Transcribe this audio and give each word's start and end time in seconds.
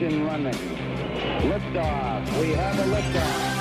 engine 0.00 0.24
running. 0.24 0.54
Liftoff. 1.50 2.40
We 2.40 2.52
have 2.52 2.78
a 2.78 2.84
liftoff. 2.84 3.58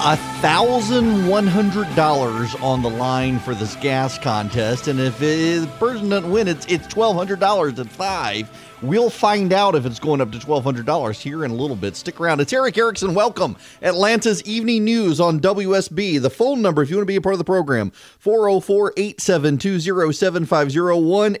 I 0.00 0.33
$1,100 0.44 2.62
on 2.62 2.82
the 2.82 2.90
line 2.90 3.38
for 3.38 3.54
this 3.54 3.76
gas 3.76 4.18
contest. 4.18 4.88
And 4.88 5.00
if 5.00 5.22
it, 5.22 5.62
the 5.62 5.66
person 5.78 6.10
doesn't 6.10 6.30
win, 6.30 6.48
it's, 6.48 6.66
it's 6.66 6.86
$1,200 6.88 7.78
at 7.78 7.88
five. 7.88 8.50
We'll 8.82 9.08
find 9.08 9.54
out 9.54 9.74
if 9.74 9.86
it's 9.86 9.98
going 9.98 10.20
up 10.20 10.30
to 10.32 10.38
$1,200 10.38 11.18
here 11.18 11.46
in 11.46 11.50
a 11.50 11.54
little 11.54 11.76
bit. 11.76 11.96
Stick 11.96 12.20
around. 12.20 12.42
It's 12.42 12.52
Erick 12.52 12.76
Erickson. 12.76 13.14
Welcome. 13.14 13.56
Atlanta's 13.80 14.42
Evening 14.42 14.84
News 14.84 15.18
on 15.20 15.40
WSB. 15.40 16.20
The 16.20 16.28
phone 16.28 16.60
number, 16.60 16.82
if 16.82 16.90
you 16.90 16.96
want 16.96 17.04
to 17.04 17.10
be 17.10 17.16
a 17.16 17.22
part 17.22 17.32
of 17.32 17.38
the 17.38 17.44
program, 17.44 17.92
404 18.18 18.92
872 18.98 19.78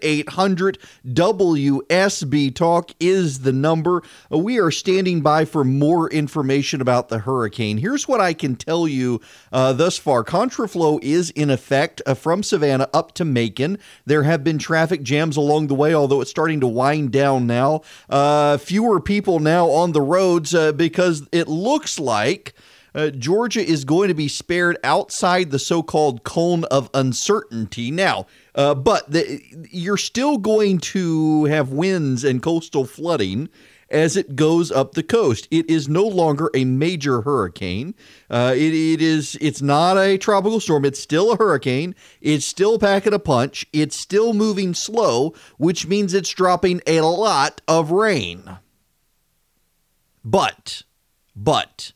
800 0.00 0.78
WSB 1.06 2.54
Talk 2.54 2.92
is 2.98 3.40
the 3.40 3.52
number. 3.52 4.02
We 4.30 4.58
are 4.58 4.70
standing 4.70 5.20
by 5.20 5.44
for 5.44 5.64
more 5.64 6.08
information 6.08 6.80
about 6.80 7.10
the 7.10 7.18
hurricane. 7.18 7.76
Here's 7.76 8.08
what 8.08 8.22
I 8.22 8.32
can 8.32 8.56
tell 8.56 8.88
you 8.88 8.93
uh, 9.52 9.72
thus 9.72 9.98
far 9.98 10.24
Contraflow 10.24 10.98
is 11.02 11.30
in 11.30 11.50
effect 11.50 12.00
uh, 12.06 12.14
from 12.14 12.42
Savannah 12.42 12.88
up 12.94 13.12
to 13.14 13.24
Macon. 13.24 13.78
There 14.06 14.22
have 14.22 14.44
been 14.44 14.58
traffic 14.58 15.02
jams 15.02 15.36
along 15.36 15.66
the 15.66 15.74
way, 15.74 15.94
although 15.94 16.20
it's 16.20 16.30
starting 16.30 16.60
to 16.60 16.66
wind 16.66 17.12
down 17.12 17.24
down 17.24 17.46
now. 17.46 17.80
Uh, 18.08 18.58
fewer 18.58 19.00
people 19.00 19.40
now 19.40 19.68
on 19.68 19.92
the 19.92 20.00
roads 20.00 20.54
uh, 20.54 20.72
because 20.72 21.26
it 21.32 21.48
looks 21.48 21.98
like. 21.98 22.54
Uh, 22.94 23.10
Georgia 23.10 23.60
is 23.60 23.84
going 23.84 24.06
to 24.06 24.14
be 24.14 24.28
spared 24.28 24.78
outside 24.84 25.50
the 25.50 25.58
so 25.58 25.82
called 25.82 26.22
cone 26.22 26.62
of 26.64 26.88
uncertainty. 26.94 27.90
Now, 27.90 28.26
uh, 28.54 28.72
but 28.76 29.10
the, 29.10 29.42
you're 29.72 29.96
still 29.96 30.38
going 30.38 30.78
to 30.78 31.46
have 31.46 31.70
winds 31.70 32.22
and 32.22 32.40
coastal 32.40 32.84
flooding 32.84 33.48
as 33.94 34.16
it 34.16 34.34
goes 34.34 34.72
up 34.72 34.92
the 34.92 35.02
coast. 35.02 35.46
It 35.50 35.70
is 35.70 35.88
no 35.88 36.04
longer 36.04 36.50
a 36.52 36.64
major 36.64 37.22
hurricane. 37.22 37.94
Uh, 38.28 38.52
it, 38.54 38.74
it 38.74 39.00
is. 39.00 39.38
It's 39.40 39.62
not 39.62 39.96
a 39.96 40.18
tropical 40.18 40.60
storm. 40.60 40.84
It's 40.84 41.00
still 41.00 41.32
a 41.32 41.36
hurricane. 41.36 41.94
It's 42.20 42.44
still 42.44 42.78
packing 42.78 43.14
a 43.14 43.18
punch. 43.18 43.64
It's 43.72 43.96
still 43.96 44.34
moving 44.34 44.74
slow, 44.74 45.32
which 45.56 45.86
means 45.86 46.12
it's 46.12 46.30
dropping 46.30 46.82
a 46.86 47.00
lot 47.00 47.62
of 47.68 47.92
rain. 47.92 48.58
But, 50.24 50.82
but. 51.34 51.92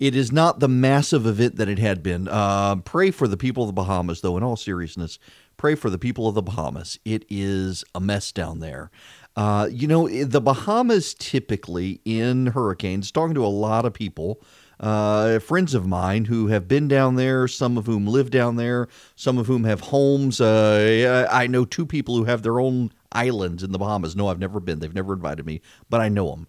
It 0.00 0.14
is 0.14 0.30
not 0.30 0.60
the 0.60 0.68
massive 0.68 1.26
event 1.26 1.56
that 1.56 1.68
it 1.68 1.80
had 1.80 2.04
been. 2.04 2.28
Uh, 2.28 2.76
pray 2.76 3.10
for 3.10 3.26
the 3.26 3.36
people 3.36 3.64
of 3.64 3.68
the 3.68 3.72
Bahamas, 3.72 4.20
though, 4.20 4.36
in 4.36 4.44
all 4.44 4.56
seriousness. 4.56 5.18
Pray 5.56 5.74
for 5.74 5.90
the 5.90 5.98
people 5.98 6.28
of 6.28 6.36
the 6.36 6.42
Bahamas. 6.42 7.00
It 7.04 7.24
is 7.28 7.84
a 7.96 8.00
mess 8.00 8.30
down 8.30 8.60
there. 8.60 8.92
Uh, 9.38 9.68
you 9.70 9.86
know, 9.86 10.08
the 10.08 10.40
Bahamas 10.40 11.14
typically 11.14 12.00
in 12.04 12.46
hurricanes, 12.48 13.12
talking 13.12 13.36
to 13.36 13.44
a 13.44 13.46
lot 13.46 13.84
of 13.84 13.94
people, 13.94 14.42
uh, 14.80 15.38
friends 15.38 15.74
of 15.74 15.86
mine 15.86 16.24
who 16.24 16.48
have 16.48 16.66
been 16.66 16.88
down 16.88 17.14
there, 17.14 17.46
some 17.46 17.78
of 17.78 17.86
whom 17.86 18.04
live 18.04 18.30
down 18.30 18.56
there, 18.56 18.88
some 19.14 19.38
of 19.38 19.46
whom 19.46 19.62
have 19.62 19.78
homes. 19.78 20.40
Uh, 20.40 21.28
I 21.30 21.46
know 21.46 21.64
two 21.64 21.86
people 21.86 22.16
who 22.16 22.24
have 22.24 22.42
their 22.42 22.58
own 22.58 22.90
islands 23.12 23.62
in 23.62 23.70
the 23.70 23.78
Bahamas. 23.78 24.16
No, 24.16 24.26
I've 24.26 24.40
never 24.40 24.58
been. 24.58 24.80
They've 24.80 24.92
never 24.92 25.12
invited 25.12 25.46
me, 25.46 25.60
but 25.88 26.00
I 26.00 26.08
know 26.08 26.30
them. 26.30 26.48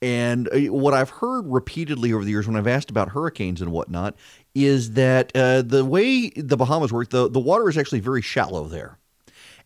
And 0.00 0.48
uh, 0.54 0.72
what 0.72 0.94
I've 0.94 1.10
heard 1.10 1.44
repeatedly 1.44 2.12
over 2.12 2.24
the 2.24 2.30
years 2.30 2.46
when 2.46 2.54
I've 2.54 2.68
asked 2.68 2.88
about 2.88 3.08
hurricanes 3.08 3.60
and 3.60 3.72
whatnot 3.72 4.14
is 4.54 4.92
that 4.92 5.32
uh, 5.34 5.62
the 5.62 5.84
way 5.84 6.30
the 6.30 6.56
Bahamas 6.56 6.92
work, 6.92 7.10
the, 7.10 7.28
the 7.28 7.40
water 7.40 7.68
is 7.68 7.76
actually 7.76 7.98
very 7.98 8.22
shallow 8.22 8.68
there. 8.68 8.97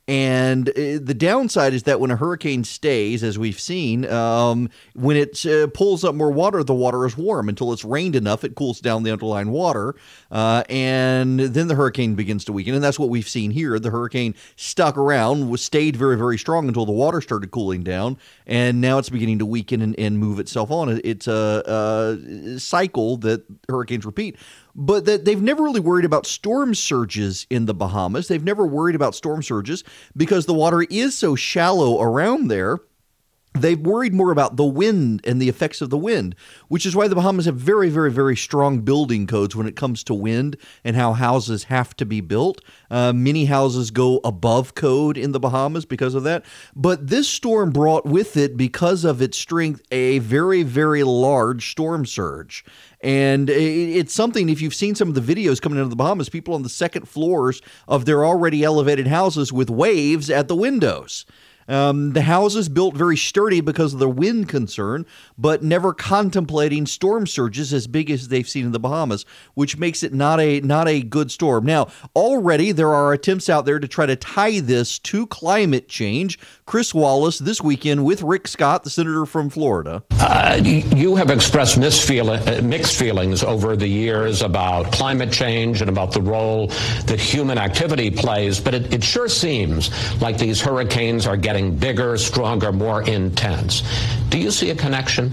And 0.08 0.68
uh, 0.70 0.98
the 1.00 1.14
downside 1.16 1.74
is 1.74 1.84
that 1.84 2.00
when 2.00 2.10
a 2.10 2.16
hurricane 2.16 2.64
stays, 2.64 3.22
as 3.22 3.38
we've 3.38 3.60
seen, 3.60 4.04
um, 4.06 4.68
when 4.94 5.16
it 5.16 5.46
uh, 5.46 5.68
pulls 5.68 6.02
up 6.02 6.16
more 6.16 6.32
water, 6.32 6.64
the 6.64 6.74
water 6.74 7.06
is 7.06 7.16
warm 7.16 7.48
until 7.48 7.72
it's 7.72 7.84
rained 7.84 8.16
enough, 8.16 8.42
it 8.42 8.56
cools 8.56 8.80
down 8.80 9.04
the 9.04 9.12
underlying 9.12 9.50
water, 9.50 9.94
uh, 10.32 10.64
and 10.68 11.38
then 11.38 11.68
the 11.68 11.76
hurricane 11.76 12.16
begins 12.16 12.44
to 12.46 12.52
weaken. 12.52 12.74
And 12.74 12.82
that's 12.82 12.98
what 12.98 13.10
we've 13.10 13.28
seen 13.28 13.52
here. 13.52 13.78
The 13.78 13.90
hurricane 13.90 14.34
stuck 14.56 14.98
around, 14.98 15.48
was 15.48 15.62
stayed 15.62 15.96
very, 15.96 16.16
very 16.18 16.36
strong 16.36 16.66
until 16.66 16.84
the 16.84 16.92
water 16.92 17.20
started 17.20 17.52
cooling 17.52 17.84
down, 17.84 18.18
and 18.44 18.80
now 18.80 18.98
it's 18.98 19.08
beginning 19.08 19.38
to 19.38 19.46
weaken 19.46 19.80
and, 19.80 19.96
and 20.00 20.18
move 20.18 20.40
itself 20.40 20.72
on. 20.72 21.00
It's 21.04 21.28
a, 21.28 21.62
a 21.64 22.58
cycle 22.58 23.18
that 23.18 23.44
hurricanes 23.68 24.04
repeat 24.04 24.36
but 24.74 25.04
that 25.04 25.24
they've 25.24 25.42
never 25.42 25.62
really 25.62 25.80
worried 25.80 26.04
about 26.04 26.26
storm 26.26 26.74
surges 26.74 27.46
in 27.50 27.66
the 27.66 27.74
Bahamas. 27.74 28.28
They've 28.28 28.42
never 28.42 28.66
worried 28.66 28.94
about 28.94 29.14
storm 29.14 29.42
surges 29.42 29.84
because 30.16 30.46
the 30.46 30.54
water 30.54 30.82
is 30.82 31.16
so 31.16 31.34
shallow 31.34 32.00
around 32.00 32.48
there 32.48 32.78
They've 33.54 33.78
worried 33.78 34.14
more 34.14 34.32
about 34.32 34.56
the 34.56 34.64
wind 34.64 35.20
and 35.24 35.40
the 35.40 35.48
effects 35.50 35.82
of 35.82 35.90
the 35.90 35.98
wind, 35.98 36.34
which 36.68 36.86
is 36.86 36.96
why 36.96 37.06
the 37.06 37.14
Bahamas 37.14 37.44
have 37.44 37.56
very, 37.56 37.90
very, 37.90 38.10
very 38.10 38.34
strong 38.34 38.80
building 38.80 39.26
codes 39.26 39.54
when 39.54 39.66
it 39.66 39.76
comes 39.76 40.02
to 40.04 40.14
wind 40.14 40.56
and 40.82 40.96
how 40.96 41.12
houses 41.12 41.64
have 41.64 41.94
to 41.96 42.06
be 42.06 42.22
built. 42.22 42.62
Uh, 42.90 43.12
many 43.12 43.44
houses 43.44 43.90
go 43.90 44.20
above 44.24 44.74
code 44.74 45.18
in 45.18 45.32
the 45.32 45.40
Bahamas 45.40 45.84
because 45.84 46.14
of 46.14 46.24
that. 46.24 46.46
But 46.74 47.08
this 47.08 47.28
storm 47.28 47.70
brought 47.72 48.06
with 48.06 48.36
it, 48.38 48.56
because 48.56 49.04
of 49.04 49.20
its 49.20 49.36
strength, 49.36 49.82
a 49.90 50.18
very, 50.20 50.62
very 50.62 51.02
large 51.02 51.70
storm 51.70 52.06
surge. 52.06 52.64
And 53.02 53.50
it's 53.50 54.14
something, 54.14 54.48
if 54.48 54.62
you've 54.62 54.74
seen 54.74 54.94
some 54.94 55.08
of 55.08 55.14
the 55.14 55.34
videos 55.34 55.60
coming 55.60 55.78
into 55.78 55.90
the 55.90 55.96
Bahamas, 55.96 56.28
people 56.28 56.54
on 56.54 56.62
the 56.62 56.68
second 56.68 57.08
floors 57.08 57.60
of 57.86 58.06
their 58.06 58.24
already 58.24 58.64
elevated 58.64 59.08
houses 59.08 59.52
with 59.52 59.68
waves 59.68 60.30
at 60.30 60.48
the 60.48 60.56
windows. 60.56 61.26
Um, 61.68 62.12
the 62.12 62.22
houses 62.22 62.68
built 62.68 62.94
very 62.94 63.16
sturdy 63.16 63.60
because 63.60 63.92
of 63.94 64.00
the 64.00 64.08
wind 64.08 64.48
concern, 64.48 65.06
but 65.38 65.62
never 65.62 65.92
contemplating 65.92 66.86
storm 66.86 67.26
surges 67.26 67.72
as 67.72 67.86
big 67.86 68.10
as 68.10 68.28
they've 68.28 68.48
seen 68.48 68.66
in 68.66 68.72
the 68.72 68.80
Bahamas, 68.80 69.24
which 69.54 69.76
makes 69.76 70.02
it 70.02 70.12
not 70.12 70.40
a 70.40 70.60
not 70.60 70.88
a 70.88 71.02
good 71.02 71.30
storm. 71.30 71.64
Now, 71.64 71.88
already 72.14 72.72
there 72.72 72.92
are 72.94 73.12
attempts 73.12 73.48
out 73.48 73.64
there 73.64 73.78
to 73.78 73.88
try 73.88 74.06
to 74.06 74.16
tie 74.16 74.60
this 74.60 74.98
to 75.00 75.26
climate 75.26 75.88
change. 75.88 76.38
Chris 76.66 76.94
Wallace 76.94 77.38
this 77.38 77.60
weekend 77.60 78.04
with 78.04 78.22
Rick 78.22 78.48
Scott, 78.48 78.84
the 78.84 78.90
senator 78.90 79.26
from 79.26 79.50
Florida. 79.50 80.02
Uh, 80.12 80.58
you 80.62 81.16
have 81.16 81.30
expressed 81.30 81.78
uh, 81.78 82.60
mixed 82.62 82.98
feelings 82.98 83.42
over 83.42 83.76
the 83.76 83.86
years 83.86 84.42
about 84.42 84.90
climate 84.92 85.30
change 85.30 85.80
and 85.80 85.90
about 85.90 86.12
the 86.12 86.20
role 86.20 86.68
that 87.06 87.20
human 87.20 87.58
activity 87.58 88.10
plays, 88.10 88.60
but 88.60 88.74
it, 88.74 88.92
it 88.92 89.04
sure 89.04 89.28
seems 89.28 89.90
like 90.20 90.38
these 90.38 90.60
hurricanes 90.60 91.26
are 91.26 91.36
getting 91.36 91.51
getting 91.52 91.76
bigger, 91.76 92.16
stronger, 92.16 92.72
more 92.72 93.02
intense. 93.02 93.82
Do 94.30 94.38
you 94.38 94.50
see 94.50 94.70
a 94.70 94.74
connection? 94.74 95.30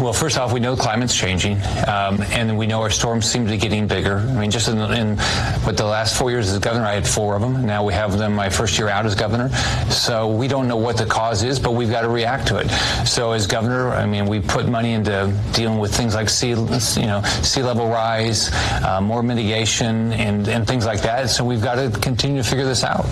Well, 0.00 0.12
first 0.12 0.38
off, 0.38 0.52
we 0.52 0.60
know 0.60 0.76
climate's 0.76 1.16
changing, 1.16 1.56
um, 1.88 2.22
and 2.30 2.56
we 2.56 2.68
know 2.68 2.80
our 2.82 2.90
storms 2.90 3.28
seem 3.28 3.44
to 3.44 3.50
be 3.50 3.56
getting 3.56 3.88
bigger. 3.88 4.18
I 4.18 4.34
mean, 4.34 4.52
just 4.52 4.68
in, 4.68 4.78
in 4.78 5.16
what 5.64 5.76
the 5.76 5.84
last 5.84 6.16
four 6.16 6.30
years 6.30 6.52
as 6.52 6.60
governor, 6.60 6.86
I 6.86 6.94
had 6.94 7.08
four 7.08 7.34
of 7.34 7.42
them. 7.42 7.66
Now 7.66 7.84
we 7.84 7.92
have 7.94 8.16
them 8.16 8.36
my 8.36 8.48
first 8.48 8.78
year 8.78 8.88
out 8.88 9.04
as 9.04 9.16
governor. 9.16 9.48
So 9.90 10.28
we 10.28 10.46
don't 10.46 10.68
know 10.68 10.76
what 10.76 10.96
the 10.96 11.06
cause 11.06 11.42
is, 11.42 11.58
but 11.58 11.72
we've 11.72 11.90
got 11.90 12.02
to 12.02 12.08
react 12.08 12.46
to 12.48 12.58
it. 12.58 12.68
So 13.04 13.32
as 13.32 13.48
governor, 13.48 13.90
I 13.90 14.06
mean, 14.06 14.26
we 14.26 14.38
put 14.38 14.68
money 14.68 14.92
into 14.92 15.34
dealing 15.54 15.80
with 15.80 15.92
things 15.92 16.14
like 16.14 16.28
sea, 16.28 16.50
you 16.50 17.06
know, 17.06 17.22
sea 17.42 17.64
level 17.64 17.88
rise, 17.88 18.52
uh, 18.84 19.00
more 19.02 19.24
mitigation, 19.24 20.12
and, 20.12 20.46
and 20.46 20.68
things 20.68 20.86
like 20.86 21.02
that. 21.02 21.30
So 21.30 21.44
we've 21.44 21.62
got 21.62 21.74
to 21.74 21.90
continue 21.98 22.40
to 22.40 22.48
figure 22.48 22.66
this 22.66 22.84
out. 22.84 23.06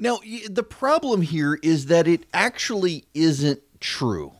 Now, 0.00 0.18
the 0.48 0.62
problem 0.62 1.20
here 1.20 1.58
is 1.62 1.86
that 1.86 2.08
it 2.08 2.24
actually 2.32 3.04
isn't 3.12 3.60
true. 3.80 4.32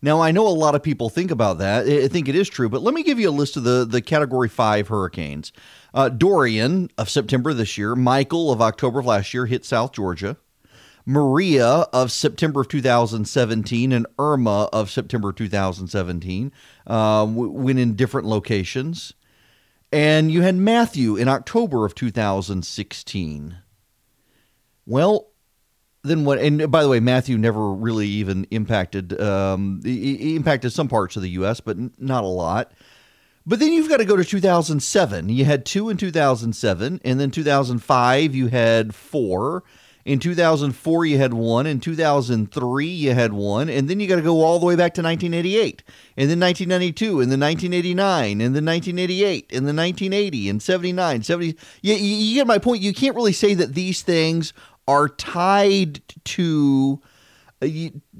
Now, 0.00 0.22
I 0.22 0.32
know 0.32 0.46
a 0.46 0.48
lot 0.48 0.74
of 0.74 0.82
people 0.82 1.10
think 1.10 1.30
about 1.30 1.58
that. 1.58 1.86
I 1.86 2.08
think 2.08 2.28
it 2.28 2.34
is 2.34 2.48
true, 2.48 2.70
but 2.70 2.82
let 2.82 2.94
me 2.94 3.02
give 3.02 3.20
you 3.20 3.28
a 3.28 3.30
list 3.30 3.58
of 3.58 3.64
the, 3.64 3.84
the 3.84 4.00
Category 4.00 4.48
5 4.48 4.88
hurricanes. 4.88 5.52
Uh, 5.92 6.08
Dorian 6.08 6.90
of 6.96 7.10
September 7.10 7.52
this 7.52 7.76
year, 7.76 7.94
Michael 7.94 8.50
of 8.50 8.62
October 8.62 9.00
of 9.00 9.06
last 9.06 9.34
year 9.34 9.44
hit 9.44 9.66
South 9.66 9.92
Georgia, 9.92 10.38
Maria 11.04 11.66
of 11.92 12.10
September 12.10 12.62
of 12.62 12.68
2017, 12.68 13.92
and 13.92 14.06
Irma 14.18 14.70
of 14.72 14.90
September 14.90 15.30
2017 15.30 16.52
uh, 16.86 17.26
went 17.28 17.78
in 17.78 17.94
different 17.96 18.26
locations. 18.26 19.12
And 19.92 20.32
you 20.32 20.40
had 20.40 20.56
Matthew 20.56 21.16
in 21.16 21.28
October 21.28 21.84
of 21.84 21.94
2016. 21.94 23.58
Well, 24.86 25.28
then 26.04 26.24
what? 26.24 26.38
And 26.38 26.70
by 26.70 26.82
the 26.82 26.88
way, 26.88 27.00
Matthew 27.00 27.38
never 27.38 27.72
really 27.72 28.06
even 28.06 28.46
impacted. 28.50 29.18
Um, 29.20 29.80
impacted 29.84 30.72
some 30.72 30.88
parts 30.88 31.16
of 31.16 31.22
the 31.22 31.30
U.S., 31.30 31.60
but 31.60 31.76
not 31.98 32.24
a 32.24 32.28
lot. 32.28 32.72
But 33.46 33.58
then 33.58 33.72
you've 33.72 33.88
got 33.88 33.98
to 33.98 34.04
go 34.04 34.16
to 34.16 34.24
2007. 34.24 35.28
You 35.28 35.44
had 35.44 35.66
two 35.66 35.90
in 35.90 35.96
2007, 35.96 37.00
and 37.04 37.20
then 37.20 37.30
2005 37.30 38.34
you 38.34 38.46
had 38.48 38.94
four. 38.94 39.64
In 40.04 40.18
2004 40.18 41.06
you 41.06 41.16
had 41.16 41.32
one. 41.32 41.66
In 41.66 41.80
2003 41.80 42.86
you 42.86 43.14
had 43.14 43.32
one, 43.32 43.70
and 43.70 43.88
then 43.88 44.00
you 44.00 44.06
got 44.06 44.16
to 44.16 44.22
go 44.22 44.42
all 44.42 44.58
the 44.58 44.66
way 44.66 44.76
back 44.76 44.92
to 44.94 45.02
1988, 45.02 45.82
and 46.16 46.30
then 46.30 46.40
1992, 46.40 47.20
and 47.20 47.32
then 47.32 47.40
1989, 47.40 48.40
and 48.40 48.54
then 48.54 48.64
1988, 48.64 49.52
and 49.52 49.66
then 49.66 49.76
1980, 49.76 50.48
and 50.50 50.62
79, 50.62 51.22
70. 51.22 51.56
You, 51.80 51.94
you 51.94 52.34
get 52.34 52.46
my 52.46 52.58
point. 52.58 52.82
You 52.82 52.92
can't 52.92 53.16
really 53.16 53.32
say 53.32 53.54
that 53.54 53.74
these 53.74 54.02
things 54.02 54.52
are 54.86 55.08
tied 55.08 56.02
to 56.24 57.00
uh, 57.62 57.68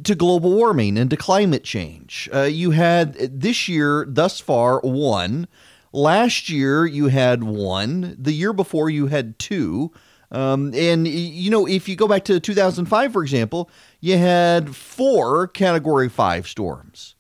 to 0.03 0.15
global 0.15 0.53
warming 0.53 0.97
and 0.97 1.11
to 1.11 1.17
climate 1.17 1.65
change. 1.65 2.29
Uh, 2.33 2.43
you 2.43 2.71
had 2.71 3.15
this 3.15 3.69
year, 3.69 4.07
thus 4.09 4.41
far, 4.41 4.81
one. 4.81 5.47
Last 5.93 6.49
year, 6.49 6.87
you 6.87 7.09
had 7.09 7.45
one. 7.45 8.17
The 8.19 8.33
year 8.33 8.53
before, 8.53 8.91
you 8.91 9.07
had 9.07 9.39
two. 9.39 9.93
Um, 10.31 10.73
and, 10.75 11.07
you 11.07 11.51
know, 11.51 11.67
if 11.67 11.89
you 11.89 11.95
go 11.95 12.09
back 12.09 12.25
to 12.25 12.41
2005, 12.41 13.13
for 13.13 13.23
example, 13.23 13.71
you 14.01 14.19
had 14.19 14.75
four 14.75 15.47
category 15.47 16.09
five 16.09 16.49
storms. 16.49 17.15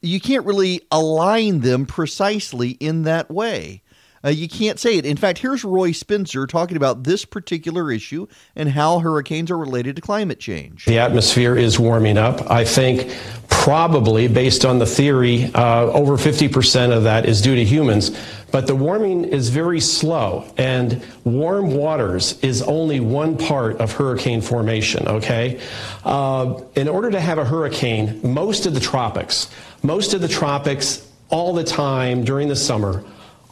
You 0.00 0.20
can't 0.20 0.46
really 0.46 0.80
align 0.90 1.60
them 1.60 1.84
precisely 1.84 2.70
in 2.70 3.02
that 3.02 3.30
way. 3.30 3.81
Uh, 4.24 4.28
you 4.28 4.48
can't 4.48 4.78
say 4.78 4.96
it. 4.96 5.04
In 5.04 5.16
fact, 5.16 5.38
here's 5.38 5.64
Roy 5.64 5.92
Spencer 5.92 6.46
talking 6.46 6.76
about 6.76 7.04
this 7.04 7.24
particular 7.24 7.90
issue 7.90 8.26
and 8.54 8.68
how 8.68 9.00
hurricanes 9.00 9.50
are 9.50 9.58
related 9.58 9.96
to 9.96 10.02
climate 10.02 10.38
change. 10.38 10.84
The 10.84 10.98
atmosphere 10.98 11.56
is 11.56 11.78
warming 11.78 12.18
up. 12.18 12.50
I 12.50 12.64
think 12.64 13.16
probably, 13.48 14.28
based 14.28 14.64
on 14.64 14.78
the 14.78 14.86
theory, 14.86 15.50
uh, 15.54 15.86
over 15.86 16.16
50% 16.16 16.96
of 16.96 17.04
that 17.04 17.26
is 17.26 17.40
due 17.40 17.54
to 17.54 17.64
humans. 17.64 18.16
But 18.52 18.66
the 18.66 18.76
warming 18.76 19.24
is 19.24 19.48
very 19.48 19.80
slow, 19.80 20.44
and 20.58 21.02
warm 21.24 21.70
waters 21.70 22.38
is 22.42 22.60
only 22.62 23.00
one 23.00 23.38
part 23.38 23.80
of 23.80 23.92
hurricane 23.92 24.42
formation, 24.42 25.08
okay? 25.08 25.58
Uh, 26.04 26.60
in 26.76 26.86
order 26.86 27.10
to 27.10 27.20
have 27.20 27.38
a 27.38 27.46
hurricane, 27.46 28.20
most 28.22 28.66
of 28.66 28.74
the 28.74 28.80
tropics, 28.80 29.48
most 29.82 30.12
of 30.12 30.20
the 30.20 30.28
tropics 30.28 31.08
all 31.30 31.54
the 31.54 31.64
time 31.64 32.24
during 32.24 32.48
the 32.48 32.56
summer 32.56 33.02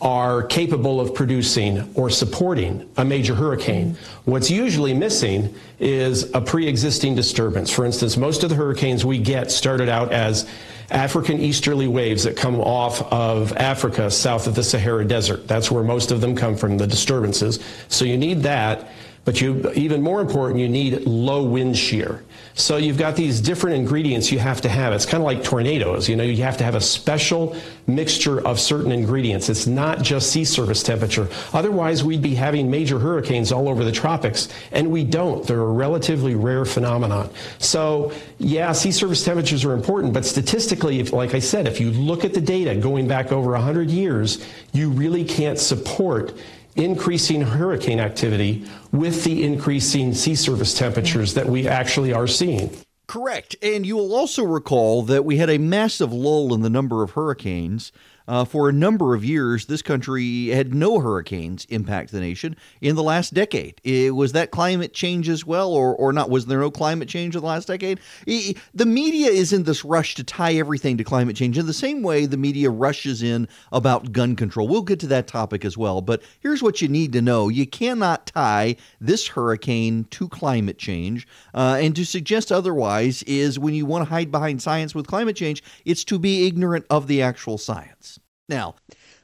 are 0.00 0.42
capable 0.44 1.00
of 1.00 1.14
producing 1.14 1.90
or 1.94 2.08
supporting 2.08 2.88
a 2.96 3.04
major 3.04 3.34
hurricane. 3.34 3.96
What's 4.24 4.50
usually 4.50 4.94
missing 4.94 5.54
is 5.78 6.32
a 6.34 6.40
pre-existing 6.40 7.14
disturbance. 7.14 7.70
For 7.70 7.84
instance, 7.84 8.16
most 8.16 8.42
of 8.42 8.48
the 8.48 8.56
hurricanes 8.56 9.04
we 9.04 9.18
get 9.18 9.50
started 9.50 9.88
out 9.88 10.10
as 10.12 10.48
African 10.90 11.38
easterly 11.38 11.86
waves 11.86 12.24
that 12.24 12.36
come 12.36 12.60
off 12.60 13.02
of 13.12 13.56
Africa 13.56 14.10
south 14.10 14.46
of 14.46 14.54
the 14.54 14.62
Sahara 14.62 15.04
Desert. 15.04 15.46
That's 15.46 15.70
where 15.70 15.84
most 15.84 16.10
of 16.10 16.20
them 16.20 16.34
come 16.34 16.56
from, 16.56 16.78
the 16.78 16.86
disturbances. 16.86 17.60
So 17.88 18.04
you 18.04 18.16
need 18.16 18.40
that. 18.42 18.88
But 19.26 19.40
you, 19.40 19.70
even 19.72 20.00
more 20.00 20.22
important, 20.22 20.60
you 20.60 20.68
need 20.68 21.02
low 21.02 21.44
wind 21.44 21.76
shear. 21.76 22.24
So 22.54 22.76
you've 22.76 22.98
got 22.98 23.16
these 23.16 23.40
different 23.40 23.76
ingredients 23.76 24.32
you 24.32 24.38
have 24.38 24.60
to 24.62 24.68
have. 24.68 24.92
It's 24.92 25.06
kind 25.06 25.22
of 25.22 25.26
like 25.26 25.44
tornadoes. 25.44 26.08
You 26.08 26.16
know, 26.16 26.24
you 26.24 26.42
have 26.42 26.56
to 26.58 26.64
have 26.64 26.74
a 26.74 26.80
special 26.80 27.56
mixture 27.86 28.44
of 28.46 28.58
certain 28.58 28.92
ingredients. 28.92 29.48
It's 29.48 29.66
not 29.66 30.02
just 30.02 30.30
sea 30.32 30.44
surface 30.44 30.82
temperature. 30.82 31.28
Otherwise, 31.52 32.02
we'd 32.04 32.22
be 32.22 32.34
having 32.34 32.70
major 32.70 32.98
hurricanes 32.98 33.52
all 33.52 33.68
over 33.68 33.84
the 33.84 33.92
tropics, 33.92 34.48
and 34.72 34.90
we 34.90 35.04
don't. 35.04 35.46
They're 35.46 35.60
a 35.60 35.72
relatively 35.72 36.34
rare 36.34 36.64
phenomenon. 36.64 37.30
So, 37.58 38.12
yeah, 38.38 38.72
sea 38.72 38.92
surface 38.92 39.24
temperatures 39.24 39.64
are 39.64 39.72
important, 39.72 40.12
but 40.12 40.24
statistically, 40.24 41.00
if, 41.00 41.12
like 41.12 41.34
I 41.34 41.40
said, 41.40 41.66
if 41.66 41.80
you 41.80 41.90
look 41.90 42.24
at 42.24 42.34
the 42.34 42.40
data 42.40 42.74
going 42.74 43.06
back 43.06 43.32
over 43.32 43.52
100 43.52 43.90
years, 43.90 44.44
you 44.72 44.90
really 44.90 45.24
can't 45.24 45.58
support 45.58 46.34
increasing 46.76 47.42
hurricane 47.42 48.00
activity 48.00 48.64
with 48.92 49.24
the 49.24 49.42
increasing 49.42 50.14
sea 50.14 50.34
surface 50.34 50.76
temperatures 50.76 51.34
that 51.34 51.46
we 51.46 51.66
actually 51.66 52.12
are 52.12 52.26
seeing. 52.26 52.70
Correct. 53.06 53.56
And 53.60 53.84
you 53.84 53.96
will 53.96 54.14
also 54.14 54.44
recall 54.44 55.02
that 55.02 55.24
we 55.24 55.38
had 55.38 55.50
a 55.50 55.58
massive 55.58 56.12
lull 56.12 56.54
in 56.54 56.60
the 56.62 56.70
number 56.70 57.02
of 57.02 57.12
hurricanes 57.12 57.90
uh, 58.28 58.44
for 58.44 58.68
a 58.68 58.72
number 58.72 59.14
of 59.14 59.24
years, 59.24 59.66
this 59.66 59.82
country 59.82 60.48
had 60.48 60.74
no 60.74 61.00
hurricanes 61.00 61.64
impact 61.66 62.12
the 62.12 62.20
nation 62.20 62.56
in 62.80 62.96
the 62.96 63.02
last 63.02 63.34
decade. 63.34 63.80
It, 63.82 64.14
was 64.14 64.32
that 64.32 64.50
climate 64.50 64.92
change 64.92 65.28
as 65.28 65.44
well, 65.44 65.72
or, 65.72 65.94
or 65.96 66.12
not? 66.12 66.30
Was 66.30 66.46
there 66.46 66.60
no 66.60 66.70
climate 66.70 67.08
change 67.08 67.34
in 67.34 67.40
the 67.40 67.46
last 67.46 67.66
decade? 67.66 68.00
It, 68.26 68.56
the 68.72 68.86
media 68.86 69.28
is 69.28 69.52
in 69.52 69.64
this 69.64 69.84
rush 69.84 70.14
to 70.14 70.24
tie 70.24 70.54
everything 70.54 70.96
to 70.98 71.04
climate 71.04 71.34
change 71.34 71.58
in 71.58 71.66
the 71.66 71.72
same 71.72 72.02
way 72.02 72.26
the 72.26 72.36
media 72.36 72.70
rushes 72.70 73.22
in 73.22 73.48
about 73.72 74.12
gun 74.12 74.36
control. 74.36 74.68
We'll 74.68 74.82
get 74.82 75.00
to 75.00 75.06
that 75.08 75.26
topic 75.26 75.64
as 75.64 75.76
well. 75.76 76.00
But 76.00 76.22
here's 76.38 76.62
what 76.62 76.80
you 76.80 76.88
need 76.88 77.12
to 77.14 77.22
know 77.22 77.48
you 77.48 77.66
cannot 77.66 78.26
tie 78.26 78.76
this 79.00 79.26
hurricane 79.26 80.04
to 80.10 80.28
climate 80.28 80.78
change. 80.78 81.26
Uh, 81.52 81.78
and 81.80 81.96
to 81.96 82.04
suggest 82.04 82.52
otherwise 82.52 83.24
is 83.24 83.58
when 83.58 83.74
you 83.74 83.86
want 83.86 84.04
to 84.04 84.10
hide 84.10 84.30
behind 84.30 84.62
science 84.62 84.94
with 84.94 85.08
climate 85.08 85.36
change, 85.36 85.64
it's 85.84 86.04
to 86.04 86.18
be 86.18 86.46
ignorant 86.46 86.86
of 86.90 87.08
the 87.08 87.22
actual 87.22 87.58
science. 87.58 88.19
Now, 88.50 88.74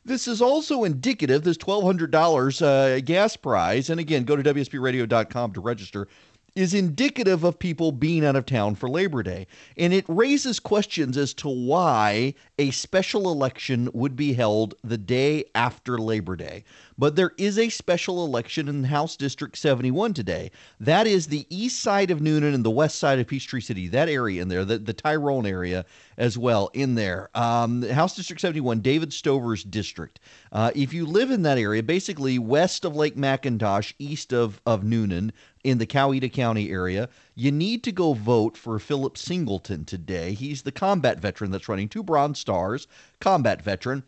this 0.05 0.28
is 0.28 0.40
also 0.40 0.84
indicative, 0.84 1.43
this 1.43 1.58
$1,200 1.58 2.62
uh, 2.62 3.00
gas 3.00 3.37
prize, 3.37 3.90
and 3.90 3.99
again, 3.99 4.23
go 4.23 4.37
to 4.37 4.55
WSBRadio.com 4.55 5.52
to 5.52 5.61
register, 5.61 6.06
is 6.55 6.73
indicative 6.73 7.43
of 7.43 7.58
people 7.58 7.90
being 7.90 8.25
out 8.25 8.37
of 8.37 8.46
town 8.46 8.76
for 8.76 8.88
Labor 8.88 9.25
Day. 9.25 9.49
And 9.76 9.93
it 9.93 10.05
raises 10.08 10.61
questions 10.61 11.17
as 11.17 11.34
to 11.34 11.49
why 11.49 12.34
a 12.56 12.70
special 12.70 13.32
election 13.32 13.90
would 13.93 14.14
be 14.14 14.32
held 14.32 14.76
the 14.84 14.96
day 14.96 15.44
after 15.56 15.99
Labor 15.99 16.37
Day. 16.37 16.62
But 16.98 17.16
there 17.16 17.32
is 17.37 17.58
a 17.58 17.69
special 17.69 18.25
election 18.25 18.69
in 18.69 18.84
House 18.84 19.16
District 19.16 19.56
71 19.56 20.14
today. 20.14 20.50
That 20.81 21.06
is 21.06 21.26
the 21.26 21.46
east 21.50 21.81
side 21.81 22.10
of 22.10 22.20
Newnan 22.20 22.54
and 22.54 22.64
the 22.64 22.70
west 22.70 22.98
side 22.98 23.19
of 23.19 23.26
Peachtree 23.26 23.60
City, 23.60 23.88
that 23.88 24.08
area 24.08 24.40
in 24.40 24.48
there, 24.48 24.64
the, 24.64 24.78
the 24.78 24.93
Tyrone 24.93 25.46
area 25.46 25.84
as 26.16 26.38
well 26.38 26.70
in 26.72 26.94
there. 26.94 27.28
Um, 27.34 27.82
House 27.82 28.16
District 28.16 28.40
71, 28.40 28.81
David 28.81 29.12
Stover's 29.12 29.62
district. 29.62 30.20
Uh, 30.52 30.70
if 30.75 30.94
you 30.94 31.04
live 31.04 31.31
in 31.31 31.43
that 31.43 31.58
area, 31.58 31.82
basically 31.82 32.38
west 32.38 32.84
of 32.84 32.96
Lake 32.96 33.16
McIntosh, 33.16 33.93
east 33.98 34.32
of, 34.32 34.60
of 34.64 34.82
Newnan, 34.82 35.32
in 35.66 35.78
the 35.78 35.87
Coweta 35.87 36.32
County 36.32 36.70
area, 36.70 37.08
you 37.34 37.50
need 37.50 37.82
to 37.82 37.90
go 37.90 38.12
vote 38.12 38.56
for 38.56 38.78
Philip 38.78 39.19
Singleton 39.19 39.84
today. 39.84 40.32
He's 40.32 40.62
the 40.62 40.70
combat 40.70 41.19
veteran 41.19 41.50
that's 41.50 41.69
running 41.69 41.88
two 41.88 42.04
Bronze 42.04 42.38
Stars, 42.38 42.87
combat 43.20 43.62
veteran. 43.62 44.04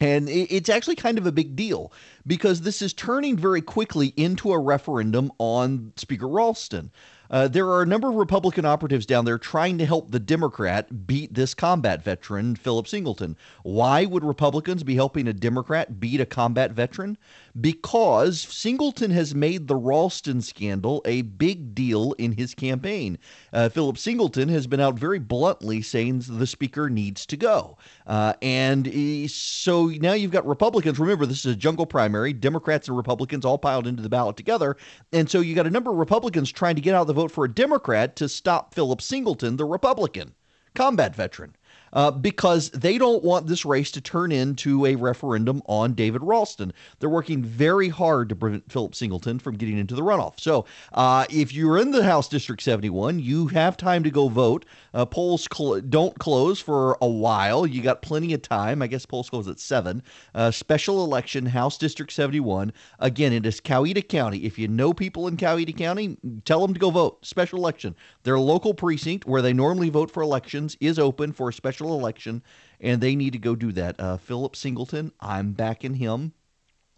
And 0.00 0.28
it's 0.28 0.68
actually 0.68 0.94
kind 0.94 1.18
of 1.18 1.26
a 1.26 1.32
big 1.32 1.56
deal 1.56 1.92
because 2.26 2.60
this 2.60 2.82
is 2.82 2.92
turning 2.92 3.36
very 3.36 3.60
quickly 3.60 4.14
into 4.16 4.52
a 4.52 4.58
referendum 4.58 5.32
on 5.38 5.92
Speaker 5.96 6.28
Ralston. 6.28 6.92
Uh, 7.30 7.46
there 7.46 7.66
are 7.66 7.82
a 7.82 7.86
number 7.86 8.08
of 8.08 8.14
Republican 8.14 8.64
operatives 8.64 9.04
down 9.04 9.24
there 9.24 9.38
trying 9.38 9.76
to 9.78 9.84
help 9.84 10.10
the 10.10 10.20
Democrat 10.20 11.06
beat 11.06 11.34
this 11.34 11.52
combat 11.52 12.02
veteran, 12.02 12.56
Philip 12.56 12.88
Singleton. 12.88 13.36
Why 13.64 14.06
would 14.06 14.24
Republicans 14.24 14.82
be 14.82 14.94
helping 14.94 15.28
a 15.28 15.32
Democrat 15.32 16.00
beat 16.00 16.20
a 16.20 16.26
combat 16.26 16.72
veteran? 16.72 17.18
Because 17.60 18.40
Singleton 18.40 19.10
has 19.10 19.34
made 19.34 19.66
the 19.66 19.76
Ralston 19.76 20.42
scandal 20.42 21.02
a 21.04 21.22
big 21.22 21.74
deal 21.74 22.12
in 22.12 22.32
his 22.32 22.54
campaign. 22.54 23.18
Uh, 23.52 23.68
Philip 23.68 23.98
Singleton 23.98 24.48
has 24.48 24.66
been 24.66 24.80
out 24.80 24.98
very 24.98 25.18
bluntly 25.18 25.82
saying 25.82 26.24
the 26.28 26.46
speaker 26.46 26.90
needs 26.90 27.26
to 27.26 27.36
go. 27.36 27.78
Uh, 28.06 28.34
and 28.42 28.86
he, 28.86 29.28
so 29.28 29.86
now 29.86 30.12
you've 30.12 30.30
got 30.30 30.46
Republicans. 30.46 30.98
Remember, 30.98 31.26
this 31.26 31.44
is 31.44 31.52
a 31.52 31.56
jungle 31.56 31.86
primary, 31.86 32.32
Democrats 32.32 32.88
and 32.88 32.96
Republicans 32.96 33.44
all 33.44 33.58
piled 33.58 33.86
into 33.86 34.02
the 34.02 34.08
ballot 34.08 34.36
together. 34.36 34.76
And 35.12 35.30
so 35.30 35.40
you 35.40 35.54
got 35.54 35.66
a 35.66 35.70
number 35.70 35.90
of 35.90 35.96
Republicans 35.96 36.52
trying 36.52 36.76
to 36.76 36.82
get 36.82 36.94
out 36.94 37.06
the 37.06 37.12
vote 37.12 37.30
for 37.30 37.44
a 37.44 37.52
Democrat 37.52 38.16
to 38.16 38.28
stop 38.28 38.74
Philip 38.74 39.00
Singleton, 39.00 39.56
the 39.56 39.64
Republican 39.64 40.34
combat 40.74 41.16
veteran 41.16 41.56
uh, 41.92 42.10
because 42.10 42.70
they 42.70 42.98
don't 42.98 43.22
want 43.24 43.46
this 43.46 43.64
race 43.64 43.90
to 43.92 44.00
turn 44.00 44.32
into 44.32 44.86
a 44.86 44.94
referendum 44.94 45.62
on 45.66 45.94
David 45.94 46.22
Ralston. 46.22 46.72
They're 46.98 47.08
working 47.08 47.42
very 47.42 47.88
hard 47.88 48.28
to 48.28 48.36
prevent 48.36 48.70
Philip 48.70 48.94
Singleton 48.94 49.38
from 49.38 49.56
getting 49.56 49.78
into 49.78 49.94
the 49.94 50.02
runoff. 50.02 50.40
So 50.40 50.66
uh, 50.92 51.26
if 51.30 51.52
you're 51.52 51.78
in 51.78 51.90
the 51.90 52.04
House 52.04 52.28
District 52.28 52.62
71, 52.62 53.20
you 53.20 53.46
have 53.48 53.76
time 53.76 54.02
to 54.04 54.10
go 54.10 54.28
vote. 54.28 54.64
Uh, 54.94 55.04
polls 55.04 55.46
cl- 55.52 55.80
don't 55.80 56.18
close 56.18 56.60
for 56.60 56.96
a 57.00 57.08
while. 57.08 57.66
You 57.66 57.82
got 57.82 58.02
plenty 58.02 58.34
of 58.34 58.42
time. 58.42 58.82
I 58.82 58.86
guess 58.86 59.06
polls 59.06 59.30
close 59.30 59.48
at 59.48 59.60
7. 59.60 60.02
Uh, 60.34 60.50
special 60.50 61.04
election, 61.04 61.46
House 61.46 61.78
District 61.78 62.12
71. 62.12 62.72
Again, 62.98 63.32
it 63.32 63.46
is 63.46 63.60
Coweta 63.60 64.06
County. 64.06 64.44
If 64.44 64.58
you 64.58 64.68
know 64.68 64.92
people 64.92 65.28
in 65.28 65.36
Coweta 65.36 65.76
County, 65.76 66.16
tell 66.44 66.60
them 66.60 66.74
to 66.74 66.80
go 66.80 66.90
vote. 66.90 67.24
Special 67.24 67.58
election. 67.58 67.94
Their 68.24 68.38
local 68.38 68.74
precinct, 68.74 69.26
where 69.26 69.42
they 69.42 69.52
normally 69.52 69.90
vote 69.90 70.10
for 70.10 70.22
elections, 70.22 70.76
is 70.80 70.98
open 70.98 71.32
for 71.32 71.48
a 71.48 71.52
special 71.52 71.77
special 71.78 71.96
election, 71.96 72.42
and 72.80 73.00
they 73.00 73.14
need 73.14 73.32
to 73.32 73.38
go 73.38 73.54
do 73.54 73.70
that. 73.72 73.98
Uh, 74.00 74.16
Philip 74.16 74.56
Singleton, 74.56 75.12
I'm 75.20 75.52
backing 75.52 75.94
him. 75.94 76.32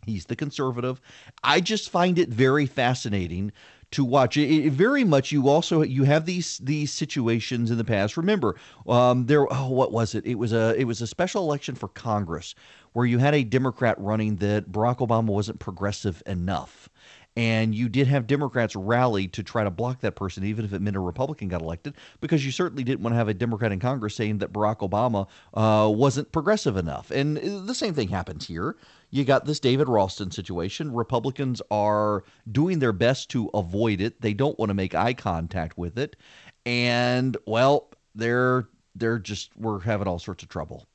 He's 0.07 0.25
the 0.25 0.37
conservative. 0.37 1.03
I 1.45 1.61
just 1.61 1.91
find 1.91 2.19
it 2.19 2.31
very 2.31 2.65
fascinating 2.65 3.53
to 3.91 4.03
watch. 4.03 4.39
It, 4.39 4.49
it, 4.49 4.73
very 4.73 5.05
much. 5.05 5.33
You 5.33 5.49
also 5.51 5.83
you 5.83 6.05
have 6.05 6.25
these 6.25 6.57
these 6.59 6.91
situations 6.91 7.71
in 7.71 7.77
the 7.77 7.85
past. 7.85 8.17
Remember, 8.17 8.57
um, 8.89 9.27
there. 9.27 9.47
Oh, 9.53 9.69
what 9.69 9.93
was 9.93 10.15
it? 10.15 10.25
It 10.25 10.37
was 10.37 10.55
a 10.55 10.75
it 10.79 10.85
was 10.85 11.03
a 11.03 11.07
special 11.07 11.43
election 11.43 11.75
for 11.75 11.89
Congress 11.89 12.55
where 12.95 13.05
you 13.05 13.19
had 13.19 13.35
a 13.35 13.45
Democrat 13.45 14.01
running 14.01 14.37
that 14.37 14.73
Barack 14.73 15.07
Obama 15.07 15.27
wasn't 15.27 15.61
progressive 15.61 16.23
enough 16.25 16.89
And 17.41 17.75
you 17.75 17.89
did 17.89 18.07
have 18.07 18.27
Democrats 18.27 18.77
rally 18.77 19.27
to 19.29 19.43
try 19.43 19.65
to 19.65 19.71
block 19.71 20.01
that 20.01 20.15
person, 20.15 20.45
even 20.45 20.63
if 20.63 20.75
it 20.75 20.83
meant 20.83 20.95
a 20.95 21.01
Republican 21.01 21.49
got 21.49 21.63
elected, 21.63 21.95
because 22.21 22.45
you 22.45 22.53
certainly 22.53 22.85
didn't 22.85 23.01
want 23.01 23.15
to 23.15 23.17
have 23.17 23.29
a 23.29 23.33
Democrat 23.33 23.73
in 23.73 23.81
Congress 23.81 24.15
saying 24.15 24.37
that 24.39 24.53
Barack 24.53 24.87
Obama 24.87 25.27
uh, 25.55 25.89
wasn't 25.89 26.31
progressive 26.33 26.77
enough. 26.77 27.11
And 27.11 27.39
uh, 27.39 27.65
the 27.65 27.75
same 27.75 27.95
thing 27.95 28.09
happens 28.09 28.47
here. 28.47 28.77
You 29.09 29.25
got 29.25 29.47
this 29.47 29.59
David 29.59 29.89
Ralston 29.89 30.31
situation. 30.31 30.93
Republicans 30.93 31.63
are 31.71 32.25
doing 32.53 32.79
their 32.79 32.93
best 32.93 33.31
to 33.31 33.49
avoid 33.55 34.03
it. 34.03 34.21
They 34.21 34.35
don't 34.35 34.59
want 34.59 34.69
to 34.69 34.75
make 34.75 34.95
eye 34.95 35.15
contact 35.15 35.79
with 35.79 35.99
it. 35.99 36.17
And, 36.67 37.39
well, 37.47 37.89
they're 38.15 38.69
they're 38.97 39.19
just 39.19 39.57
we're 39.57 39.81
having 39.81 40.09
all 40.09 40.19
sorts 40.19 40.43
of 40.43 40.51
trouble. 40.51 40.87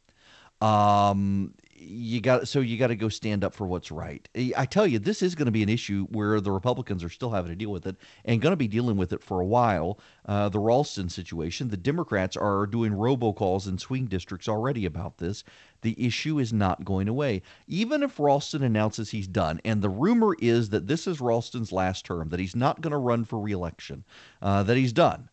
Um, 0.62 1.56
you 1.86 2.22
got 2.22 2.48
so 2.48 2.60
you 2.60 2.78
got 2.78 2.88
to 2.88 2.96
go 2.96 3.10
stand 3.10 3.44
up 3.44 3.54
for 3.54 3.68
what's 3.68 3.92
right. 3.92 4.28
I 4.58 4.66
tell 4.66 4.88
you, 4.88 5.00
this 5.00 5.22
is 5.22 5.36
going 5.36 5.46
to 5.46 5.52
be 5.52 5.64
an 5.64 5.70
issue 5.70 6.06
where 6.08 6.42
the 6.42 6.52
Republicans 6.52 7.04
are 7.04 7.10
still 7.10 7.32
having 7.32 7.50
to 7.52 7.56
deal 7.56 7.72
with 7.72 7.86
it 7.88 7.96
and 8.26 8.42
going 8.42 8.52
to 8.52 8.58
be 8.58 8.68
dealing 8.68 8.98
with 8.98 9.14
it 9.14 9.24
for 9.24 9.40
a 9.40 9.46
while. 9.46 10.00
Uh, 10.26 10.50
the 10.50 10.60
Ralston 10.60 11.10
situation, 11.10 11.70
the 11.70 11.78
Democrats 11.78 12.36
are 12.36 12.66
doing 12.66 12.92
robocalls 12.92 13.68
in 13.68 13.78
swing 13.78 14.06
districts 14.06 14.48
already 14.48 14.86
about 14.86 15.18
this. 15.18 15.44
The 15.82 15.96
issue 16.04 16.40
is 16.40 16.52
not 16.52 16.84
going 16.84 17.08
away, 17.08 17.44
even 17.68 18.02
if 18.02 18.20
Ralston 18.20 18.64
announces 18.64 19.12
he's 19.12 19.28
done. 19.28 19.62
And 19.64 19.82
the 19.82 19.90
rumor 19.90 20.36
is 20.40 20.70
that 20.70 20.88
this 20.88 21.06
is 21.06 21.22
Ralston's 21.22 21.72
last 21.72 22.06
term, 22.06 22.30
that 22.30 22.40
he's 22.40 22.56
not 22.56 22.82
going 22.82 22.92
to 22.92 22.98
run 22.98 23.24
for 23.24 23.40
reelection, 23.40 24.04
uh, 24.42 24.64
that 24.64 24.78
he's 24.78 24.94
done. 24.94 25.30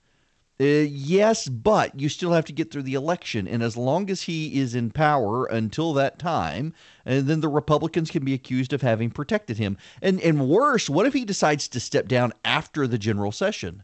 Uh, 0.63 0.87
yes, 0.89 1.49
but 1.49 1.99
you 1.99 2.09
still 2.09 2.31
have 2.31 2.45
to 2.45 2.53
get 2.53 2.71
through 2.71 2.85
the 2.85 2.95
election. 2.95 3.49
And 3.49 3.65
as 3.65 3.77
long 3.77 4.09
as 4.09 4.23
he 4.23 4.61
is 4.61 4.77
in 4.77 4.93
power 4.93 5.45
until 5.47 5.93
that 5.95 6.21
time, 6.21 6.73
and 7.05 7.25
uh, 7.25 7.27
then 7.27 7.41
the 7.41 7.49
Republicans 7.49 8.13
can 8.13 8.25
be 8.25 8.33
accused 8.33 8.73
of 8.73 8.81
having 8.81 9.11
protected 9.11 9.59
him. 9.59 9.77
And, 10.01 10.21
and 10.21 10.49
worse, 10.49 10.89
what 10.89 11.05
if 11.05 11.15
he 11.15 11.25
decides 11.25 11.67
to 11.67 11.81
step 11.81 12.07
down 12.07 12.33
after 12.45 12.87
the 12.87 12.97
general 12.97 13.33
session? 13.33 13.83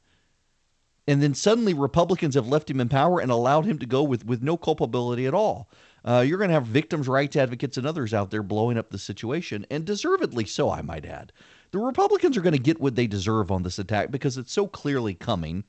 And 1.08 1.20
then 1.20 1.34
suddenly 1.34 1.74
Republicans 1.74 2.36
have 2.36 2.46
left 2.46 2.70
him 2.70 2.80
in 2.80 2.88
power 2.88 3.18
and 3.18 3.32
allowed 3.32 3.64
him 3.64 3.80
to 3.80 3.86
go 3.86 4.04
with, 4.04 4.24
with 4.24 4.40
no 4.40 4.56
culpability 4.56 5.26
at 5.26 5.34
all. 5.34 5.68
Uh, 6.04 6.24
you're 6.24 6.38
going 6.38 6.50
to 6.50 6.54
have 6.54 6.66
victims' 6.66 7.08
rights 7.08 7.34
advocates 7.34 7.76
and 7.76 7.88
others 7.88 8.14
out 8.14 8.30
there 8.30 8.44
blowing 8.44 8.78
up 8.78 8.90
the 8.90 8.98
situation, 8.98 9.66
and 9.68 9.84
deservedly 9.84 10.44
so, 10.44 10.70
I 10.70 10.82
might 10.82 11.06
add. 11.06 11.32
The 11.72 11.80
Republicans 11.80 12.36
are 12.36 12.42
going 12.42 12.52
to 12.52 12.58
get 12.60 12.80
what 12.80 12.94
they 12.94 13.08
deserve 13.08 13.50
on 13.50 13.64
this 13.64 13.80
attack 13.80 14.12
because 14.12 14.38
it's 14.38 14.52
so 14.52 14.68
clearly 14.68 15.14
coming 15.14 15.64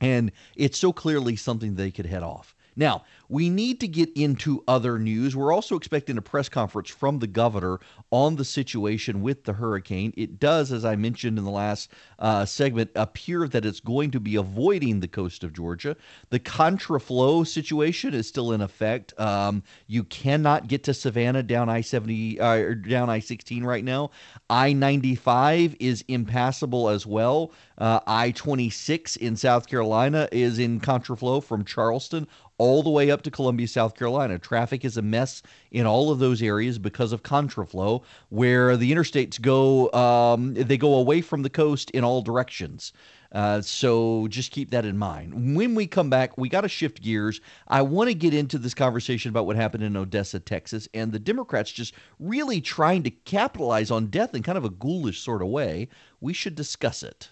and 0.00 0.32
it's 0.56 0.78
so 0.78 0.92
clearly 0.92 1.36
something 1.36 1.74
they 1.74 1.90
could 1.90 2.06
head 2.06 2.22
off. 2.22 2.54
Now, 2.78 3.02
we 3.28 3.50
need 3.50 3.80
to 3.80 3.88
get 3.88 4.08
into 4.16 4.62
other 4.68 5.00
news. 5.00 5.34
We're 5.34 5.52
also 5.52 5.76
expecting 5.76 6.16
a 6.16 6.22
press 6.22 6.48
conference 6.48 6.88
from 6.88 7.18
the 7.18 7.26
governor 7.26 7.80
on 8.12 8.36
the 8.36 8.44
situation 8.44 9.20
with 9.20 9.42
the 9.44 9.52
hurricane. 9.52 10.14
It 10.16 10.38
does, 10.38 10.70
as 10.70 10.84
I 10.84 10.94
mentioned 10.94 11.38
in 11.38 11.44
the 11.44 11.50
last 11.50 11.90
uh, 12.20 12.44
segment, 12.44 12.90
appear 12.94 13.48
that 13.48 13.66
it's 13.66 13.80
going 13.80 14.12
to 14.12 14.20
be 14.20 14.36
avoiding 14.36 15.00
the 15.00 15.08
coast 15.08 15.42
of 15.42 15.52
Georgia. 15.52 15.96
The 16.30 16.38
contraflow 16.38 17.44
situation 17.44 18.14
is 18.14 18.28
still 18.28 18.52
in 18.52 18.60
effect. 18.60 19.12
Um, 19.18 19.64
you 19.88 20.04
cannot 20.04 20.68
get 20.68 20.84
to 20.84 20.94
Savannah 20.94 21.42
down 21.42 21.68
I 21.68 21.80
70 21.80 22.38
uh, 22.38 22.54
or 22.54 22.74
down 22.76 23.10
I 23.10 23.18
16 23.18 23.64
right 23.64 23.84
now. 23.84 24.12
I 24.48 24.72
95 24.72 25.74
is 25.80 26.04
impassable 26.06 26.88
as 26.88 27.04
well. 27.04 27.50
Uh, 27.76 28.00
I 28.06 28.30
26 28.30 29.16
in 29.16 29.36
South 29.36 29.66
Carolina 29.66 30.28
is 30.30 30.60
in 30.60 30.80
contraflow 30.80 31.42
from 31.42 31.64
Charleston 31.64 32.26
all 32.58 32.82
the 32.82 32.90
way 32.90 33.10
up 33.10 33.22
to 33.22 33.30
Columbia, 33.30 33.66
South 33.68 33.96
Carolina. 33.96 34.38
Traffic 34.38 34.84
is 34.84 34.96
a 34.96 35.02
mess 35.02 35.42
in 35.70 35.86
all 35.86 36.10
of 36.10 36.18
those 36.18 36.42
areas 36.42 36.78
because 36.78 37.12
of 37.12 37.22
contraflow, 37.22 38.02
where 38.28 38.76
the 38.76 38.92
interstates 38.92 39.40
go, 39.40 39.90
um, 39.92 40.54
they 40.54 40.76
go 40.76 40.94
away 40.94 41.20
from 41.20 41.42
the 41.42 41.50
coast 41.50 41.90
in 41.92 42.04
all 42.04 42.20
directions. 42.20 42.92
Uh, 43.30 43.60
so 43.60 44.26
just 44.28 44.52
keep 44.52 44.70
that 44.70 44.86
in 44.86 44.96
mind. 44.96 45.54
When 45.54 45.74
we 45.74 45.86
come 45.86 46.08
back, 46.08 46.38
we 46.38 46.48
got 46.48 46.62
to 46.62 46.68
shift 46.68 47.02
gears. 47.02 47.40
I 47.68 47.82
want 47.82 48.08
to 48.08 48.14
get 48.14 48.32
into 48.32 48.58
this 48.58 48.74
conversation 48.74 49.28
about 49.28 49.46
what 49.46 49.56
happened 49.56 49.84
in 49.84 49.96
Odessa, 49.96 50.40
Texas, 50.40 50.88
and 50.94 51.12
the 51.12 51.18
Democrats 51.18 51.70
just 51.70 51.94
really 52.18 52.60
trying 52.60 53.02
to 53.02 53.10
capitalize 53.10 53.90
on 53.90 54.06
death 54.06 54.34
in 54.34 54.42
kind 54.42 54.56
of 54.56 54.64
a 54.64 54.70
ghoulish 54.70 55.20
sort 55.20 55.42
of 55.42 55.48
way. 55.48 55.88
We 56.20 56.32
should 56.32 56.54
discuss 56.54 57.02
it. 57.02 57.28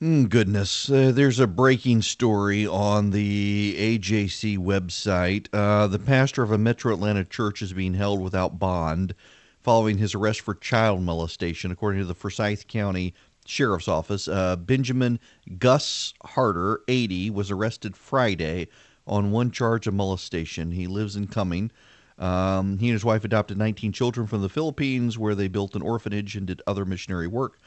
Goodness, 0.00 0.88
uh, 0.90 1.10
there's 1.12 1.40
a 1.40 1.46
breaking 1.48 2.02
story 2.02 2.64
on 2.64 3.10
the 3.10 3.98
AJC 3.98 4.56
website. 4.56 5.48
Uh, 5.52 5.88
the 5.88 5.98
pastor 5.98 6.44
of 6.44 6.52
a 6.52 6.58
Metro 6.58 6.94
Atlanta 6.94 7.24
church 7.24 7.62
is 7.62 7.72
being 7.72 7.94
held 7.94 8.20
without 8.20 8.60
bond 8.60 9.12
following 9.60 9.98
his 9.98 10.14
arrest 10.14 10.42
for 10.42 10.54
child 10.54 11.02
molestation, 11.02 11.72
according 11.72 12.00
to 12.00 12.06
the 12.06 12.14
Forsyth 12.14 12.68
County 12.68 13.12
Sheriff's 13.44 13.88
Office. 13.88 14.28
Uh, 14.28 14.54
Benjamin 14.54 15.18
Gus 15.58 16.14
Harder, 16.22 16.80
80, 16.86 17.30
was 17.30 17.50
arrested 17.50 17.96
Friday 17.96 18.68
on 19.04 19.32
one 19.32 19.50
charge 19.50 19.88
of 19.88 19.94
molestation. 19.94 20.70
He 20.70 20.86
lives 20.86 21.16
in 21.16 21.26
Cumming. 21.26 21.72
Um, 22.20 22.78
he 22.78 22.86
and 22.86 22.92
his 22.92 23.04
wife 23.04 23.24
adopted 23.24 23.58
19 23.58 23.90
children 23.90 24.28
from 24.28 24.42
the 24.42 24.48
Philippines, 24.48 25.18
where 25.18 25.34
they 25.34 25.48
built 25.48 25.74
an 25.74 25.82
orphanage 25.82 26.36
and 26.36 26.46
did 26.46 26.62
other 26.68 26.84
missionary 26.84 27.26
work 27.26 27.58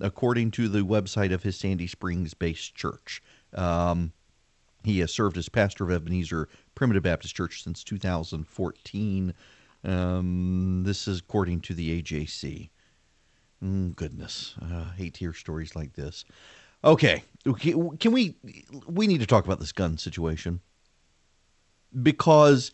according 0.00 0.50
to 0.52 0.68
the 0.68 0.80
website 0.80 1.32
of 1.32 1.42
his 1.42 1.56
Sandy 1.56 1.86
Springs 1.86 2.34
based 2.34 2.74
church. 2.74 3.22
Um, 3.54 4.12
he 4.84 5.00
has 5.00 5.12
served 5.12 5.36
as 5.36 5.48
pastor 5.48 5.84
of 5.84 5.90
Ebenezer 5.90 6.48
Primitive 6.74 7.02
Baptist 7.02 7.34
Church 7.34 7.62
since 7.62 7.82
2014. 7.84 9.34
Um, 9.84 10.82
this 10.84 11.08
is 11.08 11.20
according 11.20 11.60
to 11.62 11.74
the 11.74 12.02
AJC. 12.02 12.70
Mm, 13.62 13.96
goodness, 13.96 14.54
uh, 14.62 14.92
hate 14.92 15.14
to 15.14 15.20
hear 15.20 15.32
stories 15.32 15.74
like 15.74 15.94
this. 15.94 16.24
Okay, 16.84 17.24
can 17.58 18.12
we? 18.12 18.36
We 18.86 19.08
need 19.08 19.20
to 19.20 19.26
talk 19.26 19.44
about 19.44 19.58
this 19.58 19.72
gun 19.72 19.98
situation 19.98 20.60
because 22.02 22.70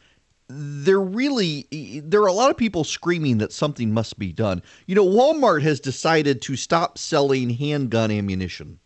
there 0.56 1.00
really 1.00 1.66
there 2.04 2.22
are 2.22 2.28
a 2.28 2.32
lot 2.32 2.50
of 2.50 2.56
people 2.56 2.84
screaming 2.84 3.38
that 3.38 3.52
something 3.52 3.92
must 3.92 4.18
be 4.18 4.32
done. 4.32 4.62
You 4.86 4.94
know, 4.94 5.06
Walmart 5.06 5.62
has 5.62 5.80
decided 5.80 6.40
to 6.42 6.56
stop 6.56 6.96
selling 6.98 7.50
handgun 7.50 8.10
ammunition. 8.10 8.78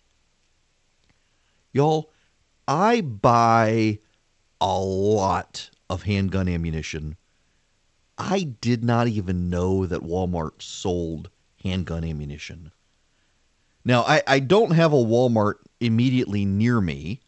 Y'all, 1.73 2.11
I 2.67 3.03
buy 3.03 3.99
a 4.61 4.79
lot 4.81 5.71
of 5.91 6.03
handgun 6.05 6.49
ammunition. 6.49 7.17
I 8.17 8.55
did 8.61 8.83
not 8.83 9.07
even 9.07 9.51
know 9.51 9.87
that 9.87 10.03
Walmart 10.03 10.63
sold 10.63 11.31
handgun 11.63 12.05
ammunition. 12.05 12.73
Now, 13.85 14.03
I, 14.03 14.23
I 14.27 14.41
don't 14.41 14.73
have 14.73 14.93
a 14.93 14.97
Walmart 14.97 15.55
immediately 15.81 16.45
near 16.45 16.81
me 16.81 17.21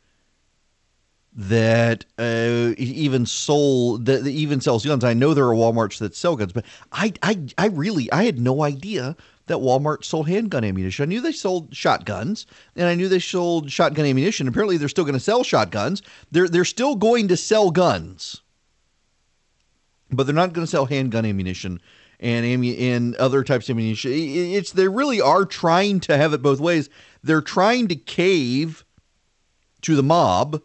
that 1.32 2.04
uh, 2.18 2.75
even 2.76 3.25
sold 3.25 4.06
that 4.06 4.26
even 4.26 4.60
sells 4.60 4.84
guns. 4.84 5.04
I 5.04 5.14
know 5.14 5.32
there 5.32 5.46
are 5.46 5.54
WalMarts 5.54 5.99
that 5.99 6.16
sell 6.16 6.37
guns, 6.37 6.52
but 6.52 6.64
I, 6.92 7.12
I 7.22 7.38
I 7.56 7.66
really 7.66 8.10
I 8.10 8.25
had 8.25 8.40
no 8.40 8.62
idea 8.62 9.16
that 9.46 9.58
Walmart 9.58 10.04
sold 10.04 10.28
handgun 10.28 10.64
ammunition. 10.64 11.04
I 11.04 11.06
knew 11.06 11.20
they 11.20 11.32
sold 11.32 11.75
shotguns, 11.75 12.46
and 12.75 12.87
I 12.87 12.94
knew 12.94 13.08
they 13.08 13.20
sold 13.20 13.70
shotgun 13.70 14.06
ammunition. 14.06 14.49
Apparently, 14.49 14.76
they're 14.76 14.88
still 14.88 15.04
going 15.04 15.14
to 15.14 15.20
sell 15.20 15.44
shotguns. 15.44 16.02
They're 16.32 16.49
they're 16.49 16.64
still 16.64 16.96
going 16.96 17.28
to 17.28 17.37
sell 17.37 17.70
guns, 17.70 18.42
but 20.10 20.25
they're 20.25 20.34
not 20.34 20.52
going 20.52 20.66
to 20.66 20.70
sell 20.70 20.87
handgun 20.87 21.25
ammunition 21.25 21.80
and 22.18 22.44
and 22.64 23.14
other 23.16 23.44
types 23.44 23.68
of 23.68 23.75
ammunition. 23.75 24.10
It's 24.12 24.72
they 24.72 24.88
really 24.88 25.20
are 25.20 25.44
trying 25.44 26.00
to 26.00 26.16
have 26.16 26.32
it 26.32 26.42
both 26.42 26.58
ways. 26.58 26.90
They're 27.22 27.40
trying 27.40 27.87
to 27.88 27.96
cave 27.96 28.84
to 29.82 29.94
the 29.94 30.02
mob 30.02 30.60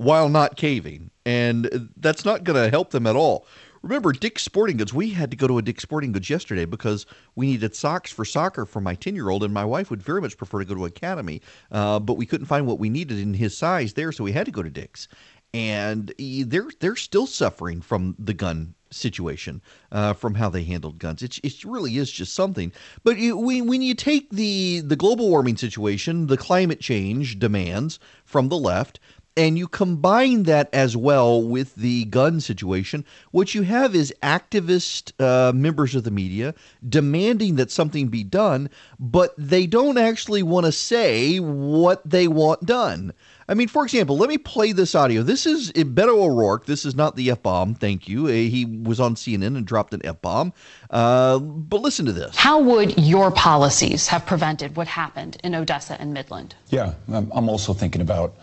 while 0.00 0.30
not 0.30 0.56
caving. 0.56 1.10
And 1.26 1.90
that's 1.98 2.24
not 2.24 2.42
going 2.42 2.60
to 2.62 2.70
help 2.70 2.90
them 2.90 3.06
at 3.06 3.16
all. 3.16 3.46
Remember, 3.82 4.12
Dick's 4.12 4.42
Sporting 4.42 4.78
Goods, 4.78 4.94
we 4.94 5.10
had 5.10 5.30
to 5.30 5.36
go 5.36 5.46
to 5.46 5.58
a 5.58 5.62
Dick's 5.62 5.82
Sporting 5.82 6.12
Goods 6.12 6.30
yesterday 6.30 6.64
because 6.64 7.04
we 7.34 7.46
needed 7.48 7.74
socks 7.74 8.10
for 8.10 8.24
soccer 8.24 8.64
for 8.64 8.80
my 8.80 8.94
10 8.94 9.14
year 9.14 9.28
old, 9.28 9.44
and 9.44 9.52
my 9.52 9.64
wife 9.64 9.90
would 9.90 10.02
very 10.02 10.22
much 10.22 10.38
prefer 10.38 10.60
to 10.60 10.64
go 10.64 10.74
to 10.74 10.86
Academy, 10.86 11.42
uh, 11.70 11.98
but 11.98 12.14
we 12.14 12.24
couldn't 12.24 12.46
find 12.46 12.66
what 12.66 12.78
we 12.78 12.88
needed 12.88 13.18
in 13.18 13.34
his 13.34 13.56
size 13.56 13.92
there, 13.92 14.10
so 14.10 14.24
we 14.24 14.32
had 14.32 14.46
to 14.46 14.52
go 14.52 14.62
to 14.62 14.70
Dick's. 14.70 15.06
And 15.52 16.14
they're 16.18 16.70
they're 16.78 16.96
still 16.96 17.26
suffering 17.26 17.80
from 17.80 18.14
the 18.18 18.34
gun 18.34 18.74
situation, 18.92 19.60
uh, 19.92 20.12
from 20.12 20.34
how 20.34 20.48
they 20.48 20.62
handled 20.62 20.98
guns. 20.98 21.22
It, 21.22 21.38
it 21.42 21.64
really 21.64 21.96
is 21.96 22.10
just 22.10 22.34
something. 22.34 22.72
But 23.02 23.18
you, 23.18 23.36
when, 23.36 23.66
when 23.66 23.82
you 23.82 23.94
take 23.94 24.30
the 24.30 24.80
the 24.80 24.96
global 24.96 25.28
warming 25.28 25.56
situation, 25.56 26.26
the 26.28 26.36
climate 26.36 26.80
change 26.80 27.38
demands 27.38 27.98
from 28.24 28.48
the 28.48 28.56
left, 28.56 29.00
and 29.40 29.56
you 29.56 29.66
combine 29.66 30.42
that 30.42 30.68
as 30.70 30.98
well 30.98 31.42
with 31.42 31.74
the 31.74 32.04
gun 32.04 32.42
situation, 32.42 33.06
what 33.30 33.54
you 33.54 33.62
have 33.62 33.94
is 33.94 34.12
activist 34.22 35.12
uh, 35.18 35.50
members 35.54 35.94
of 35.94 36.04
the 36.04 36.10
media 36.10 36.54
demanding 36.86 37.56
that 37.56 37.70
something 37.70 38.08
be 38.08 38.22
done, 38.22 38.68
but 38.98 39.32
they 39.38 39.66
don't 39.66 39.96
actually 39.96 40.42
want 40.42 40.66
to 40.66 40.72
say 40.72 41.38
what 41.38 42.02
they 42.04 42.28
want 42.28 42.66
done. 42.66 43.14
I 43.48 43.54
mean, 43.54 43.68
for 43.68 43.82
example, 43.82 44.18
let 44.18 44.28
me 44.28 44.36
play 44.36 44.72
this 44.72 44.94
audio. 44.94 45.22
This 45.22 45.46
is 45.46 45.72
Beto 45.72 46.18
O'Rourke. 46.18 46.66
This 46.66 46.84
is 46.84 46.94
not 46.94 47.16
the 47.16 47.30
F 47.30 47.42
bomb. 47.42 47.74
Thank 47.74 48.08
you. 48.08 48.26
Uh, 48.26 48.32
he 48.32 48.66
was 48.66 49.00
on 49.00 49.14
CNN 49.14 49.56
and 49.56 49.64
dropped 49.64 49.94
an 49.94 50.02
F 50.04 50.20
bomb. 50.20 50.52
Uh, 50.90 51.38
but 51.38 51.80
listen 51.80 52.04
to 52.04 52.12
this. 52.12 52.36
How 52.36 52.60
would 52.60 52.98
your 52.98 53.30
policies 53.30 54.06
have 54.08 54.26
prevented 54.26 54.76
what 54.76 54.86
happened 54.86 55.38
in 55.42 55.54
Odessa 55.54 55.98
and 55.98 56.12
Midland? 56.12 56.56
Yeah, 56.68 56.92
I'm 57.08 57.48
also 57.48 57.72
thinking 57.72 58.02
about 58.02 58.36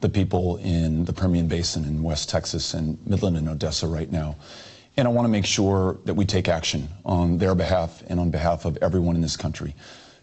the 0.00 0.08
people 0.08 0.56
in 0.58 1.04
the 1.04 1.12
Permian 1.12 1.46
Basin 1.46 1.84
in 1.84 2.02
West 2.02 2.28
Texas 2.28 2.74
and 2.74 2.98
Midland 3.06 3.36
and 3.36 3.48
Odessa 3.48 3.86
right 3.86 4.10
now. 4.10 4.36
And 4.96 5.06
I 5.06 5.10
want 5.10 5.24
to 5.24 5.30
make 5.30 5.46
sure 5.46 5.98
that 6.04 6.14
we 6.14 6.24
take 6.24 6.48
action 6.48 6.88
on 7.04 7.38
their 7.38 7.54
behalf 7.54 8.02
and 8.08 8.18
on 8.18 8.30
behalf 8.30 8.64
of 8.64 8.76
everyone 8.78 9.14
in 9.14 9.22
this 9.22 9.36
country. 9.36 9.74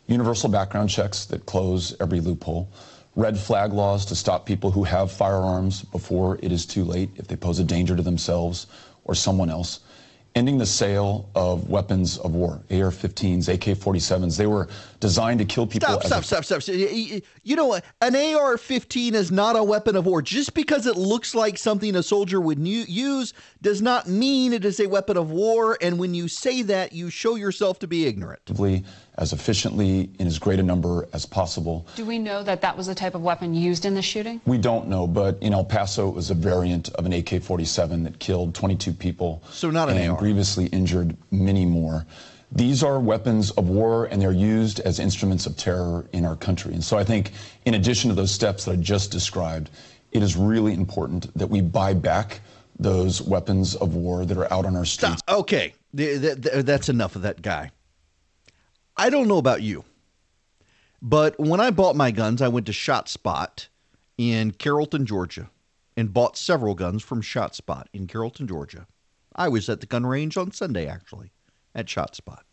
Universal 0.07 0.49
background 0.49 0.89
checks 0.89 1.25
that 1.25 1.45
close 1.45 1.95
every 1.99 2.19
loophole 2.19 2.69
red 3.17 3.37
flag 3.37 3.73
laws 3.73 4.05
to 4.05 4.15
stop 4.15 4.45
people 4.45 4.69
who 4.69 4.83
have 4.83 5.11
firearms 5.11 5.81
before 5.85 6.37
it 6.43 6.51
is 6.51 6.67
too 6.67 6.85
late 6.85 7.09
if 7.15 7.27
they 7.27 7.35
pose 7.35 7.57
a 7.57 7.63
danger 7.63 7.95
to 7.95 8.03
themselves 8.03 8.67
or 9.05 9.15
someone 9.15 9.49
else. 9.49 9.79
Ending 10.37 10.59
the 10.59 10.67
sale 10.67 11.27
of 11.33 11.67
weapons 11.67 12.19
of 12.19 12.35
war, 12.35 12.61
AR 12.69 12.91
15s, 12.91 13.51
AK 13.51 13.75
47s. 13.75 14.37
They 14.37 14.45
were 14.45 14.67
designed 14.99 15.39
to 15.39 15.45
kill 15.45 15.65
people. 15.65 15.87
Stop, 15.89 16.03
stop, 16.03 16.23
stop, 16.23 16.45
stop, 16.45 16.61
stop. 16.61 16.75
You 17.41 17.55
know, 17.55 17.79
an 18.01 18.15
AR 18.15 18.59
15 18.59 19.15
is 19.15 19.31
not 19.31 19.55
a 19.55 19.63
weapon 19.63 19.95
of 19.95 20.05
war. 20.05 20.21
Just 20.21 20.53
because 20.53 20.85
it 20.85 20.95
looks 20.95 21.33
like 21.33 21.57
something 21.57 21.95
a 21.95 22.03
soldier 22.03 22.39
would 22.39 22.59
use 22.59 23.33
does 23.63 23.81
not 23.81 24.07
mean 24.07 24.53
it 24.53 24.63
is 24.63 24.79
a 24.79 24.85
weapon 24.85 25.17
of 25.17 25.31
war. 25.31 25.75
And 25.81 25.97
when 25.97 26.13
you 26.13 26.27
say 26.27 26.61
that, 26.61 26.93
you 26.93 27.09
show 27.09 27.33
yourself 27.33 27.79
to 27.79 27.87
be 27.87 28.05
ignorant 28.05 28.45
as 29.17 29.33
efficiently 29.33 30.09
in 30.19 30.27
as 30.27 30.37
great 30.37 30.59
a 30.59 30.63
number 30.63 31.07
as 31.13 31.25
possible. 31.25 31.87
Do 31.95 32.05
we 32.05 32.19
know 32.19 32.43
that 32.43 32.61
that 32.61 32.77
was 32.77 32.87
the 32.87 32.95
type 32.95 33.15
of 33.15 33.21
weapon 33.21 33.53
used 33.53 33.85
in 33.85 33.95
the 33.95 34.01
shooting? 34.01 34.41
We 34.45 34.57
don't 34.57 34.87
know, 34.87 35.07
but 35.07 35.37
in 35.41 35.53
El 35.53 35.65
Paso, 35.65 36.07
it 36.07 36.13
was 36.15 36.29
a 36.29 36.35
variant 36.35 36.89
of 36.89 37.05
an 37.05 37.13
AK 37.13 37.41
47 37.41 38.03
that 38.03 38.19
killed 38.19 38.53
22 38.53 38.93
people. 38.93 39.41
So, 39.51 39.71
not 39.71 39.89
an 39.89 39.97
and 39.97 40.11
AR. 40.11 40.17
grievously 40.17 40.67
injured 40.67 41.17
many 41.31 41.65
more. 41.65 42.05
These 42.51 42.83
are 42.83 42.99
weapons 42.99 43.51
of 43.51 43.67
war, 43.67 44.05
and 44.05 44.21
they're 44.21 44.31
used 44.31 44.79
as 44.81 44.99
instruments 44.99 45.45
of 45.45 45.57
terror 45.57 46.05
in 46.13 46.23
our 46.23 46.35
country. 46.35 46.73
And 46.73 46.83
so 46.83 46.97
I 46.97 47.03
think, 47.03 47.31
in 47.65 47.73
addition 47.73 48.09
to 48.09 48.15
those 48.15 48.31
steps 48.31 48.65
that 48.65 48.71
I 48.71 48.75
just 48.77 49.11
described, 49.11 49.69
it 50.11 50.23
is 50.23 50.37
really 50.37 50.73
important 50.73 51.35
that 51.37 51.47
we 51.47 51.59
buy 51.59 51.93
back 51.93 52.39
those 52.79 53.21
weapons 53.21 53.75
of 53.75 53.95
war 53.95 54.25
that 54.25 54.37
are 54.37 54.51
out 54.53 54.65
on 54.65 54.75
our 54.77 54.85
streets. 54.85 55.19
Stop. 55.19 55.39
Okay, 55.39 55.73
that's 55.93 56.89
enough 56.89 57.15
of 57.15 57.23
that 57.23 57.41
guy. 57.41 57.71
I 58.97 59.09
don't 59.09 59.27
know 59.27 59.37
about 59.37 59.61
you, 59.61 59.85
but 61.01 61.39
when 61.39 61.59
I 61.59 61.69
bought 61.69 61.95
my 61.95 62.11
guns, 62.11 62.41
I 62.41 62.47
went 62.47 62.65
to 62.65 62.73
Shot 62.73 63.07
Spot 63.07 63.67
in 64.17 64.51
Carrollton, 64.51 65.05
Georgia, 65.05 65.49
and 65.95 66.13
bought 66.13 66.37
several 66.37 66.73
guns 66.73 67.03
from 67.03 67.21
Shot 67.21 67.55
Spot 67.55 67.87
in 67.93 68.07
Carrollton, 68.07 68.47
Georgia. 68.47 68.87
I 69.35 69.49
was 69.49 69.69
at 69.69 69.81
the 69.81 69.85
gun 69.85 70.05
range 70.05 70.35
on 70.35 70.51
Sunday, 70.51 70.87
actually, 70.87 71.31
at 71.75 71.87
Shot 71.87 72.15
Spot. 72.15 72.43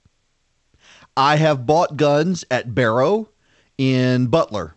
I 1.17 1.37
have 1.37 1.65
bought 1.65 1.97
guns 1.97 2.45
at 2.51 2.75
Barrow 2.75 3.31
in 3.79 4.27
Butler. 4.27 4.75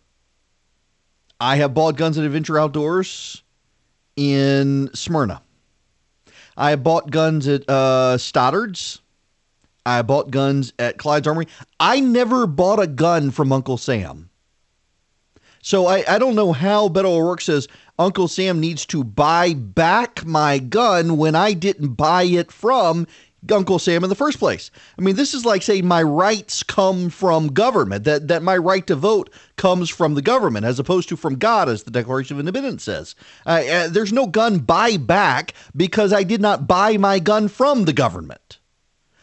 I 1.40 1.58
have 1.58 1.74
bought 1.74 1.98
guns 1.98 2.18
at 2.18 2.24
Adventure 2.24 2.58
Outdoors 2.58 3.44
in 4.16 4.90
Smyrna. 4.94 5.42
I 6.56 6.72
have 6.72 6.84
bought 6.84 7.12
guns 7.12 7.48
at 7.48 7.70
uh, 7.70 8.18
Stoddard's 8.18 9.02
I 9.88 10.02
bought 10.02 10.32
guns 10.32 10.74
at 10.78 10.98
Clyde's 10.98 11.28
Armory. 11.28 11.48
I 11.80 12.02
never 12.02 12.46
bought 12.46 12.82
a 12.82 12.88
gun 12.88 13.32
from 13.32 13.54
Uncle 13.54 13.78
Sam. 13.78 14.30
So 15.62 15.88
I, 15.88 16.04
I 16.08 16.20
don't 16.20 16.36
know 16.36 16.52
how 16.52 16.90
Beto 16.90 17.06
O'Rourke 17.06 17.42
says 17.42 17.70
Uncle 17.98 18.28
Sam 18.28 18.60
needs 18.60 18.86
to 18.88 19.04
buy 19.04 19.54
back 19.54 20.26
my 20.26 20.60
gun 20.60 21.16
when 21.16 21.36
I 21.36 21.54
didn't 21.54 21.94
buy 21.94 22.24
it 22.24 22.52
from 22.52 23.08
Uncle 23.50 23.80
Sam 23.80 24.04
in 24.04 24.10
the 24.10 24.16
first 24.16 24.40
place. 24.40 24.72
I 25.00 25.02
mean, 25.02 25.16
this 25.16 25.34
is 25.34 25.46
like 25.46 25.62
saying 25.62 25.88
my 25.88 26.04
rights 26.04 26.64
come 26.64 27.10
from 27.10 27.48
government, 27.48 28.04
that, 28.04 28.28
that 28.28 28.44
my 28.44 28.58
right 28.58 28.86
to 28.88 28.96
vote 28.96 29.30
comes 29.56 29.90
from 29.90 30.16
the 30.16 30.22
government 30.22 30.66
as 30.66 30.80
opposed 30.80 31.08
to 31.10 31.16
from 31.16 31.36
God, 31.36 31.70
as 31.70 31.84
the 31.84 31.92
Declaration 31.92 32.36
of 32.36 32.42
Independence 32.42 32.84
says. 32.84 33.16
Uh, 33.46 33.64
uh, 33.70 33.88
there's 33.88 34.12
no 34.12 34.28
gun 34.28 34.60
buy 34.60 34.98
back 34.98 35.54
because 35.76 36.12
I 36.12 36.24
did 36.24 36.42
not 36.42 36.68
buy 36.68 36.98
my 36.98 37.20
gun 37.20 37.48
from 37.48 37.86
the 37.86 37.94
government. 37.94 38.60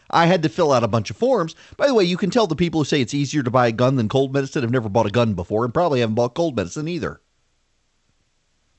I 0.09 0.25
had 0.27 0.43
to 0.43 0.49
fill 0.49 0.71
out 0.71 0.83
a 0.83 0.87
bunch 0.87 1.09
of 1.09 1.17
forms. 1.17 1.55
By 1.77 1.87
the 1.87 1.93
way, 1.93 2.03
you 2.03 2.17
can 2.17 2.29
tell 2.29 2.47
the 2.47 2.55
people 2.55 2.81
who 2.81 2.85
say 2.85 3.01
it's 3.01 3.13
easier 3.13 3.43
to 3.43 3.51
buy 3.51 3.67
a 3.67 3.71
gun 3.71 3.95
than 3.95 4.09
cold 4.09 4.33
medicine 4.33 4.61
have 4.61 4.71
never 4.71 4.89
bought 4.89 5.07
a 5.07 5.11
gun 5.11 5.33
before 5.33 5.65
and 5.65 5.73
probably 5.73 5.99
haven't 6.01 6.15
bought 6.15 6.35
cold 6.35 6.55
medicine 6.55 6.87
either. 6.87 7.21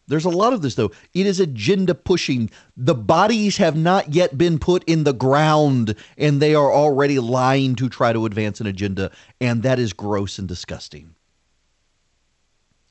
There's 0.09 0.25
a 0.25 0.31
lot 0.31 0.53
of 0.53 0.63
this, 0.63 0.77
though. 0.77 0.93
It 1.15 1.27
is 1.27 1.41
agenda 1.41 1.95
pushing. 1.95 2.51
The 2.77 2.95
bodies 2.95 3.57
have 3.57 3.77
not 3.77 4.15
yet 4.15 4.39
been 4.39 4.59
put 4.59 4.85
in 4.85 5.03
the 5.03 5.13
ground, 5.13 5.97
and 6.17 6.41
they 6.41 6.55
are 6.55 6.73
already 6.73 7.19
lying 7.19 7.75
to 7.77 7.89
try 7.89 8.13
to 8.13 8.25
advance 8.25 8.61
an 8.61 8.69
agenda, 8.69 9.11
and 9.41 9.65
that 9.65 9.81
is 9.81 9.93
gross 9.93 10.39
and 10.39 10.47
disgusting. 10.47 11.17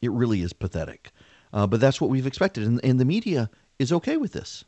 It 0.02 0.12
really 0.12 0.42
is 0.42 0.52
pathetic. 0.52 1.12
Uh, 1.54 1.66
but 1.66 1.80
that's 1.80 2.02
what 2.02 2.10
we've 2.10 2.28
expected, 2.28 2.66
and, 2.66 2.84
and 2.84 3.00
the 3.00 3.06
media 3.06 3.50
is 3.80 3.94
okay 3.94 4.18
with 4.18 4.34
this. 4.34 4.66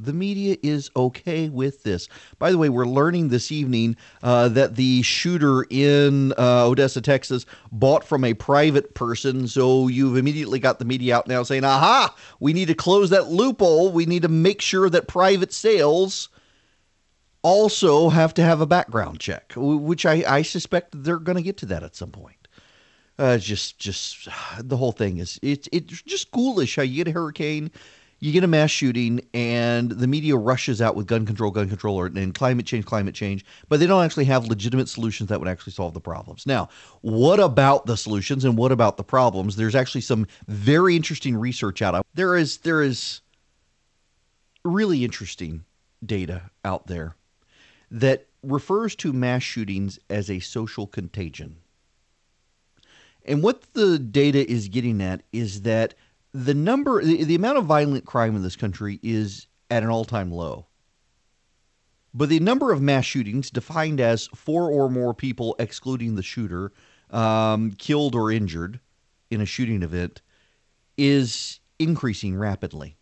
The 0.00 0.12
media 0.12 0.56
is 0.62 0.90
okay 0.94 1.48
with 1.48 1.82
this. 1.82 2.08
By 2.38 2.52
the 2.52 2.58
way, 2.58 2.68
we're 2.68 2.86
learning 2.86 3.28
this 3.28 3.50
evening 3.50 3.96
uh, 4.22 4.48
that 4.50 4.76
the 4.76 5.02
shooter 5.02 5.66
in 5.70 6.32
uh, 6.38 6.66
Odessa, 6.66 7.00
Texas, 7.00 7.44
bought 7.72 8.04
from 8.04 8.24
a 8.24 8.34
private 8.34 8.94
person. 8.94 9.48
So 9.48 9.88
you've 9.88 10.16
immediately 10.16 10.60
got 10.60 10.78
the 10.78 10.84
media 10.84 11.16
out 11.16 11.26
now 11.26 11.42
saying, 11.42 11.64
aha, 11.64 12.14
we 12.38 12.52
need 12.52 12.68
to 12.68 12.74
close 12.74 13.10
that 13.10 13.28
loophole. 13.28 13.90
We 13.90 14.06
need 14.06 14.22
to 14.22 14.28
make 14.28 14.60
sure 14.60 14.88
that 14.88 15.08
private 15.08 15.52
sales 15.52 16.28
also 17.42 18.08
have 18.08 18.34
to 18.34 18.42
have 18.42 18.60
a 18.60 18.66
background 18.66 19.18
check, 19.18 19.52
which 19.56 20.06
I, 20.06 20.24
I 20.28 20.42
suspect 20.42 21.02
they're 21.02 21.18
going 21.18 21.36
to 21.36 21.42
get 21.42 21.56
to 21.58 21.66
that 21.66 21.82
at 21.82 21.96
some 21.96 22.10
point. 22.10 22.36
Uh, 23.18 23.36
just, 23.36 23.80
just 23.80 24.28
the 24.60 24.76
whole 24.76 24.92
thing 24.92 25.18
is 25.18 25.40
it's 25.42 25.68
it's 25.72 26.02
just 26.02 26.30
ghoulish 26.30 26.76
how 26.76 26.82
you 26.82 27.02
get 27.02 27.08
a 27.08 27.12
hurricane 27.12 27.68
you 28.20 28.32
get 28.32 28.42
a 28.42 28.48
mass 28.48 28.70
shooting 28.70 29.20
and 29.32 29.90
the 29.90 30.06
media 30.06 30.36
rushes 30.36 30.82
out 30.82 30.96
with 30.96 31.06
gun 31.06 31.24
control, 31.24 31.50
gun 31.50 31.68
control, 31.68 31.96
or, 31.96 32.06
and 32.06 32.34
climate 32.34 32.66
change, 32.66 32.84
climate 32.84 33.14
change, 33.14 33.44
but 33.68 33.78
they 33.78 33.86
don't 33.86 34.04
actually 34.04 34.24
have 34.24 34.46
legitimate 34.46 34.88
solutions 34.88 35.28
that 35.28 35.38
would 35.38 35.48
actually 35.48 35.72
solve 35.72 35.94
the 35.94 36.00
problems. 36.00 36.44
Now, 36.46 36.68
what 37.00 37.38
about 37.38 37.86
the 37.86 37.96
solutions 37.96 38.44
and 38.44 38.56
what 38.56 38.72
about 38.72 38.96
the 38.96 39.04
problems? 39.04 39.56
There's 39.56 39.76
actually 39.76 40.00
some 40.00 40.26
very 40.48 40.96
interesting 40.96 41.36
research 41.36 41.80
out. 41.80 42.04
There 42.14 42.36
is 42.36 42.58
there 42.58 42.82
is 42.82 43.20
really 44.64 45.04
interesting 45.04 45.64
data 46.04 46.50
out 46.64 46.86
there 46.88 47.14
that 47.90 48.26
refers 48.42 48.94
to 48.96 49.12
mass 49.12 49.42
shootings 49.42 49.98
as 50.10 50.30
a 50.30 50.40
social 50.40 50.86
contagion. 50.86 51.56
And 53.24 53.42
what 53.42 53.74
the 53.74 53.98
data 53.98 54.48
is 54.50 54.68
getting 54.68 55.02
at 55.02 55.22
is 55.32 55.62
that 55.62 55.94
the 56.32 56.54
number, 56.54 57.02
the, 57.02 57.24
the 57.24 57.34
amount 57.34 57.58
of 57.58 57.64
violent 57.64 58.04
crime 58.04 58.36
in 58.36 58.42
this 58.42 58.56
country 58.56 59.00
is 59.02 59.46
at 59.70 59.82
an 59.82 59.88
all 59.88 60.04
time 60.04 60.30
low. 60.30 60.66
But 62.14 62.28
the 62.28 62.40
number 62.40 62.72
of 62.72 62.80
mass 62.80 63.04
shootings, 63.04 63.50
defined 63.50 64.00
as 64.00 64.26
four 64.28 64.70
or 64.70 64.90
more 64.90 65.14
people, 65.14 65.54
excluding 65.58 66.14
the 66.14 66.22
shooter, 66.22 66.72
um, 67.10 67.72
killed 67.72 68.14
or 68.14 68.30
injured 68.30 68.80
in 69.30 69.40
a 69.40 69.46
shooting 69.46 69.82
event, 69.82 70.22
is 70.96 71.60
increasing 71.78 72.36
rapidly. 72.36 72.96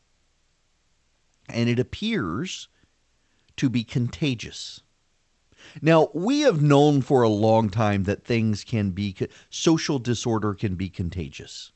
And 1.48 1.68
it 1.68 1.78
appears 1.78 2.68
to 3.56 3.70
be 3.70 3.84
contagious. 3.84 4.82
Now, 5.80 6.08
we 6.12 6.40
have 6.40 6.60
known 6.60 7.00
for 7.00 7.22
a 7.22 7.28
long 7.28 7.70
time 7.70 8.04
that 8.04 8.24
things 8.24 8.64
can 8.64 8.90
be, 8.90 9.16
social 9.50 9.98
disorder 9.98 10.52
can 10.54 10.74
be 10.74 10.88
contagious 10.88 11.72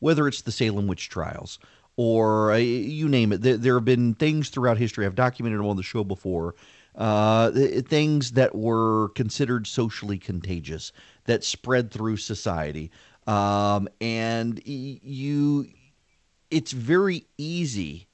whether 0.00 0.28
it's 0.28 0.42
the 0.42 0.52
Salem 0.52 0.86
witch 0.86 1.08
trials 1.08 1.58
or 1.96 2.52
uh, 2.52 2.56
you 2.56 3.08
name 3.08 3.32
it. 3.32 3.42
There, 3.42 3.56
there, 3.56 3.74
have 3.74 3.84
been 3.84 4.14
things 4.14 4.50
throughout 4.50 4.78
history. 4.78 5.06
I've 5.06 5.14
documented 5.14 5.58
them 5.58 5.66
on 5.66 5.76
the 5.76 5.82
show 5.82 6.04
before. 6.04 6.54
Uh, 6.94 7.50
things 7.50 8.32
that 8.32 8.54
were 8.54 9.10
considered 9.10 9.66
socially 9.66 10.16
contagious 10.16 10.92
that 11.24 11.44
spread 11.44 11.90
through 11.90 12.16
society, 12.16 12.90
um, 13.26 13.86
and 14.00 14.62
you, 14.64 15.66
it's 16.50 16.72
very 16.72 17.26
easy 17.36 18.06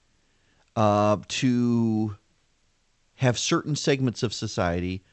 uh, 0.75 1.17
to 1.29 2.17
have 3.15 3.39
certain 3.39 3.77
segments 3.77 4.25
of 4.25 4.35
society 4.35 5.05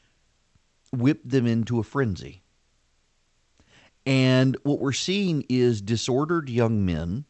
whip 0.92 1.20
them 1.24 1.46
into 1.46 1.78
a 1.78 1.84
frenzy 1.84 2.42
And 4.10 4.56
what 4.64 4.80
we're 4.80 4.90
seeing 4.90 5.44
is 5.48 5.80
disordered 5.80 6.50
young 6.50 6.84
men 6.84 7.26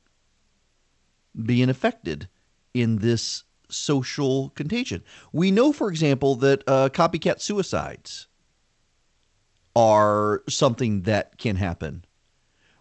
being 1.36 1.68
affected 1.68 2.26
in 2.72 2.96
this 2.96 3.44
social 3.68 4.48
contagion. 4.56 5.04
We 5.30 5.50
know, 5.50 5.74
for 5.74 5.90
example, 5.90 6.36
that 6.36 6.64
uh, 6.66 6.88
copycat 6.88 7.42
suicides 7.42 8.28
are 9.76 10.42
something 10.48 11.02
that 11.02 11.36
can 11.36 11.56
happen. 11.56 12.06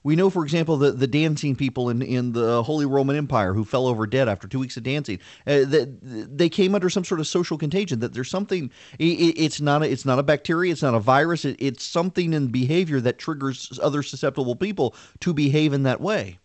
We 0.09 0.15
know, 0.15 0.31
for 0.31 0.43
example, 0.43 0.77
that 0.77 0.97
the 0.97 1.05
dancing 1.05 1.55
people 1.55 1.91
in, 1.91 2.01
in 2.01 2.31
the 2.31 2.63
Holy 2.63 2.87
Roman 2.87 3.15
Empire 3.15 3.53
who 3.53 3.63
fell 3.63 3.85
over 3.85 4.07
dead 4.07 4.27
after 4.27 4.47
two 4.47 4.57
weeks 4.57 4.75
of 4.75 4.81
dancing, 4.81 5.19
uh, 5.45 5.65
that 5.65 5.99
they 6.01 6.49
came 6.49 6.73
under 6.73 6.89
some 6.89 7.05
sort 7.05 7.19
of 7.19 7.27
social 7.27 7.59
contagion. 7.59 7.99
That 7.99 8.15
there's 8.15 8.31
something. 8.31 8.71
It, 8.97 9.05
it's 9.05 9.61
not 9.61 9.83
a, 9.83 9.85
it's 9.91 10.05
not 10.05 10.17
a 10.17 10.23
bacteria. 10.23 10.71
It's 10.71 10.81
not 10.81 10.95
a 10.95 10.99
virus. 10.99 11.45
It, 11.45 11.57
it's 11.59 11.83
something 11.83 12.33
in 12.33 12.47
behavior 12.47 12.99
that 13.01 13.19
triggers 13.19 13.79
other 13.83 14.01
susceptible 14.01 14.55
people 14.55 14.95
to 15.19 15.31
behave 15.31 15.73
in 15.73 15.83
that 15.83 16.01
way. 16.01 16.39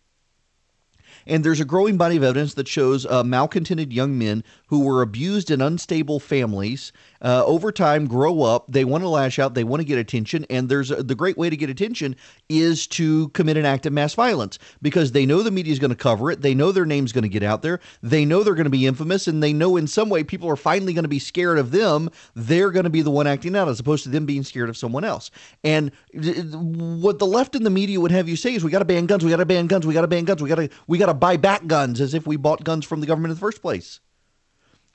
And 1.27 1.43
there's 1.43 1.59
a 1.59 1.65
growing 1.65 1.97
body 1.97 2.17
of 2.17 2.23
evidence 2.23 2.53
that 2.55 2.67
shows 2.67 3.05
uh, 3.05 3.23
malcontented 3.23 3.91
young 3.91 4.17
men 4.17 4.43
who 4.67 4.81
were 4.81 5.01
abused 5.01 5.51
in 5.51 5.61
unstable 5.61 6.19
families 6.19 6.91
uh, 7.21 7.43
over 7.45 7.71
time 7.71 8.05
grow 8.05 8.43
up. 8.43 8.65
They 8.67 8.85
want 8.85 9.03
to 9.03 9.09
lash 9.09 9.39
out. 9.39 9.53
They 9.53 9.63
want 9.63 9.81
to 9.81 9.85
get 9.85 9.97
attention. 9.97 10.45
And 10.49 10.69
there's 10.69 10.91
a, 10.91 11.01
the 11.01 11.15
great 11.15 11.37
way 11.37 11.49
to 11.49 11.57
get 11.57 11.69
attention 11.69 12.15
is 12.49 12.85
to 12.87 13.29
commit 13.29 13.57
an 13.57 13.65
act 13.65 13.85
of 13.85 13.93
mass 13.93 14.13
violence 14.13 14.59
because 14.81 15.11
they 15.11 15.25
know 15.25 15.41
the 15.41 15.51
media 15.51 15.73
is 15.73 15.79
going 15.79 15.89
to 15.89 15.95
cover 15.95 16.29
it. 16.29 16.41
They 16.41 16.53
know 16.53 16.71
their 16.71 16.85
name's 16.85 17.11
going 17.11 17.23
to 17.23 17.29
get 17.29 17.43
out 17.43 17.61
there. 17.63 17.79
They 18.03 18.25
know 18.25 18.43
they're 18.43 18.53
going 18.53 18.65
to 18.65 18.69
be 18.69 18.85
infamous. 18.85 19.27
And 19.27 19.41
they 19.41 19.53
know 19.53 19.77
in 19.77 19.87
some 19.87 20.09
way 20.09 20.23
people 20.23 20.49
are 20.49 20.55
finally 20.55 20.93
going 20.93 21.03
to 21.03 21.09
be 21.09 21.19
scared 21.19 21.57
of 21.57 21.71
them. 21.71 22.09
They're 22.35 22.71
going 22.71 22.83
to 22.83 22.89
be 22.91 23.01
the 23.01 23.11
one 23.11 23.25
acting 23.27 23.55
out 23.55 23.67
as 23.67 23.79
opposed 23.79 24.03
to 24.03 24.09
them 24.09 24.25
being 24.25 24.43
scared 24.43 24.69
of 24.69 24.77
someone 24.77 25.03
else. 25.03 25.31
And 25.63 25.91
what 26.13 27.17
the 27.17 27.25
left 27.25 27.55
and 27.55 27.65
the 27.65 27.71
media 27.71 27.99
would 27.99 28.11
have 28.11 28.29
you 28.29 28.35
say 28.35 28.53
is 28.53 28.63
we 28.63 28.69
got 28.69 28.79
to 28.79 28.85
ban 28.85 29.07
guns. 29.07 29.23
We 29.23 29.31
got 29.31 29.37
to 29.37 29.45
ban 29.45 29.67
guns. 29.67 29.87
We 29.87 29.93
got 29.93 30.01
to 30.01 30.07
ban 30.07 30.25
guns. 30.25 30.43
We 30.43 30.49
got 30.49 30.55
to 30.55 30.69
we 30.87 30.97
got 30.99 31.07
to 31.07 31.14
buy 31.15 31.37
back 31.37 31.67
guns 31.67 32.01
as 32.01 32.13
if 32.13 32.27
we 32.27 32.35
bought 32.35 32.63
guns 32.63 32.85
from 32.85 32.99
the 32.99 33.07
government 33.07 33.31
in 33.31 33.35
the 33.35 33.41
first 33.41 33.61
place. 33.61 33.99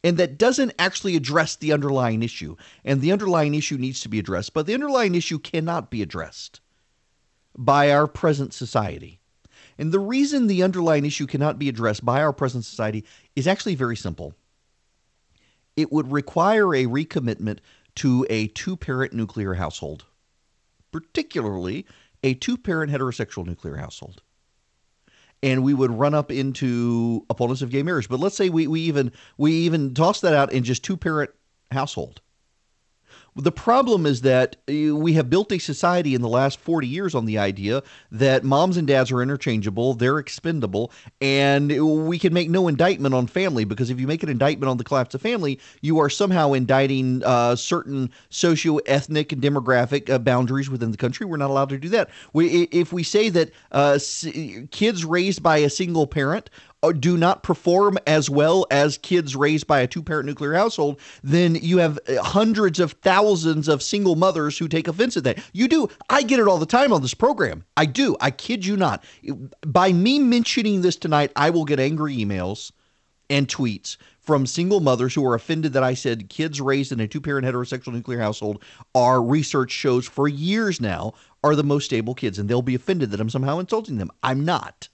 And 0.03 0.17
that 0.17 0.39
doesn't 0.39 0.73
actually 0.79 1.17
address 1.17 1.57
the 1.57 1.73
underlying 1.73 2.23
issue. 2.23 2.57
And 2.85 3.01
the 3.01 3.13
underlying 3.13 3.55
issue 3.55 3.77
needs 3.77 4.01
to 4.01 4.09
be 4.09 4.19
addressed, 4.19 4.55
but 4.55 4.67
the 4.67 4.75
underlying 4.75 5.15
issue 5.15 5.39
cannot 5.39 5.91
be 5.91 6.01
addressed 6.01 6.61
by 7.57 7.91
our 7.91 8.07
present 8.07 8.55
society. 8.55 9.21
And 9.77 9.93
the 9.93 9.99
reason 9.99 10.47
the 10.47 10.63
underlying 10.63 11.05
issue 11.05 11.27
cannot 11.27 11.59
be 11.59 11.69
addressed 11.69 12.05
by 12.05 12.23
our 12.23 12.33
present 12.33 12.65
society 12.65 13.05
is 13.37 13.47
actually 13.47 13.75
very 13.75 13.97
simple. 13.97 14.35
It 15.77 15.93
would 15.93 16.13
require 16.13 16.75
a 16.75 16.85
recommitment 16.85 17.59
to 17.97 18.27
a 18.31 18.49
two 18.49 18.77
parent 18.77 19.13
nuclear 19.13 19.55
household, 19.55 20.05
particularly 20.93 21.87
a 22.23 22.35
two 22.35 22.57
parent 22.57 22.93
heterosexual 22.93 23.47
nuclear 23.47 23.77
household 23.77 24.23
and 25.43 25.63
we 25.63 25.75
would 25.75 25.91
run 25.91 26.15
up 26.15 26.31
into 26.31 27.25
opponents 27.31 27.63
of 27.63 27.71
gay 27.71 27.83
marriage. 27.83 28.09
But 28.09 28.21
let's 28.21 28.37
say 28.37 28.49
we, 28.49 28.67
we 28.67 28.81
even 28.83 29.13
we 29.39 29.53
even 29.53 29.95
toss 29.95 30.21
that 30.21 30.35
out 30.35 30.53
in 30.53 30.65
just 30.65 30.85
two 30.85 30.97
parent 30.97 31.31
household. 31.71 32.21
The 33.37 33.53
problem 33.53 34.07
is 34.07 34.23
that 34.23 34.57
uh, 34.69 34.95
we 34.97 35.13
have 35.15 35.31
built 35.31 35.53
a 35.53 35.59
society 35.59 36.15
in 36.15 36.23
the 36.23 36.29
last 36.29 36.59
40 36.59 36.87
years 36.87 37.15
on 37.15 37.27
the 37.27 37.39
idea 37.39 37.83
that 38.11 38.45
moms 38.45 38.77
and 38.77 38.87
dads 38.87 39.13
are 39.13 39.23
interchangeable, 39.23 39.95
they're 39.95 40.19
expendable, 40.19 40.91
and 41.21 42.07
we 42.07 42.19
can 42.19 42.35
make 42.35 42.51
no 42.51 42.67
indictment 42.67 43.15
on 43.15 43.27
family 43.27 43.65
because 43.65 43.89
if 43.91 44.01
you 44.01 44.07
make 44.07 44.23
an 44.23 44.29
indictment 44.29 44.69
on 44.69 44.77
the 44.77 44.85
collapse 44.85 45.15
of 45.15 45.23
family, 45.23 45.61
you 45.81 45.99
are 46.01 46.11
somehow 46.11 46.53
indicting 46.53 47.23
uh, 47.25 47.55
certain 47.55 48.11
socio-ethnic 48.31 49.33
and 49.33 49.41
demographic 49.41 50.11
uh, 50.11 50.19
boundaries 50.19 50.69
within 50.69 50.91
the 50.91 50.97
country. 50.97 51.25
We're 51.25 51.37
not 51.37 51.51
allowed 51.51 51.69
to 51.71 51.79
do 51.79 51.89
that. 51.91 52.11
We, 52.33 52.65
if 52.65 52.93
we 52.93 53.03
say 53.05 53.29
that 53.31 53.53
uh, 53.71 53.99
kids 54.71 55.05
raised 55.05 55.43
by 55.43 55.59
a 55.59 55.71
single 55.71 56.07
parent 56.07 56.51
do 56.97 57.17
not 57.17 57.43
perform 57.43 57.99
as 58.07 58.31
well 58.31 58.67
as 58.71 58.99
kids 58.99 59.37
raised 59.37 59.67
by 59.67 59.81
a 59.81 59.87
two 59.87 60.03
parent 60.03 60.27
nuclear 60.27 60.55
household, 60.55 60.99
then 61.23 61.55
you 61.57 61.79
have 61.79 61.99
uh, 62.09 62.23
hundreds 62.23 62.81
of 62.81 62.93
thousands 62.93 63.69
of 63.69 63.83
single 63.83 64.17
mothers 64.17 64.57
who 64.59 64.69
take 64.69 64.89
offense 64.89 65.17
at 65.17 65.25
that. 65.25 65.39
You 65.53 65.69
do. 65.69 65.89
I 66.09 66.23
get 66.23 66.41
it 66.41 66.49
all 66.49 66.59
the 66.59 66.67
time 66.67 66.93
on 66.93 67.03
this 67.03 67.15
program. 67.15 67.65
I 67.77 67.87
do. 67.87 68.17
I 68.21 68.31
kid 68.31 68.65
you 68.65 68.77
not. 68.77 69.05
By 69.67 69.93
me 69.93 70.19
mentioning 70.19 70.81
this 70.81 70.97
tonight, 70.97 71.33
I 71.37 71.51
will 71.51 71.65
get 71.65 71.81
angry 71.81 72.17
emails 72.17 72.73
and 73.29 73.47
tweets 73.47 73.97
from 74.19 74.47
single 74.47 74.81
mothers 74.81 75.15
who 75.15 75.25
are 75.27 75.35
offended 75.35 75.73
that 75.73 75.83
I 75.83 75.95
said 75.95 76.29
kids 76.29 76.61
raised 76.61 76.93
in 76.93 77.01
a 77.01 77.09
two 77.09 77.21
parent 77.21 77.47
heterosexual 77.47 77.93
nuclear 77.93 78.21
household 78.21 78.63
are 78.95 79.23
research 79.23 79.71
shows 79.71 80.07
for 80.07 80.29
years 80.29 80.81
now 80.81 81.15
are 81.43 81.55
the 81.55 81.65
most 81.65 81.87
stable 81.87 82.15
kids 82.15 82.39
and 82.39 82.49
they'll 82.49 82.63
be 82.63 82.75
offended 82.75 83.11
that 83.11 83.21
I'm 83.21 83.31
somehow 83.31 83.59
insulting 83.59 83.99
them. 83.99 84.11
I'm 84.23 84.45
not. 84.45 84.89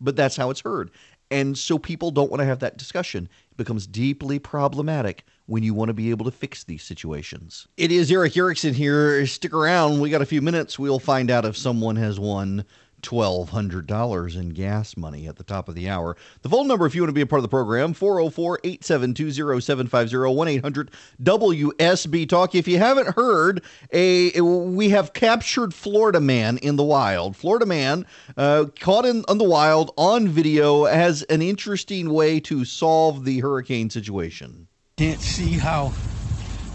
But 0.00 0.16
that's 0.16 0.36
how 0.36 0.50
it's 0.50 0.60
heard. 0.60 0.90
And 1.30 1.56
so 1.56 1.78
people 1.78 2.10
don't 2.10 2.30
want 2.30 2.40
to 2.40 2.46
have 2.46 2.58
that 2.58 2.76
discussion. 2.76 3.28
It 3.52 3.56
becomes 3.56 3.86
deeply 3.86 4.38
problematic 4.38 5.24
when 5.46 5.62
you 5.62 5.74
want 5.74 5.88
to 5.88 5.94
be 5.94 6.10
able 6.10 6.24
to 6.24 6.30
fix 6.30 6.64
these 6.64 6.82
situations. 6.82 7.68
It 7.76 7.92
is 7.92 8.10
Erick 8.10 8.36
Erickson 8.36 8.74
here. 8.74 9.24
Stick 9.26 9.52
around. 9.52 10.00
We 10.00 10.10
got 10.10 10.22
a 10.22 10.26
few 10.26 10.42
minutes. 10.42 10.78
We'll 10.78 10.98
find 10.98 11.30
out 11.30 11.44
if 11.44 11.56
someone 11.56 11.96
has 11.96 12.18
won 12.18 12.64
$1,200 13.02 14.36
in 14.36 14.50
gas 14.50 14.96
money 14.96 15.26
at 15.26 15.36
the 15.36 15.44
top 15.44 15.68
of 15.68 15.74
the 15.74 15.88
hour. 15.88 16.16
The 16.42 16.48
phone 16.48 16.68
number, 16.68 16.86
if 16.86 16.94
you 16.94 17.02
want 17.02 17.10
to 17.10 17.14
be 17.14 17.20
a 17.20 17.26
part 17.26 17.38
of 17.38 17.42
the 17.42 17.48
program, 17.48 17.92
404 17.92 18.60
872 18.64 19.60
0750 19.60 20.34
1 20.34 20.48
800 20.48 20.90
WSB 21.22 22.28
Talk. 22.28 22.54
If 22.54 22.68
you 22.68 22.78
haven't 22.78 23.14
heard, 23.14 23.62
a 23.92 24.40
we 24.40 24.90
have 24.90 25.12
captured 25.12 25.74
Florida 25.74 26.20
Man 26.20 26.58
in 26.58 26.76
the 26.76 26.84
wild. 26.84 27.36
Florida 27.36 27.66
Man, 27.66 28.06
uh, 28.36 28.66
caught 28.78 29.04
in, 29.04 29.24
in 29.28 29.38
the 29.38 29.44
wild 29.44 29.92
on 29.96 30.28
video, 30.28 30.84
has 30.84 31.22
an 31.24 31.42
interesting 31.42 32.10
way 32.10 32.40
to 32.40 32.64
solve 32.64 33.24
the 33.24 33.40
hurricane 33.40 33.90
situation. 33.90 34.66
Can't 34.96 35.20
see 35.20 35.52
how 35.52 35.92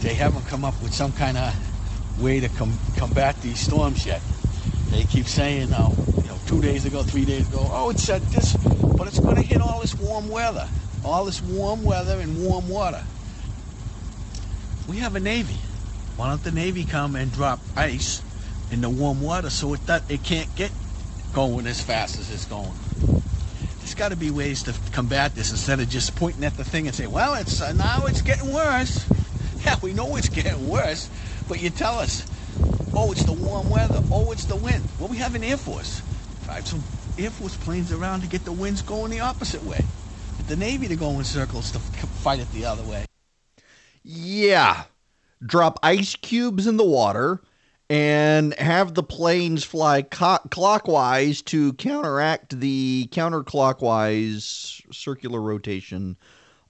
they 0.02 0.14
haven't 0.14 0.46
come 0.48 0.66
up 0.66 0.80
with 0.82 0.94
some 0.94 1.12
kind 1.14 1.38
of 1.38 2.22
way 2.22 2.40
to 2.40 2.50
com- 2.50 2.78
combat 2.98 3.40
these 3.42 3.60
storms 3.60 4.06
yet. 4.06 4.22
They 4.90 5.04
keep 5.04 5.28
saying 5.28 5.70
now, 5.70 5.94
you 6.18 6.30
know, 6.30 6.38
two 6.46 6.62
days 6.62 6.86
ago, 6.86 7.04
three 7.04 7.26
days 7.26 7.48
ago, 7.50 7.68
oh, 7.72 7.90
it's 7.90 8.10
at 8.10 8.22
this, 8.32 8.56
but 8.98 9.08
it's 9.08 9.20
going 9.20 9.36
to 9.36 9.42
hit 9.42 9.62
all 9.62 9.82
this 9.82 9.96
warm 9.96 10.30
weather, 10.30 10.68
all 11.04 11.26
this 11.26 11.42
warm 11.42 11.84
weather 11.84 12.20
and 12.20 12.44
warm 12.44 12.68
water. 12.70 13.04
We 14.88 14.98
have 14.98 15.16
a 15.16 15.20
Navy. 15.20 15.58
Why 16.16 16.30
don't 16.30 16.44
the 16.44 16.52
Navy 16.52 16.86
come 16.86 17.16
and 17.16 17.32
drop 17.32 17.60
ice 17.76 18.22
in 18.72 18.82
the 18.82 18.90
warm 18.90 19.22
water 19.22 19.50
so 19.50 19.74
it, 19.74 19.86
that, 19.88 20.04
it 20.10 20.24
can't 20.24 20.54
get 20.56 20.72
going 21.34 21.68
as 21.68 21.82
fast 21.82 22.20
as 22.20 22.32
it's 22.32 22.46
going? 22.46 22.72
There's 23.80 23.96
got 23.96 24.10
to 24.10 24.16
be 24.16 24.32
ways 24.32 24.64
to 24.64 24.74
combat 24.94 25.36
this 25.36 25.52
instead 25.52 25.80
of 25.80 25.90
just 25.90 26.16
pointing 26.16 26.44
at 26.44 26.56
the 26.58 26.64
thing 26.64 26.88
and 26.88 26.96
say, 26.96 27.08
well, 27.08 27.36
it's 27.36 27.62
uh, 27.62 27.74
now 27.74 28.06
it's 28.06 28.22
getting 28.22 28.54
worse. 28.54 29.06
Yeah, 29.66 29.78
we 29.82 29.94
know 29.94 30.16
it's 30.16 30.30
getting 30.30 30.70
worse, 30.70 31.10
but 31.48 31.60
you 31.60 31.72
tell 31.72 31.98
us 31.98 32.24
Oh, 32.96 33.12
it's 33.12 33.24
the 33.26 33.34
warm 33.34 33.70
weather. 33.70 34.02
Oh, 34.10 34.32
it's 34.32 34.46
the 34.46 34.56
wind. 34.56 34.84
Well, 35.00 35.10
we 35.10 35.18
have 35.18 35.36
an 35.36 35.44
Air 35.44 35.58
Force. 35.58 36.02
Drive 36.46 36.68
some 36.68 36.82
Air 37.18 37.30
Force 37.30 37.58
planes 37.58 37.92
around 37.92 38.22
to 38.22 38.28
get 38.28 38.46
the 38.46 38.52
winds 38.54 38.82
going 38.82 39.12
the 39.12 39.20
opposite 39.20 39.64
way. 39.64 39.78
Get 40.38 40.48
the 40.48 40.56
Navy 40.56 40.88
to 40.88 40.96
go 40.96 41.10
in 41.20 41.24
circles 41.26 41.72
to 41.72 41.80
fight 41.80 42.40
it 42.40 42.50
the 42.52 42.66
other 42.66 42.84
way. 42.84 43.06
Yeah. 44.04 44.84
Drop 45.46 45.80
ice 45.84 46.16
cubes 46.16 46.68
in 46.68 46.78
the 46.78 46.86
water 46.86 47.42
and 47.90 48.54
have 48.56 48.94
the 48.94 49.04
planes 49.04 49.64
fly 49.64 50.02
co- 50.02 50.40
clockwise 50.50 51.42
to 51.44 51.74
counteract 51.74 52.60
the 52.60 53.08
counterclockwise 53.12 54.82
circular 54.94 55.42
rotation 55.42 56.18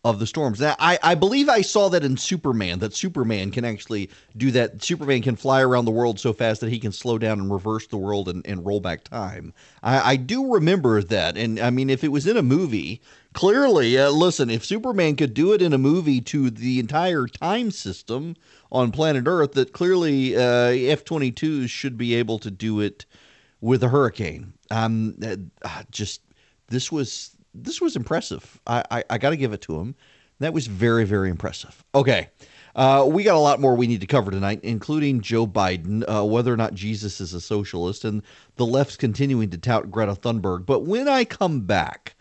of 0.06 0.20
the 0.20 0.28
storms. 0.28 0.62
Now, 0.62 0.76
I, 0.78 1.00
I 1.02 1.15
believe 1.15 1.50
I 1.50 1.62
saw 1.62 1.89
that 1.89 2.04
in 2.04 2.15
Superman, 2.15 2.78
that 2.78 2.94
Superman 2.94 3.50
can 3.50 3.65
actually 3.65 4.12
do 4.38 4.52
that. 4.52 4.84
Superman 4.84 5.24
can 5.24 5.36
fly 5.36 5.63
around 5.63 5.86
the 5.86 5.91
world 5.91 6.20
so 6.20 6.32
fast 6.32 6.62
that 6.62 6.70
he 6.70 6.78
can 6.78 6.91
slow 6.91 7.18
down 7.18 7.39
and 7.39 7.52
reverse 7.52 7.88
the 7.88 7.98
world 7.98 8.30
and, 8.30 8.46
and 8.46 8.63
roll 8.63 8.80
back 8.80 9.04
time. 9.04 9.52
I, 9.82 10.12
I 10.12 10.15
do 10.18 10.54
remember 10.54 11.02
that. 11.02 11.38
And 11.38 11.60
I 11.60 11.72
mean, 11.72 11.89
if 11.89 12.04
it 12.04 12.10
was 12.10 12.28
in 12.28 12.38
a 12.38 12.44
movie, 12.44 13.02
clearly, 13.34 13.98
uh, 13.98 14.12
listen, 14.12 14.52
if 14.52 14.63
Superman 14.63 15.15
could 15.15 15.34
do 15.34 15.54
it 15.54 15.62
in 15.63 15.74
a 15.74 15.80
movie 15.80 16.22
to 16.22 16.52
the 16.52 16.78
entire 16.80 17.26
time 17.26 17.72
system 17.72 18.36
on 18.72 18.91
planet 18.91 19.24
Earth, 19.26 19.54
that 19.54 19.74
clearly 19.74 20.36
uh, 20.36 20.70
F 20.70 21.04
22s 21.04 21.68
should 21.68 21.98
be 21.98 22.13
able 22.13 22.38
to 22.39 22.52
do 22.52 22.80
it 22.80 23.08
with 23.60 23.82
a 23.82 23.89
hurricane. 23.89 24.54
Um, 24.70 25.15
uh, 25.24 25.82
just 25.89 26.22
this 26.70 26.91
was 26.91 27.35
this 27.63 27.82
was 27.82 27.96
impressive. 27.96 28.60
I, 28.68 28.84
I, 28.91 29.04
I 29.12 29.18
got 29.18 29.32
to 29.32 29.38
give 29.38 29.54
it 29.54 29.62
to 29.62 29.80
him. 29.80 29.96
That 30.39 30.54
was 30.54 30.68
very, 30.68 31.06
very 31.06 31.30
impressive. 31.30 31.84
Okay. 31.94 32.30
Uh, 32.76 33.06
we 33.08 33.24
got 33.24 33.36
a 33.36 33.39
lot 33.39 33.62
more 33.62 33.74
we 33.76 33.88
need 33.88 34.02
to 34.02 34.08
cover 34.08 34.32
tonight, 34.32 34.60
including 34.62 35.22
Joe 35.22 35.48
Biden, 35.48 36.04
uh, 36.10 36.26
whether 36.26 36.54
or 36.54 36.58
not 36.58 36.74
Jesus 36.74 37.22
is 37.22 37.34
a 37.34 37.39
socialist, 37.39 38.04
and 38.04 38.22
the 38.58 38.65
left's 38.65 38.98
continuing 38.98 39.50
to 39.52 39.58
tout 39.58 39.89
Greta 39.89 40.13
Thunberg. 40.13 40.65
But 40.65 40.82
when 40.82 41.08
I 41.08 41.24
come 41.24 41.62
back, 41.62 42.15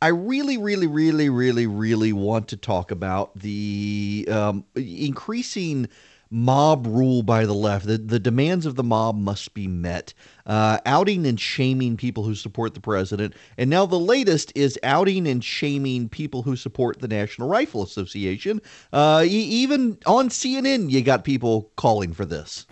I 0.00 0.08
really, 0.08 0.58
really, 0.58 0.86
really, 0.86 1.28
really, 1.28 1.66
really 1.66 2.12
want 2.12 2.46
to 2.48 2.56
talk 2.56 2.92
about 2.92 3.36
the 3.36 4.28
um, 4.30 4.64
increasing 4.76 5.88
mob 6.30 6.86
rule 6.86 7.22
by 7.22 7.46
the 7.46 7.54
left. 7.54 7.86
The, 7.86 7.98
the 7.98 8.18
demands 8.18 8.66
of 8.66 8.74
the 8.74 8.82
mob 8.82 9.16
must 9.16 9.54
be 9.54 9.66
met. 9.66 10.12
Uh, 10.44 10.78
outing 10.86 11.26
and 11.26 11.40
shaming 11.40 11.96
people 11.96 12.22
who 12.24 12.34
support 12.34 12.74
the 12.74 12.80
president. 12.80 13.34
And 13.58 13.68
now 13.70 13.86
the 13.86 13.98
latest 13.98 14.52
is 14.54 14.78
outing 14.82 15.26
and 15.26 15.42
shaming 15.42 16.08
people 16.08 16.42
who 16.42 16.56
support 16.56 17.00
the 17.00 17.08
National 17.08 17.48
Rifle 17.48 17.82
Association. 17.82 18.60
Uh, 18.92 19.24
even 19.26 19.98
on 20.06 20.28
CNN, 20.28 20.90
you 20.90 21.02
got 21.02 21.24
people 21.24 21.70
calling 21.76 22.12
for 22.12 22.24
this. 22.24 22.66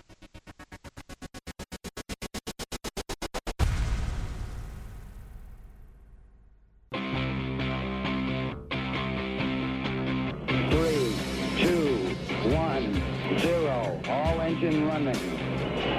Engine 14.65 14.87
running. 14.87 15.15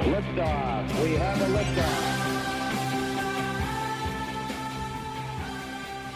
Liftoff. 0.05 1.03
We 1.03 1.13
have 1.13 1.39
a 1.39 1.45
liftoff. 1.55 2.15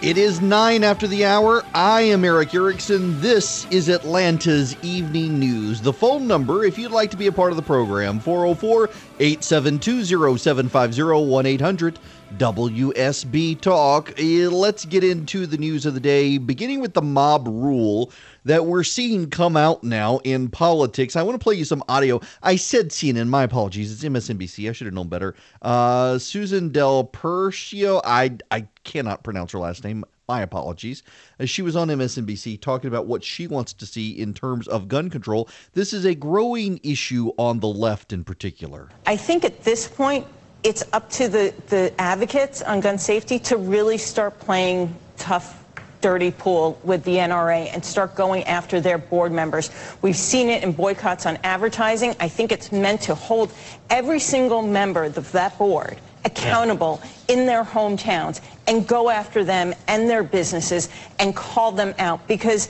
It 0.01 0.17
is 0.17 0.41
nine 0.41 0.83
after 0.83 1.05
the 1.05 1.25
hour. 1.25 1.63
I 1.75 2.01
am 2.01 2.25
Erick 2.25 2.55
Erickson. 2.55 3.21
This 3.21 3.67
is 3.69 3.88
Atlanta's 3.88 4.75
Evening 4.81 5.38
News. 5.38 5.81
The 5.81 5.93
phone 5.93 6.25
number, 6.25 6.65
if 6.65 6.79
you'd 6.79 6.91
like 6.91 7.12
to 7.12 7.17
be 7.17 7.27
a 7.27 7.31
part 7.31 7.51
of 7.51 7.55
the 7.55 7.62
program, 7.62 8.19
404 8.19 8.89
872 9.19 10.05
0750 10.05 11.03
1 11.03 11.45
800 11.45 11.99
WSB 12.37 13.59
Talk. 13.59 14.13
Eh, 14.19 14.47
Let's 14.47 14.85
get 14.85 15.03
into 15.03 15.47
the 15.47 15.57
news 15.57 15.85
of 15.85 15.93
the 15.93 15.99
day, 15.99 16.37
beginning 16.37 16.79
with 16.79 16.93
the 16.93 17.01
mob 17.01 17.47
rule 17.47 18.11
that 18.45 18.65
we're 18.65 18.83
seeing 18.83 19.29
come 19.29 19.57
out 19.57 19.83
now 19.83 20.19
in 20.19 20.47
politics. 20.47 21.15
I 21.15 21.23
want 21.23 21.39
to 21.39 21.43
play 21.43 21.55
you 21.55 21.65
some 21.65 21.83
audio. 21.89 22.21
I 22.43 22.55
said 22.55 22.89
CNN, 22.89 23.27
my 23.27 23.43
apologies. 23.43 23.91
It's 23.91 24.03
MSNBC. 24.03 24.69
I 24.69 24.73
should 24.73 24.85
have 24.85 24.93
known 24.93 25.07
better. 25.09 25.35
Uh, 25.61 26.17
Susan 26.19 26.69
Del 26.69 27.05
Percio, 27.05 27.99
I, 28.05 28.37
I 28.51 28.67
cannot 28.83 29.23
pronounce 29.23 29.51
her 29.53 29.59
last 29.59 29.83
name. 29.83 30.05
My 30.27 30.41
apologies. 30.41 31.01
Uh, 31.39 31.45
She 31.45 31.63
was 31.63 31.75
on 31.75 31.87
MSNBC 31.87 32.61
talking 32.61 32.87
about 32.87 33.07
what 33.07 33.23
she 33.23 33.47
wants 33.47 33.73
to 33.73 33.87
see 33.87 34.11
in 34.11 34.35
terms 34.35 34.67
of 34.67 34.87
gun 34.87 35.09
control. 35.09 35.49
This 35.73 35.91
is 35.91 36.05
a 36.05 36.13
growing 36.13 36.79
issue 36.83 37.31
on 37.37 37.59
the 37.59 37.67
left 37.67 38.13
in 38.13 38.23
particular. 38.23 38.89
I 39.07 39.17
think 39.17 39.43
at 39.43 39.63
this 39.63 39.87
point, 39.87 40.27
it's 40.63 40.83
up 40.93 41.09
to 41.11 41.27
the, 41.27 41.53
the 41.67 41.93
advocates 41.99 42.61
on 42.61 42.81
gun 42.81 42.97
safety 42.97 43.39
to 43.39 43.57
really 43.57 43.97
start 43.97 44.37
playing 44.39 44.93
tough, 45.17 45.63
dirty 46.01 46.31
pool 46.31 46.79
with 46.83 47.03
the 47.03 47.15
NRA 47.15 47.69
and 47.73 47.83
start 47.83 48.15
going 48.15 48.43
after 48.43 48.81
their 48.81 48.97
board 48.97 49.31
members. 49.31 49.69
We've 50.01 50.15
seen 50.15 50.49
it 50.49 50.63
in 50.63 50.71
boycotts 50.71 51.25
on 51.25 51.37
advertising. 51.43 52.15
I 52.19 52.27
think 52.27 52.51
it's 52.51 52.71
meant 52.71 53.01
to 53.01 53.15
hold 53.15 53.51
every 53.89 54.19
single 54.19 54.61
member 54.61 55.05
of 55.05 55.31
that 55.31 55.57
board 55.57 55.97
accountable 56.25 57.01
in 57.29 57.45
their 57.45 57.63
hometowns 57.63 58.41
and 58.67 58.85
go 58.85 59.09
after 59.09 59.43
them 59.43 59.73
and 59.87 60.09
their 60.09 60.23
businesses 60.23 60.89
and 61.17 61.33
call 61.33 61.71
them 61.71 61.93
out 61.97 62.27
because 62.27 62.67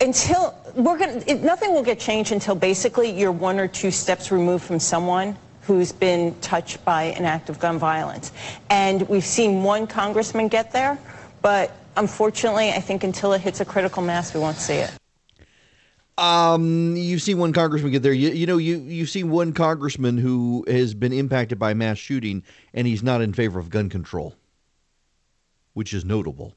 until 0.00 0.54
we're 0.74 0.96
going 0.96 1.20
to 1.20 1.34
nothing 1.36 1.72
will 1.72 1.82
get 1.82 1.98
changed 1.98 2.30
until 2.30 2.54
basically 2.54 3.10
you're 3.10 3.32
one 3.32 3.58
or 3.58 3.66
two 3.66 3.90
steps 3.90 4.30
removed 4.30 4.62
from 4.62 4.78
someone 4.78 5.36
who's 5.66 5.92
been 5.92 6.34
touched 6.40 6.84
by 6.84 7.04
an 7.04 7.24
act 7.24 7.48
of 7.48 7.58
gun 7.58 7.78
violence 7.78 8.32
and 8.70 9.08
we've 9.08 9.24
seen 9.24 9.62
one 9.62 9.86
congressman 9.86 10.48
get 10.48 10.72
there 10.72 10.98
but 11.42 11.72
unfortunately 11.96 12.70
i 12.70 12.80
think 12.80 13.04
until 13.04 13.32
it 13.32 13.40
hits 13.40 13.60
a 13.60 13.64
critical 13.64 14.02
mass 14.02 14.32
we 14.34 14.40
won't 14.40 14.56
see 14.56 14.74
it 14.74 14.90
Um, 16.18 16.96
you've 16.96 17.20
seen 17.20 17.36
one 17.38 17.52
congressman 17.52 17.92
get 17.92 18.02
there. 18.02 18.14
You, 18.14 18.30
you 18.30 18.46
know, 18.46 18.56
you 18.56 18.78
you've 18.78 19.10
seen 19.10 19.28
one 19.28 19.52
congressman 19.52 20.16
who 20.16 20.64
has 20.66 20.94
been 20.94 21.12
impacted 21.12 21.58
by 21.58 21.74
mass 21.74 21.98
shooting, 21.98 22.42
and 22.72 22.86
he's 22.86 23.02
not 23.02 23.20
in 23.20 23.34
favor 23.34 23.58
of 23.58 23.68
gun 23.68 23.90
control, 23.90 24.34
which 25.74 25.92
is 25.92 26.06
notable. 26.06 26.54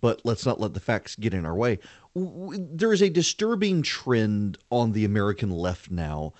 But 0.00 0.22
let's 0.24 0.46
not 0.46 0.58
let 0.58 0.72
the 0.72 0.80
facts 0.80 1.16
get 1.16 1.34
in 1.34 1.44
our 1.44 1.54
way. 1.54 1.80
There 2.16 2.94
is 2.94 3.02
a 3.02 3.10
disturbing 3.10 3.82
trend 3.82 4.56
on 4.70 4.92
the 4.92 5.04
American 5.04 5.50
left 5.50 5.90
now 5.90 6.32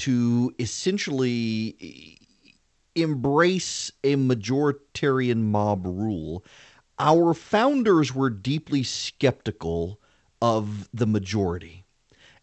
to 0.00 0.54
essentially 0.58 1.76
eh, 1.80 2.52
embrace 3.02 3.92
a 4.02 4.16
majoritarian 4.16 5.42
mob 5.42 5.84
rule. 5.84 6.44
Our 6.98 7.34
founders 7.34 8.14
were 8.14 8.30
deeply 8.30 8.82
skeptical 8.82 10.00
of 10.40 10.88
the 10.92 11.06
majority. 11.06 11.84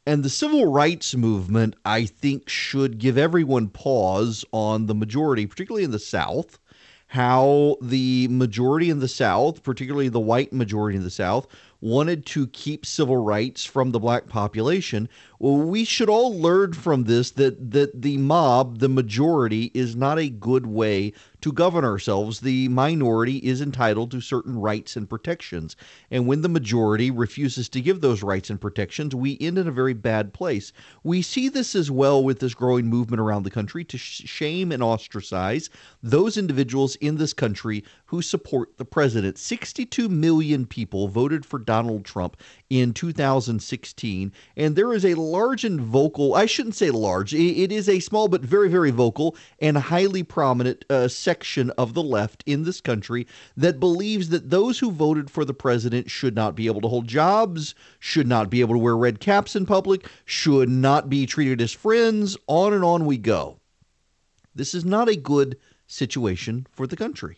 And 0.05 0.23
the 0.23 0.29
civil 0.29 0.71
rights 0.71 1.15
movement, 1.15 1.75
I 1.83 2.05
think, 2.05 2.47
should 2.47 2.99
give 2.99 3.17
everyone 3.17 3.69
pause 3.69 4.45
on 4.53 4.85
the 4.85 4.95
majority, 4.95 5.45
particularly 5.47 5.83
in 5.83 5.91
the 5.91 5.99
South, 5.99 6.59
how 7.07 7.77
the 7.81 8.27
majority 8.29 8.89
in 8.89 8.99
the 8.99 9.07
South, 9.07 9.63
particularly 9.63 10.09
the 10.09 10.19
white 10.19 10.53
majority 10.53 10.97
in 10.97 11.03
the 11.03 11.09
South, 11.09 11.47
wanted 11.81 12.25
to 12.27 12.47
keep 12.47 12.85
civil 12.85 13.17
rights 13.17 13.65
from 13.65 13.91
the 13.91 13.99
black 13.99 14.27
population. 14.27 15.09
Well, 15.39 15.57
we 15.57 15.85
should 15.85 16.09
all 16.09 16.35
learn 16.35 16.73
from 16.73 17.03
this 17.03 17.29
that 17.31 17.71
that 17.71 18.01
the 18.01 18.17
mob, 18.17 18.79
the 18.79 18.89
majority, 18.89 19.71
is 19.73 19.95
not 19.95 20.17
a 20.17 20.29
good 20.29 20.65
way 20.65 21.13
to 21.41 21.51
govern 21.51 21.85
ourselves. 21.85 22.39
The 22.39 22.67
minority 22.69 23.37
is 23.37 23.61
entitled 23.61 24.09
to 24.11 24.21
certain 24.21 24.57
rights 24.57 24.95
and 24.95 25.07
protections. 25.07 25.75
And 26.09 26.25
when 26.25 26.41
the 26.41 26.49
majority 26.49 27.11
refuses 27.11 27.69
to 27.69 27.81
give 27.81 28.01
those 28.01 28.23
rights 28.23 28.49
and 28.49 28.59
protections, 28.59 29.13
we 29.13 29.37
end 29.39 29.59
in 29.59 29.67
a 29.67 29.71
very 29.71 29.93
bad 29.93 30.33
place. 30.33 30.73
We 31.03 31.21
see 31.21 31.49
this 31.49 31.75
as 31.75 31.91
well 31.91 32.23
with 32.23 32.39
this 32.39 32.55
growing 32.55 32.87
movement 32.87 33.21
around 33.21 33.43
the 33.43 33.51
country 33.51 33.83
to 33.85 33.97
sh- 33.97 34.23
shame 34.25 34.71
and 34.71 34.81
ostracize 34.81 35.69
those 36.01 36.37
individuals 36.37 36.95
in 36.95 37.17
this 37.17 37.33
country 37.33 37.83
who 38.07 38.21
support 38.21 38.77
the 38.77 38.85
president. 38.85 39.37
62 39.37 40.09
million 40.09 40.65
people 40.65 41.07
voted 41.07 41.45
for 41.45 41.59
Donald 41.59 42.03
Trump 42.03 42.37
in 42.69 42.93
2016, 42.93 44.31
and 44.55 44.75
there 44.75 44.93
is 44.93 45.05
a 45.05 45.13
large 45.31 45.63
and 45.63 45.79
vocal, 45.79 46.35
I 46.35 46.45
shouldn't 46.45 46.75
say 46.75 46.89
large, 46.89 47.33
it 47.33 47.71
is 47.71 47.87
a 47.87 47.99
small 47.99 48.27
but 48.27 48.41
very, 48.41 48.69
very 48.69 48.91
vocal 48.91 49.35
and 49.59 49.77
highly 49.77 50.23
prominent 50.23 50.85
uh, 50.89 51.07
section 51.07 51.69
of 51.71 51.93
the 51.93 52.03
left 52.03 52.43
in 52.45 52.63
this 52.63 52.81
country 52.81 53.27
that 53.55 53.79
believes 53.79 54.29
that 54.29 54.49
those 54.49 54.79
who 54.79 54.91
voted 54.91 55.29
for 55.29 55.45
the 55.45 55.53
president 55.53 56.09
should 56.09 56.35
not 56.35 56.55
be 56.55 56.67
able 56.67 56.81
to 56.81 56.87
hold 56.87 57.07
jobs, 57.07 57.75
should 57.99 58.27
not 58.27 58.49
be 58.49 58.61
able 58.61 58.75
to 58.75 58.79
wear 58.79 58.97
red 58.97 59.19
caps 59.19 59.55
in 59.55 59.65
public, 59.65 60.07
should 60.25 60.69
not 60.69 61.09
be 61.09 61.25
treated 61.25 61.61
as 61.61 61.71
friends, 61.71 62.37
on 62.47 62.73
and 62.73 62.83
on 62.83 63.05
we 63.05 63.17
go. 63.17 63.59
This 64.55 64.73
is 64.73 64.85
not 64.85 65.09
a 65.09 65.15
good 65.15 65.57
situation 65.85 66.65
for 66.71 66.87
the 66.87 66.95
country. 66.95 67.37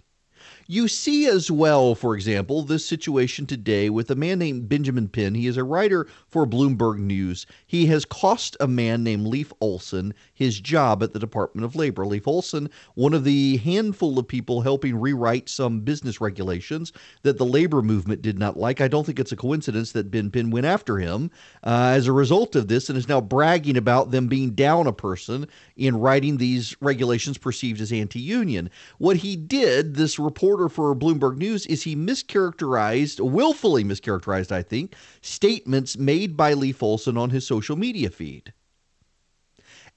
You 0.72 0.88
see 0.88 1.26
as 1.26 1.50
well, 1.50 1.96
for 1.96 2.14
example, 2.14 2.62
this 2.62 2.86
situation 2.86 3.48
today 3.48 3.90
with 3.90 4.12
a 4.12 4.16
man 4.16 4.38
named 4.38 4.70
Benjamin 4.70 5.08
Penn. 5.08 5.34
He 5.34 5.48
is 5.48 5.58
a 5.58 5.64
writer 5.64 6.06
for 6.28 6.46
Bloomberg 6.46 7.00
News. 7.00 7.48
He 7.66 7.88
has 7.88 8.06
cost 8.06 8.56
a 8.60 8.68
man 8.68 9.04
named 9.04 9.26
Leif 9.26 9.52
Olson 9.62 10.14
his 10.32 10.60
job 10.60 11.02
at 11.02 11.12
the 11.12 11.18
Department 11.18 11.66
of 11.66 11.76
Labor. 11.76 12.06
Leif 12.06 12.28
Olson, 12.28 12.70
one 12.94 13.16
of 13.16 13.24
the 13.24 13.58
handful 13.58 14.20
of 14.20 14.28
people 14.28 14.62
helping 14.62 14.96
rewrite 14.96 15.50
some 15.50 15.80
business 15.80 16.22
regulations 16.22 16.94
that 17.24 17.40
the 17.40 17.46
labor 17.46 17.82
movement 17.82 18.22
did 18.22 18.38
not 18.38 18.56
like. 18.56 18.80
I 18.80 18.88
don't 18.88 19.04
think 19.04 19.20
it's 19.20 19.32
a 19.32 19.36
coincidence 19.36 19.92
that 19.94 20.12
Ben 20.12 20.30
Penn 20.30 20.52
went 20.52 20.68
after 20.68 21.00
him 21.00 21.32
uh, 21.64 21.94
as 21.96 22.06
a 22.06 22.14
result 22.14 22.56
of 22.56 22.68
this 22.68 22.90
and 22.90 22.98
is 22.98 23.10
now 23.10 23.20
bragging 23.20 23.76
about 23.76 24.12
them 24.12 24.28
being 24.28 24.52
down 24.52 24.86
a 24.86 24.94
person 24.94 25.48
in 25.76 26.00
writing 26.00 26.38
these 26.38 26.80
regulations 26.80 27.40
perceived 27.40 27.82
as 27.82 27.92
anti 27.92 28.20
union. 28.20 28.70
What 29.00 29.18
he 29.18 29.36
did, 29.36 29.96
this 29.96 30.20
reporter 30.20 30.59
for 30.68 30.94
Bloomberg 30.96 31.38
News, 31.38 31.66
is 31.68 31.84
he 31.84 31.96
mischaracterized, 31.96 33.20
willfully 33.22 33.84
mischaracterized, 33.84 34.52
I 34.52 34.64
think, 34.64 34.96
statements 35.22 35.98
made 35.98 36.36
by 36.36 36.54
Leif 36.54 36.84
Olson 36.84 37.18
on 37.18 37.30
his 37.30 37.48
social 37.48 37.78
media 37.78 38.10
feed. 38.10 38.52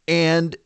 And 0.06 0.56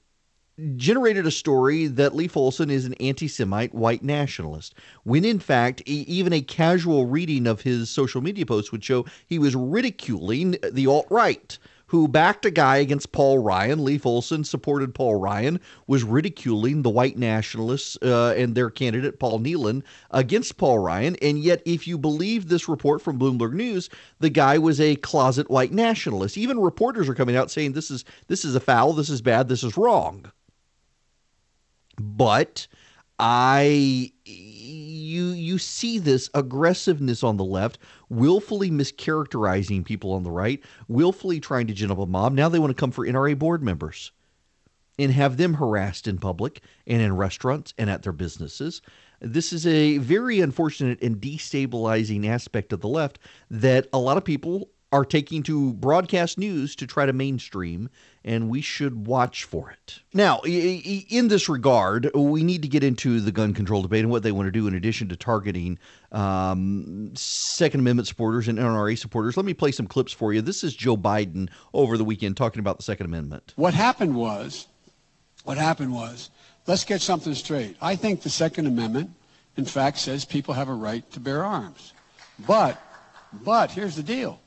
generated 0.76 1.26
a 1.26 1.30
story 1.30 1.86
that 1.86 2.14
Leif 2.14 2.36
Olson 2.36 2.70
is 2.70 2.86
an 2.86 2.94
anti 2.94 3.28
Semite 3.28 3.74
white 3.74 4.02
nationalist, 4.02 4.74
when 5.04 5.24
in 5.24 5.38
fact, 5.38 5.82
e- 5.86 6.04
even 6.08 6.32
a 6.32 6.40
casual 6.40 7.06
reading 7.06 7.46
of 7.46 7.60
his 7.60 7.90
social 7.90 8.20
media 8.20 8.46
posts 8.46 8.72
would 8.72 8.82
show 8.82 9.04
he 9.26 9.38
was 9.38 9.54
ridiculing 9.54 10.56
the 10.72 10.86
alt 10.86 11.06
right. 11.10 11.58
Who 11.88 12.08
backed 12.08 12.44
a 12.44 12.50
guy 12.50 12.78
against 12.78 13.12
Paul 13.12 13.38
Ryan? 13.38 13.84
Leif 13.84 14.04
Olson 14.06 14.44
supported 14.44 14.94
Paul 14.94 15.16
Ryan, 15.16 15.60
was 15.86 16.02
ridiculing 16.02 16.82
the 16.82 16.90
white 16.90 17.16
nationalists 17.16 17.96
uh, 18.02 18.34
and 18.36 18.54
their 18.54 18.70
candidate 18.70 19.20
Paul 19.20 19.40
Nehlen 19.40 19.82
against 20.10 20.56
Paul 20.56 20.80
Ryan. 20.80 21.16
And 21.22 21.38
yet, 21.38 21.62
if 21.64 21.86
you 21.86 21.98
believe 21.98 22.48
this 22.48 22.68
report 22.68 23.02
from 23.02 23.18
Bloomberg 23.18 23.52
News, 23.52 23.88
the 24.18 24.30
guy 24.30 24.58
was 24.58 24.80
a 24.80 24.96
closet 24.96 25.50
white 25.50 25.72
nationalist. 25.72 26.36
Even 26.36 26.58
reporters 26.58 27.08
are 27.08 27.14
coming 27.14 27.36
out 27.36 27.50
saying 27.50 27.72
this 27.72 27.90
is 27.90 28.04
this 28.26 28.44
is 28.44 28.54
a 28.54 28.60
foul, 28.60 28.92
this 28.92 29.08
is 29.08 29.22
bad, 29.22 29.48
this 29.48 29.62
is 29.62 29.76
wrong 29.76 30.30
but 31.98 32.66
I 33.18 34.12
you 35.16 35.28
you 35.28 35.58
see 35.58 35.98
this 35.98 36.28
aggressiveness 36.34 37.22
on 37.22 37.36
the 37.36 37.44
left, 37.44 37.78
willfully 38.08 38.70
mischaracterizing 38.70 39.84
people 39.84 40.12
on 40.12 40.22
the 40.22 40.30
right, 40.30 40.62
willfully 40.88 41.40
trying 41.40 41.66
to 41.66 41.74
gin 41.74 41.90
up 41.90 41.98
a 41.98 42.06
mob. 42.06 42.32
Now 42.32 42.48
they 42.48 42.58
want 42.58 42.70
to 42.70 42.80
come 42.80 42.90
for 42.90 43.06
NRA 43.06 43.38
board 43.38 43.62
members 43.62 44.12
and 44.98 45.12
have 45.12 45.36
them 45.36 45.54
harassed 45.54 46.06
in 46.06 46.18
public 46.18 46.62
and 46.86 47.02
in 47.02 47.16
restaurants 47.16 47.74
and 47.78 47.90
at 47.90 48.02
their 48.02 48.12
businesses. 48.12 48.80
This 49.20 49.52
is 49.52 49.66
a 49.66 49.98
very 49.98 50.40
unfortunate 50.40 51.02
and 51.02 51.16
destabilizing 51.16 52.26
aspect 52.26 52.72
of 52.72 52.80
the 52.80 52.88
left 52.88 53.18
that 53.50 53.88
a 53.92 53.98
lot 53.98 54.16
of 54.16 54.24
people 54.24 54.68
are 54.92 55.04
taking 55.04 55.42
to 55.42 55.72
broadcast 55.74 56.38
news 56.38 56.76
to 56.76 56.86
try 56.86 57.06
to 57.06 57.12
mainstream, 57.12 57.90
and 58.24 58.48
we 58.48 58.60
should 58.60 59.06
watch 59.06 59.44
for 59.44 59.70
it. 59.70 60.00
Now, 60.14 60.40
in 60.40 61.28
this 61.28 61.48
regard, 61.48 62.10
we 62.14 62.44
need 62.44 62.62
to 62.62 62.68
get 62.68 62.84
into 62.84 63.20
the 63.20 63.32
gun 63.32 63.52
control 63.52 63.82
debate 63.82 64.00
and 64.00 64.10
what 64.10 64.22
they 64.22 64.32
want 64.32 64.46
to 64.46 64.52
do 64.52 64.68
in 64.68 64.74
addition 64.74 65.08
to 65.08 65.16
targeting 65.16 65.78
um, 66.12 67.10
Second 67.14 67.80
Amendment 67.80 68.06
supporters 68.06 68.46
and 68.46 68.58
NRA 68.58 68.96
supporters. 68.96 69.36
Let 69.36 69.44
me 69.44 69.54
play 69.54 69.72
some 69.72 69.88
clips 69.88 70.12
for 70.12 70.32
you. 70.32 70.40
This 70.40 70.62
is 70.62 70.74
Joe 70.74 70.96
Biden 70.96 71.50
over 71.74 71.98
the 71.98 72.04
weekend 72.04 72.36
talking 72.36 72.60
about 72.60 72.76
the 72.76 72.84
Second 72.84 73.06
Amendment. 73.06 73.54
What 73.56 73.74
happened 73.74 74.14
was, 74.14 74.68
what 75.44 75.58
happened 75.58 75.92
was, 75.92 76.30
let's 76.68 76.84
get 76.84 77.00
something 77.00 77.34
straight. 77.34 77.76
I 77.82 77.96
think 77.96 78.22
the 78.22 78.30
Second 78.30 78.66
Amendment, 78.66 79.10
in 79.56 79.64
fact, 79.64 79.98
says 79.98 80.24
people 80.24 80.54
have 80.54 80.68
a 80.68 80.74
right 80.74 81.08
to 81.12 81.20
bear 81.20 81.44
arms. 81.44 81.92
But, 82.46 82.80
but 83.32 83.72
here's 83.72 83.96
the 83.96 84.02
deal 84.04 84.40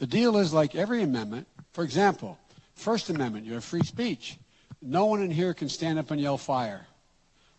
the 0.00 0.06
deal 0.06 0.38
is 0.38 0.52
like 0.52 0.74
every 0.74 1.02
amendment. 1.02 1.46
For 1.72 1.84
example, 1.84 2.38
First 2.74 3.10
Amendment, 3.10 3.44
you 3.44 3.52
have 3.52 3.64
free 3.64 3.82
speech. 3.82 4.38
No 4.80 5.04
one 5.04 5.22
in 5.22 5.30
here 5.30 5.52
can 5.52 5.68
stand 5.68 5.98
up 5.98 6.10
and 6.10 6.18
yell 6.18 6.38
fire 6.38 6.86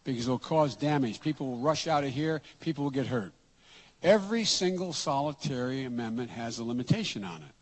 because 0.04 0.26
it'll 0.26 0.40
cause 0.40 0.76
damage. 0.76 1.22
People 1.22 1.52
will 1.52 1.60
rush 1.60 1.88
out 1.88 2.04
of 2.04 2.10
here. 2.10 2.42
People 2.60 2.84
will 2.84 2.92
get 2.92 3.06
hurt. 3.06 3.32
Every 4.02 4.44
single 4.44 4.92
solitary 4.92 5.84
amendment 5.84 6.32
has 6.32 6.58
a 6.58 6.64
limitation 6.64 7.24
on 7.24 7.44
it. 7.44 7.54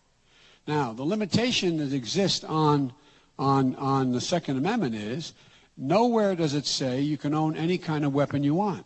Now, 0.66 0.94
the 0.94 1.04
limitation 1.04 1.78
that 1.78 1.92
exists 1.92 2.46
on, 2.46 2.94
on, 3.38 3.76
on 3.76 4.14
the 4.14 4.22
Second 4.22 4.58
Amendment 4.58 4.96
is 4.96 5.34
nowhere 5.76 6.36
does 6.36 6.54
it 6.54 6.66
say 6.66 7.02
you 7.02 7.18
can 7.18 7.34
own 7.34 7.58
any 7.58 7.78
kind 7.78 8.06
of 8.06 8.14
weapon 8.14 8.44
you 8.44 8.56
want. 8.56 8.86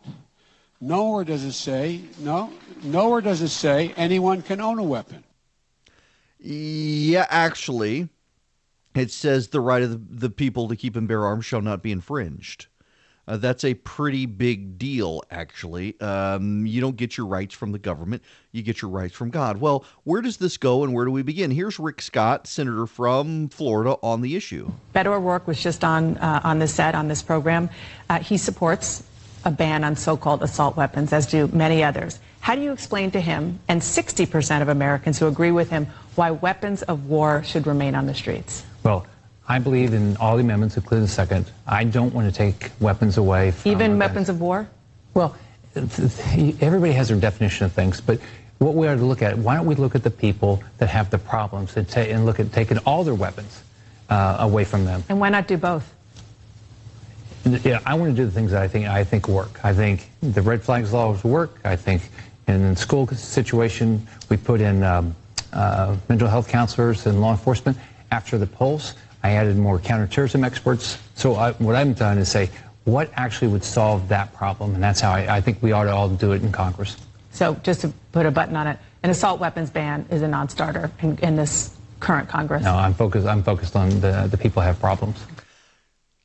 Nowhere 0.81 1.23
does 1.23 1.43
it 1.43 1.53
say, 1.53 2.01
no, 2.17 2.51
nowhere 2.81 3.21
does 3.21 3.43
it 3.43 3.49
say 3.49 3.93
anyone 3.95 4.41
can 4.41 4.59
own 4.59 4.79
a 4.79 4.83
weapon. 4.83 5.23
Yeah, 6.43 7.25
actually, 7.29 8.09
it 8.93 9.11
says 9.11 9.47
the 9.47 9.61
right 9.61 9.81
of 9.81 9.91
the, 9.91 10.27
the 10.27 10.29
people 10.29 10.67
to 10.67 10.75
keep 10.75 10.97
and 10.97 11.07
bear 11.07 11.25
arms 11.25 11.45
shall 11.45 11.61
not 11.61 11.81
be 11.81 11.91
infringed. 11.91 12.67
Uh, 13.25 13.37
that's 13.37 13.63
a 13.63 13.73
pretty 13.73 14.25
big 14.25 14.77
deal, 14.77 15.23
actually. 15.31 15.97
Um, 16.01 16.65
you 16.65 16.81
don't 16.81 16.97
get 16.97 17.15
your 17.15 17.25
rights 17.25 17.55
from 17.55 17.71
the 17.71 17.79
government, 17.79 18.21
you 18.51 18.61
get 18.61 18.81
your 18.81 18.91
rights 18.91 19.15
from 19.15 19.29
God. 19.29 19.61
Well, 19.61 19.85
where 20.03 20.21
does 20.21 20.35
this 20.35 20.57
go 20.57 20.83
and 20.83 20.93
where 20.93 21.05
do 21.05 21.11
we 21.11 21.21
begin? 21.21 21.49
Here's 21.49 21.79
Rick 21.79 22.01
Scott, 22.01 22.45
senator 22.45 22.85
from 22.85 23.47
Florida, 23.47 23.95
on 24.03 24.19
the 24.19 24.35
issue. 24.35 24.69
Beto 24.93 25.15
O'Rourke 25.15 25.47
was 25.47 25.63
just 25.63 25.85
on, 25.85 26.17
uh, 26.17 26.41
on 26.43 26.59
this 26.59 26.73
set, 26.73 26.95
on 26.95 27.07
this 27.07 27.23
program. 27.23 27.69
Uh, 28.09 28.19
he 28.19 28.37
supports 28.37 29.03
a 29.45 29.51
ban 29.51 29.85
on 29.85 29.95
so 29.95 30.17
called 30.17 30.43
assault 30.43 30.75
weapons, 30.75 31.13
as 31.13 31.25
do 31.25 31.47
many 31.47 31.81
others. 31.83 32.19
How 32.41 32.55
do 32.55 32.61
you 32.61 32.73
explain 32.73 33.09
to 33.11 33.21
him 33.21 33.59
and 33.69 33.81
60% 33.81 34.61
of 34.61 34.67
Americans 34.67 35.17
who 35.17 35.27
agree 35.27 35.51
with 35.51 35.69
him 35.69 35.87
why 36.15 36.31
weapons 36.31 36.81
of 36.83 37.07
war 37.07 37.43
should 37.43 37.67
remain 37.67 37.95
on 37.95 38.05
the 38.05 38.13
streets? 38.13 38.63
Well, 38.83 39.05
I 39.47 39.59
believe 39.59 39.93
in 39.93 40.15
all 40.17 40.37
the 40.37 40.43
amendments, 40.43 40.77
including 40.77 41.05
the 41.05 41.11
second. 41.11 41.51
I 41.67 41.83
don't 41.83 42.13
want 42.13 42.31
to 42.31 42.37
take 42.37 42.71
weapons 42.79 43.17
away 43.17 43.51
from. 43.51 43.71
Even 43.71 43.97
weapons 43.99 44.29
of 44.29 44.39
war? 44.39 44.67
Well, 45.13 45.35
everybody 45.75 46.93
has 46.93 47.09
their 47.09 47.19
definition 47.19 47.65
of 47.65 47.71
things, 47.73 47.99
but 47.99 48.19
what 48.59 48.75
we 48.75 48.87
are 48.87 48.95
to 48.95 49.03
look 49.03 49.21
at, 49.21 49.37
why 49.37 49.55
don't 49.55 49.65
we 49.65 49.75
look 49.75 49.95
at 49.95 50.03
the 50.03 50.11
people 50.11 50.63
that 50.77 50.89
have 50.89 51.09
the 51.09 51.17
problems 51.17 51.75
and, 51.75 51.87
ta- 51.87 52.01
and 52.01 52.25
look 52.25 52.39
at 52.39 52.51
taking 52.53 52.77
all 52.79 53.03
their 53.03 53.15
weapons 53.15 53.63
uh, 54.09 54.37
away 54.39 54.63
from 54.63 54.85
them? 54.85 55.03
And 55.09 55.19
why 55.19 55.29
not 55.29 55.47
do 55.47 55.57
both? 55.57 55.93
Yeah, 57.45 57.81
I 57.85 57.95
want 57.95 58.11
to 58.11 58.15
do 58.15 58.25
the 58.25 58.31
things 58.31 58.51
that 58.51 58.61
I 58.61 58.69
think 58.69 58.87
I 58.87 59.03
think 59.03 59.27
work. 59.27 59.59
I 59.65 59.73
think 59.73 60.09
the 60.21 60.41
red 60.41 60.63
flags 60.63 60.93
laws 60.93 61.25
work. 61.25 61.59
I 61.65 61.75
think 61.75 62.03
in 62.47 62.69
the 62.69 62.75
school 62.77 63.05
situation, 63.07 64.07
we 64.29 64.37
put 64.37 64.61
in 64.61 64.81
um, 64.81 65.13
uh, 65.53 65.95
mental 66.09 66.27
health 66.27 66.47
counselors 66.47 67.05
and 67.05 67.21
law 67.21 67.31
enforcement. 67.31 67.77
After 68.11 68.37
the 68.37 68.47
Pulse, 68.47 68.93
I 69.23 69.31
added 69.31 69.57
more 69.57 69.79
counterterrorism 69.79 70.43
experts. 70.43 70.97
So 71.15 71.35
I, 71.35 71.53
what 71.53 71.75
I've 71.75 71.95
done 71.97 72.17
is 72.17 72.29
say, 72.29 72.49
what 72.83 73.09
actually 73.15 73.47
would 73.47 73.63
solve 73.63 74.07
that 74.09 74.33
problem? 74.33 74.75
And 74.75 74.83
that's 74.83 74.99
how 74.99 75.11
I, 75.11 75.37
I 75.37 75.41
think 75.41 75.61
we 75.61 75.71
ought 75.71 75.85
to 75.85 75.93
all 75.93 76.09
do 76.09 76.33
it 76.33 76.43
in 76.43 76.51
Congress. 76.51 76.97
So 77.31 77.55
just 77.63 77.81
to 77.81 77.93
put 78.11 78.25
a 78.25 78.31
button 78.31 78.55
on 78.55 78.67
it, 78.67 78.77
an 79.03 79.09
assault 79.09 79.39
weapons 79.39 79.69
ban 79.69 80.05
is 80.11 80.21
a 80.21 80.27
non-starter 80.27 80.91
in, 81.01 81.17
in 81.19 81.35
this 81.35 81.75
current 81.99 82.29
Congress. 82.29 82.63
No, 82.63 82.75
I'm 82.75 82.93
focused. 82.93 83.25
I'm 83.25 83.43
focused 83.43 83.75
on 83.75 83.89
the 84.01 84.27
the 84.29 84.37
people 84.37 84.61
who 84.61 84.67
have 84.67 84.79
problems. 84.79 85.17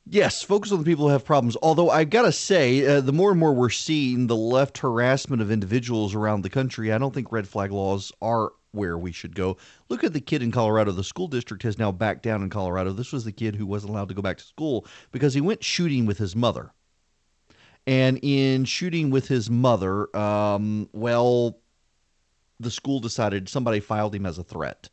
Yes, 0.05 0.41
focus 0.41 0.71
on 0.71 0.79
the 0.79 0.85
people 0.85 1.05
who 1.05 1.11
have 1.11 1.23
problems. 1.23 1.55
Although 1.61 1.89
I've 1.89 2.09
gotta 2.09 2.31
say, 2.31 2.85
uh, 2.85 3.01
the 3.01 3.13
more 3.13 3.31
and 3.31 3.39
more 3.39 3.53
we're 3.53 3.69
seeing 3.69 4.27
the 4.27 4.35
left 4.35 4.79
harassment 4.79 5.41
of 5.41 5.51
individuals 5.51 6.15
around 6.15 6.41
the 6.41 6.49
country, 6.49 6.91
I 6.91 6.97
don't 6.97 7.13
think 7.13 7.31
red 7.31 7.47
flag 7.47 7.71
laws 7.71 8.11
are 8.21 8.51
where 8.71 8.97
we 8.97 9.11
should 9.11 9.35
go. 9.35 9.57
Look 9.89 10.03
at 10.03 10.13
the 10.13 10.21
kid 10.21 10.43
in 10.43 10.51
Colorado. 10.51 10.91
The 10.91 11.03
school 11.03 11.27
district 11.27 11.63
has 11.63 11.77
now 11.77 11.91
backed 11.91 12.23
down 12.23 12.43
in 12.43 12.49
Colorado. 12.49 12.91
This 12.93 13.11
was 13.11 13.25
the 13.25 13.31
kid 13.31 13.55
who 13.55 13.65
wasn't 13.65 13.91
allowed 13.91 14.09
to 14.09 14.13
go 14.13 14.21
back 14.21 14.37
to 14.37 14.43
school 14.43 14.85
because 15.11 15.33
he 15.33 15.41
went 15.41 15.63
shooting 15.63 16.05
with 16.05 16.17
his 16.17 16.35
mother. 16.35 16.71
And 17.87 18.19
in 18.21 18.65
shooting 18.65 19.09
with 19.09 19.27
his 19.27 19.49
mother, 19.49 20.15
um, 20.15 20.89
well, 20.93 21.59
the 22.59 22.69
school 22.69 22.99
decided 22.99 23.49
somebody 23.49 23.79
filed 23.79 24.13
him 24.13 24.25
as 24.25 24.37
a 24.37 24.43
threat. 24.43 24.89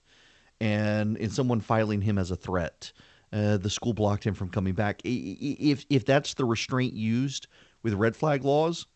And 0.61 1.17
in 1.19 1.29
someone 1.29 1.61
filing 1.61 2.01
him 2.01 2.17
as 2.17 2.31
a 2.31 2.37
threat, 2.37 2.93
uh, 3.33 3.59
the 3.59 3.69
school 3.69 3.93
blocked 3.93 4.25
him 4.25 4.33
from 4.33 4.49
coming 4.49 4.73
back. 4.73 5.03
If 5.05 5.85
if 5.91 6.07
that's 6.07 6.35
the 6.35 6.47
restraint 6.47 6.95
used 6.95 7.49
with 7.83 7.93
red 7.93 8.17
flag 8.17 8.45
laws, 8.45 8.87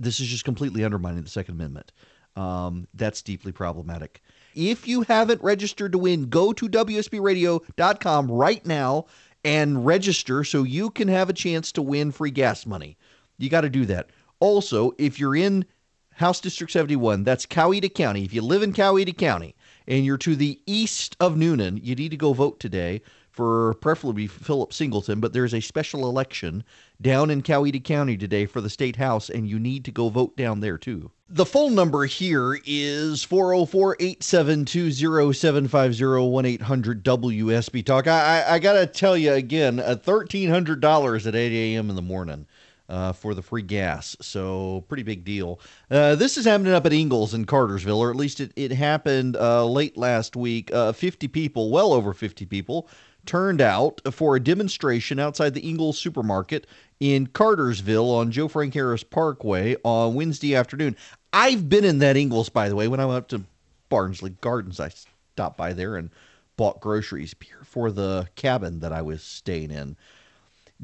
this 0.00 0.18
is 0.18 0.26
just 0.26 0.44
completely 0.44 0.82
undermining 0.82 1.22
the 1.22 1.30
Second 1.30 1.54
Amendment. 1.54 1.92
Um, 2.36 2.86
that's 2.94 3.22
deeply 3.22 3.52
problematic. 3.52 4.22
If 4.54 4.86
you 4.88 5.02
haven't 5.02 5.42
registered 5.42 5.92
to 5.92 5.98
win, 5.98 6.28
go 6.28 6.52
to 6.52 6.68
WSBRadio.com 6.68 8.30
right 8.30 8.64
now 8.66 9.06
and 9.44 9.86
register 9.86 10.44
so 10.44 10.62
you 10.62 10.90
can 10.90 11.08
have 11.08 11.28
a 11.30 11.34
chance 11.34 11.72
to 11.72 11.82
win 11.82 12.10
free 12.12 12.30
gas 12.30 12.66
money. 12.66 12.96
You 13.38 13.48
got 13.48 13.62
to 13.62 13.70
do 13.70 13.86
that. 13.86 14.10
Also, 14.38 14.92
if 14.98 15.18
you're 15.18 15.36
in 15.36 15.64
House 16.12 16.40
District 16.40 16.72
71, 16.72 17.24
that's 17.24 17.46
Coweta 17.46 17.92
County. 17.92 18.24
If 18.24 18.34
you 18.34 18.42
live 18.42 18.62
in 18.62 18.72
Coweta 18.72 19.16
County, 19.16 19.54
and 19.86 20.04
you're 20.04 20.18
to 20.18 20.36
the 20.36 20.60
east 20.66 21.16
of 21.20 21.34
Newnan, 21.34 21.80
you 21.82 21.94
need 21.94 22.10
to 22.10 22.16
go 22.16 22.32
vote 22.32 22.60
today 22.60 23.02
for 23.30 23.74
preferably 23.74 24.26
Philip 24.26 24.72
Singleton, 24.72 25.20
but 25.20 25.32
there's 25.32 25.54
a 25.54 25.60
special 25.60 26.08
election 26.08 26.64
down 27.00 27.30
in 27.30 27.42
Coweta 27.42 27.82
County 27.82 28.16
today 28.16 28.46
for 28.46 28.60
the 28.60 28.70
state 28.70 28.96
house, 28.96 29.30
and 29.30 29.48
you 29.48 29.58
need 29.58 29.84
to 29.84 29.90
go 29.90 30.08
vote 30.08 30.36
down 30.36 30.60
there 30.60 30.78
too. 30.78 31.10
The 31.28 31.46
phone 31.46 31.74
number 31.76 32.06
here 32.06 32.58
is 32.66 33.22
404 33.22 33.96
872 34.00 35.32
0750 35.32 36.28
1 36.28 36.44
800 36.44 37.04
WSB 37.04 37.86
Talk. 37.86 38.08
I, 38.08 38.40
I, 38.40 38.54
I 38.54 38.58
got 38.58 38.72
to 38.72 38.86
tell 38.86 39.16
you 39.16 39.32
again, 39.32 39.78
$1,300 39.78 41.26
at 41.26 41.34
8 41.34 41.74
a.m. 41.74 41.88
in 41.88 41.96
the 41.96 42.02
morning 42.02 42.46
uh, 42.90 43.12
for 43.12 43.34
the 43.34 43.42
free 43.42 43.62
gas. 43.62 44.16
So, 44.20 44.84
pretty 44.88 45.04
big 45.04 45.24
deal. 45.24 45.60
Uh, 45.90 46.16
this 46.16 46.36
is 46.36 46.44
happening 46.44 46.72
up 46.72 46.84
at 46.84 46.92
Ingles 46.92 47.32
in 47.32 47.44
Cartersville, 47.44 48.00
or 48.00 48.10
at 48.10 48.16
least 48.16 48.40
it, 48.40 48.52
it 48.56 48.72
happened 48.72 49.36
uh, 49.36 49.64
late 49.64 49.96
last 49.96 50.34
week. 50.34 50.72
Uh, 50.74 50.92
50 50.92 51.28
people, 51.28 51.70
well 51.70 51.92
over 51.92 52.12
50 52.12 52.44
people, 52.46 52.88
turned 53.30 53.60
out 53.60 54.00
for 54.10 54.34
a 54.34 54.40
demonstration 54.40 55.20
outside 55.20 55.54
the 55.54 55.60
Ingles 55.60 55.96
supermarket 55.96 56.66
in 56.98 57.28
Cartersville 57.28 58.10
on 58.10 58.32
Joe 58.32 58.48
Frank 58.48 58.74
Harris 58.74 59.04
Parkway 59.04 59.76
on 59.84 60.14
Wednesday 60.14 60.56
afternoon. 60.56 60.96
I've 61.32 61.68
been 61.68 61.84
in 61.84 62.00
that 62.00 62.16
Ingles, 62.16 62.48
by 62.48 62.68
the 62.68 62.74
way. 62.74 62.88
When 62.88 62.98
I 62.98 63.06
went 63.06 63.18
up 63.18 63.28
to 63.28 63.44
Barnsley 63.88 64.30
Gardens, 64.40 64.80
I 64.80 64.88
stopped 64.88 65.56
by 65.56 65.74
there 65.74 65.94
and 65.94 66.10
bought 66.56 66.80
groceries 66.80 67.32
for 67.62 67.92
the 67.92 68.26
cabin 68.34 68.80
that 68.80 68.92
I 68.92 69.02
was 69.02 69.22
staying 69.22 69.70
in. 69.70 69.96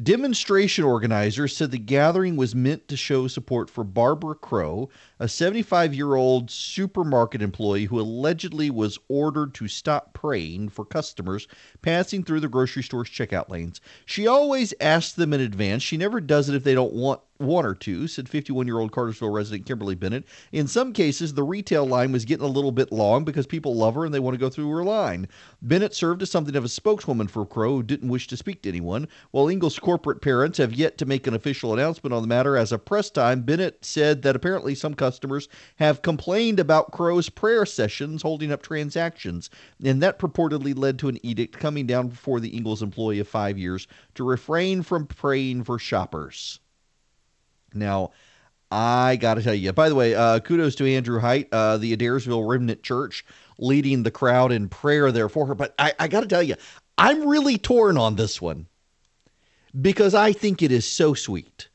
Demonstration 0.02 0.84
organizers 0.84 1.56
said 1.56 1.70
the 1.70 1.78
gathering 1.78 2.36
was 2.36 2.54
meant 2.54 2.86
to 2.86 2.98
show 2.98 3.28
support 3.28 3.70
for 3.70 3.82
Barbara 3.82 4.34
Crow, 4.34 4.90
a 5.18 5.26
75 5.26 5.94
year 5.94 6.16
old 6.16 6.50
supermarket 6.50 7.40
employee 7.40 7.86
who 7.86 7.98
allegedly 7.98 8.68
was 8.68 8.98
ordered 9.08 9.54
to 9.54 9.68
stop 9.68 10.12
praying 10.12 10.68
for 10.68 10.84
customers 10.84 11.48
passing 11.80 12.22
through 12.22 12.40
the 12.40 12.48
grocery 12.48 12.82
store's 12.82 13.08
checkout 13.08 13.48
lanes. 13.48 13.80
She 14.04 14.26
always 14.26 14.74
asks 14.82 15.14
them 15.14 15.32
in 15.32 15.40
advance. 15.40 15.82
She 15.82 15.96
never 15.96 16.20
does 16.20 16.50
it 16.50 16.54
if 16.54 16.62
they 16.62 16.74
don't 16.74 16.92
want 16.92 17.22
one 17.38 17.66
or 17.66 17.74
two, 17.74 18.06
said 18.06 18.28
51 18.28 18.66
year 18.66 18.78
old 18.78 18.92
Cartersville 18.92 19.30
resident 19.30 19.66
Kimberly 19.66 19.94
Bennett. 19.94 20.24
In 20.52 20.66
some 20.66 20.92
cases, 20.92 21.34
the 21.34 21.42
retail 21.42 21.86
line 21.86 22.12
was 22.12 22.24
getting 22.24 22.44
a 22.44 22.48
little 22.48 22.72
bit 22.72 22.92
long 22.92 23.24
because 23.24 23.46
people 23.46 23.74
love 23.74 23.94
her 23.94 24.04
and 24.04 24.14
they 24.14 24.20
want 24.20 24.34
to 24.34 24.40
go 24.40 24.48
through 24.48 24.70
her 24.70 24.84
line. 24.84 25.28
Bennett 25.62 25.94
served 25.94 26.22
as 26.22 26.30
something 26.30 26.56
of 26.56 26.64
a 26.64 26.68
spokeswoman 26.68 27.28
for 27.28 27.46
Crow 27.46 27.76
who 27.76 27.82
didn't 27.82 28.08
wish 28.08 28.26
to 28.28 28.36
speak 28.36 28.62
to 28.62 28.68
anyone. 28.68 29.08
While 29.30 29.48
Ingles 29.48 29.78
corporate 29.78 30.20
parents 30.20 30.58
have 30.58 30.72
yet 30.72 30.98
to 30.98 31.06
make 31.06 31.26
an 31.26 31.34
official 31.34 31.72
announcement 31.72 32.14
on 32.14 32.22
the 32.22 32.28
matter, 32.28 32.56
as 32.56 32.72
of 32.72 32.84
press 32.84 33.10
time, 33.10 33.42
Bennett 33.42 33.84
said 33.84 34.22
that 34.22 34.36
apparently 34.36 34.74
some 34.74 34.94
customers 34.94 35.48
have 35.76 36.02
complained 36.02 36.60
about 36.60 36.92
Crow's 36.92 37.28
prayer 37.28 37.66
sessions 37.66 38.22
holding 38.22 38.52
up 38.52 38.62
transactions, 38.62 39.50
and 39.84 40.02
that 40.02 40.18
purportedly 40.18 40.76
led 40.76 40.98
to 40.98 41.08
an 41.08 41.24
edict 41.24 41.58
coming 41.58 41.86
down 41.86 42.08
before 42.08 42.40
the 42.40 42.56
Ingles 42.56 42.82
employee 42.82 43.18
of 43.18 43.28
five 43.28 43.58
years 43.58 43.86
to 44.14 44.24
refrain 44.24 44.82
from 44.82 45.06
praying 45.06 45.64
for 45.64 45.78
shoppers. 45.78 46.60
Now, 47.76 48.12
I 48.70 49.16
got 49.16 49.34
to 49.34 49.42
tell 49.42 49.54
you, 49.54 49.72
by 49.72 49.88
the 49.88 49.94
way, 49.94 50.14
uh, 50.14 50.40
kudos 50.40 50.74
to 50.76 50.90
Andrew 50.90 51.20
Height, 51.20 51.48
uh, 51.52 51.76
the 51.76 51.96
Adairsville 51.96 52.48
Remnant 52.48 52.82
Church, 52.82 53.24
leading 53.58 54.02
the 54.02 54.10
crowd 54.10 54.52
in 54.52 54.68
prayer 54.68 55.12
there 55.12 55.28
for 55.28 55.46
her. 55.46 55.54
But 55.54 55.74
I, 55.78 55.92
I 55.98 56.08
got 56.08 56.20
to 56.22 56.26
tell 56.26 56.42
you, 56.42 56.56
I'm 56.98 57.26
really 57.26 57.58
torn 57.58 57.96
on 57.96 58.16
this 58.16 58.40
one 58.40 58.66
because 59.80 60.14
I 60.14 60.32
think 60.32 60.62
it 60.62 60.72
is 60.72 60.86
so 60.86 61.14
sweet 61.14 61.68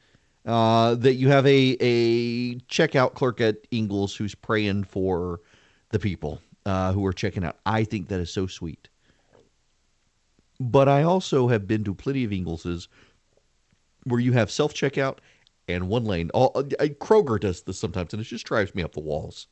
uh, 0.46 0.96
that 0.96 1.14
you 1.14 1.30
have 1.30 1.46
a, 1.46 1.78
a 1.80 2.56
checkout 2.62 3.14
clerk 3.14 3.40
at 3.40 3.58
Ingles 3.72 4.16
who's 4.16 4.36
praying 4.36 4.84
for 4.86 5.40
the 5.90 6.00
people 6.00 6.42
uh, 6.66 6.92
who 6.94 7.06
are 7.06 7.14
checking 7.14 7.46
out. 7.46 7.58
I 7.66 7.84
think 7.84 8.08
that 8.10 8.20
is 8.20 8.32
so 8.32 8.48
sweet. 8.48 8.88
But 10.60 10.88
I 10.88 11.04
also 11.04 11.48
have 11.48 11.68
been 11.68 11.84
to 11.86 11.94
plenty 11.94 12.24
of 12.24 12.32
Ingleses 12.32 12.88
where 14.04 14.20
you 14.20 14.34
have 14.34 14.52
self 14.52 14.74
checkout 14.74 15.18
and 15.74 15.88
one 15.90 16.06
lane. 16.06 16.30
All 16.34 16.52
uh, 16.56 16.64
Kroger 16.64 17.40
does 17.40 17.64
this 17.64 17.80
sometimes, 17.80 18.14
and 18.14 18.22
it 18.22 18.26
just 18.26 18.46
drives 18.46 18.76
me 18.76 18.84
up 18.84 18.94
the 18.94 19.00
walls. 19.00 19.48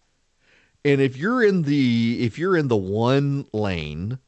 And 0.86 1.02
if 1.02 1.18
you're 1.18 1.44
in 1.44 1.64
the 1.64 2.18
if 2.22 2.38
you're 2.38 2.56
in 2.56 2.68
the 2.68 2.78
one 2.78 3.46
lane 3.54 4.20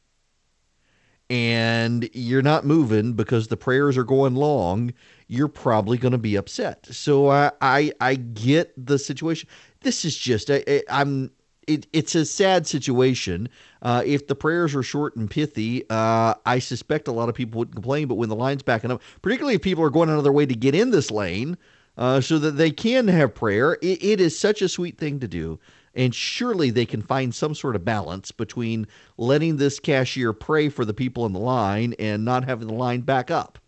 and 1.30 2.10
you're 2.12 2.42
not 2.42 2.66
moving 2.66 3.14
because 3.14 3.48
the 3.48 3.56
prayers 3.56 3.96
are 3.96 4.04
going 4.04 4.34
long, 4.34 4.92
you're 5.28 5.48
probably 5.48 5.96
going 5.96 6.12
to 6.12 6.18
be 6.18 6.36
upset. 6.36 6.86
So 6.90 7.30
I, 7.30 7.52
I 7.62 7.92
I 8.00 8.14
get 8.16 8.72
the 8.76 8.98
situation. 8.98 9.48
This 9.80 10.04
is 10.04 10.16
just 10.16 10.50
I, 10.50 10.62
I, 10.68 10.82
I'm 10.90 11.30
it, 11.66 11.86
it's 11.92 12.14
a 12.14 12.26
sad 12.26 12.66
situation. 12.66 13.48
Uh, 13.80 14.02
if 14.04 14.26
the 14.26 14.34
prayers 14.34 14.74
are 14.74 14.82
short 14.82 15.16
and 15.16 15.30
pithy, 15.30 15.84
uh, 15.90 16.34
I 16.44 16.58
suspect 16.58 17.08
a 17.08 17.12
lot 17.12 17.28
of 17.28 17.34
people 17.34 17.58
wouldn't 17.58 17.76
complain. 17.76 18.08
But 18.08 18.16
when 18.16 18.28
the 18.28 18.36
line's 18.36 18.62
backing 18.62 18.90
up, 18.90 19.00
particularly 19.22 19.54
if 19.54 19.62
people 19.62 19.84
are 19.84 19.90
going 19.90 20.10
another 20.10 20.32
way 20.32 20.44
to 20.44 20.54
get 20.54 20.74
in 20.74 20.90
this 20.90 21.10
lane, 21.10 21.56
uh, 21.96 22.20
so 22.20 22.38
that 22.38 22.52
they 22.52 22.70
can 22.70 23.08
have 23.08 23.34
prayer, 23.34 23.74
it, 23.82 24.02
it 24.02 24.20
is 24.20 24.38
such 24.38 24.62
a 24.62 24.68
sweet 24.68 24.98
thing 24.98 25.20
to 25.20 25.28
do. 25.28 25.58
And 25.94 26.14
surely 26.14 26.70
they 26.70 26.86
can 26.86 27.02
find 27.02 27.34
some 27.34 27.54
sort 27.54 27.76
of 27.76 27.84
balance 27.84 28.32
between 28.32 28.86
letting 29.18 29.58
this 29.58 29.78
cashier 29.78 30.32
pray 30.32 30.70
for 30.70 30.86
the 30.86 30.94
people 30.94 31.26
in 31.26 31.32
the 31.32 31.38
line 31.38 31.94
and 31.98 32.24
not 32.24 32.44
having 32.44 32.68
the 32.68 32.74
line 32.74 33.02
back 33.02 33.30
up. 33.30 33.58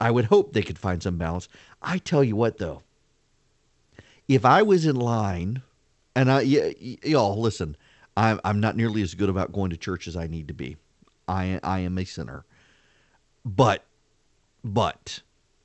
I 0.00 0.12
would 0.12 0.26
hope 0.26 0.52
they 0.52 0.62
could 0.62 0.78
find 0.78 1.02
some 1.02 1.18
balance. 1.18 1.48
I 1.82 1.98
tell 1.98 2.22
you 2.22 2.36
what, 2.36 2.58
though, 2.58 2.82
if 4.28 4.44
I 4.44 4.62
was 4.62 4.86
in 4.86 4.94
line 4.96 5.62
and 6.14 6.30
I, 6.30 6.44
y- 6.44 6.98
y'all, 7.02 7.40
listen, 7.40 7.76
I'm 8.16 8.40
I'm 8.44 8.60
not 8.60 8.76
nearly 8.76 9.02
as 9.02 9.14
good 9.14 9.28
about 9.28 9.52
going 9.52 9.70
to 9.70 9.76
church 9.76 10.08
as 10.08 10.16
I 10.16 10.26
need 10.26 10.48
to 10.48 10.54
be. 10.54 10.76
I 11.26 11.60
I 11.62 11.80
am 11.80 11.98
a 11.98 12.04
sinner, 12.04 12.44
but 13.44 13.84
but 14.64 15.22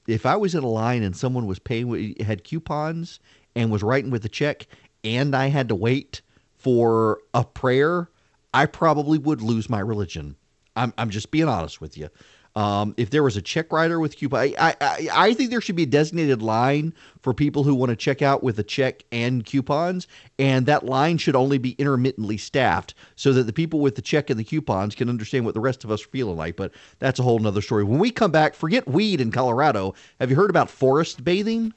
if 0.08 0.26
I 0.26 0.36
was 0.36 0.56
in 0.56 0.64
a 0.64 0.70
line 0.70 1.04
and 1.04 1.16
someone 1.16 1.46
was 1.46 1.60
paying 1.60 2.16
had 2.20 2.44
coupons 2.44 3.20
and 3.56 3.72
was 3.72 3.84
writing 3.84 4.12
with 4.12 4.26
a 4.26 4.30
check, 4.30 4.68
and 5.04 5.36
I 5.36 5.48
had 5.48 5.70
to 5.70 5.76
wait 5.76 6.22
for 6.58 7.20
a 7.34 7.44
prayer, 7.44 8.10
I 8.54 8.66
probably 8.66 9.18
would 9.18 9.42
lose 9.42 9.70
my 9.70 9.80
religion. 9.80 10.36
I'm 10.76 10.94
I'm 10.98 11.10
just 11.10 11.32
being 11.32 11.48
honest 11.48 11.82
with 11.82 11.98
you. 11.98 12.10
Um, 12.56 12.94
if 12.98 13.10
there 13.10 13.24
was 13.24 13.36
a 13.36 13.42
check 13.42 13.72
writer 13.72 14.00
with 14.00 14.16
coupon, 14.16 14.40
I, 14.40 14.76
I, 14.80 15.08
I 15.12 15.34
think 15.34 15.50
there 15.50 15.62
should 15.62 15.76
be 15.76 15.84
a 15.84 15.88
designated 15.88 16.42
line 16.42 16.94
for 17.22 17.34
people 17.34 17.64
who 17.64 17.74
want 17.74 17.90
to 17.90 17.96
check 17.96 18.22
out 18.22 18.44
with 18.44 18.60
a 18.60 18.64
check 18.64 19.04
and 19.12 19.44
coupons, 19.44 20.08
and 20.38 20.66
that 20.68 20.86
line 20.86 21.18
should 21.18 21.36
only 21.36 21.58
be 21.58 21.72
intermittently 21.72 22.38
staffed 22.38 22.94
so 23.16 23.34
that 23.34 23.44
the 23.44 23.54
people 23.54 23.80
with 23.80 23.96
the 23.96 24.02
check 24.02 24.30
and 24.30 24.40
the 24.40 24.44
coupons 24.44 24.94
can 24.94 25.10
understand 25.10 25.46
what 25.46 25.56
the 25.56 25.60
rest 25.60 25.84
of 25.84 25.90
us 25.90 26.04
are 26.04 26.10
feeling 26.10 26.38
like. 26.38 26.56
But 26.56 26.74
that's 27.00 27.20
a 27.20 27.24
whole 27.24 27.40
nother 27.40 27.62
story. 27.62 27.84
When 27.84 28.00
we 28.00 28.12
come 28.12 28.32
back, 28.32 28.54
forget 28.54 28.88
weed 28.88 29.20
in 29.20 29.32
Colorado. 29.32 29.96
Have 30.20 30.30
you 30.30 30.36
heard 30.36 30.50
about 30.52 30.70
forest 30.70 31.24
bathing? 31.24 31.74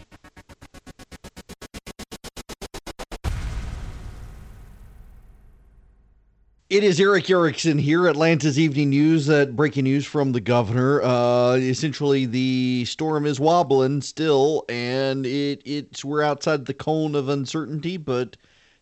It 6.68 6.82
is 6.82 6.98
Erick 6.98 7.30
Erickson 7.30 7.78
here, 7.78 8.08
Atlanta's 8.08 8.58
Evening 8.58 8.90
News. 8.90 9.30
Uh, 9.30 9.46
breaking 9.46 9.84
news 9.84 10.04
from 10.04 10.32
the 10.32 10.40
governor. 10.40 11.00
Uh, 11.00 11.54
essentially, 11.54 12.26
the 12.26 12.84
storm 12.86 13.24
is 13.24 13.38
wobbling 13.38 14.00
still, 14.00 14.64
and 14.68 15.24
it 15.24 15.62
it's 15.64 16.04
we're 16.04 16.22
outside 16.22 16.66
the 16.66 16.74
cone 16.74 17.14
of 17.14 17.28
uncertainty, 17.28 17.96
but 17.96 18.36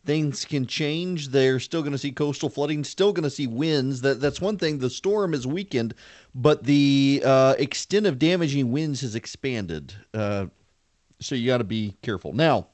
things 0.07 0.47
can 0.47 0.65
change. 0.65 1.29
They're 1.29 1.61
still 1.61 1.83
going 1.83 1.93
to 1.93 1.99
see 1.99 2.11
coastal 2.11 2.49
flooding, 2.49 2.85
still 2.85 3.13
going 3.13 3.25
to 3.25 3.29
see 3.29 3.47
winds. 3.47 4.01
That 4.01 4.19
that's 4.19 4.41
one 4.41 4.57
thing. 4.57 4.79
The 4.79 4.89
storm 4.89 5.35
is 5.35 5.47
weakened, 5.47 5.93
but 6.35 6.65
the 6.65 7.23
uh, 7.23 7.55
extent 7.59 8.07
of 8.07 8.19
damaging 8.19 8.73
winds 8.73 9.03
has 9.03 9.15
expanded. 9.15 9.93
Uh, 10.15 10.47
so 11.21 11.35
you 11.35 11.47
got 11.47 11.59
to 11.59 11.65
be 11.65 11.99
careful 12.01 12.33
now 12.33 12.69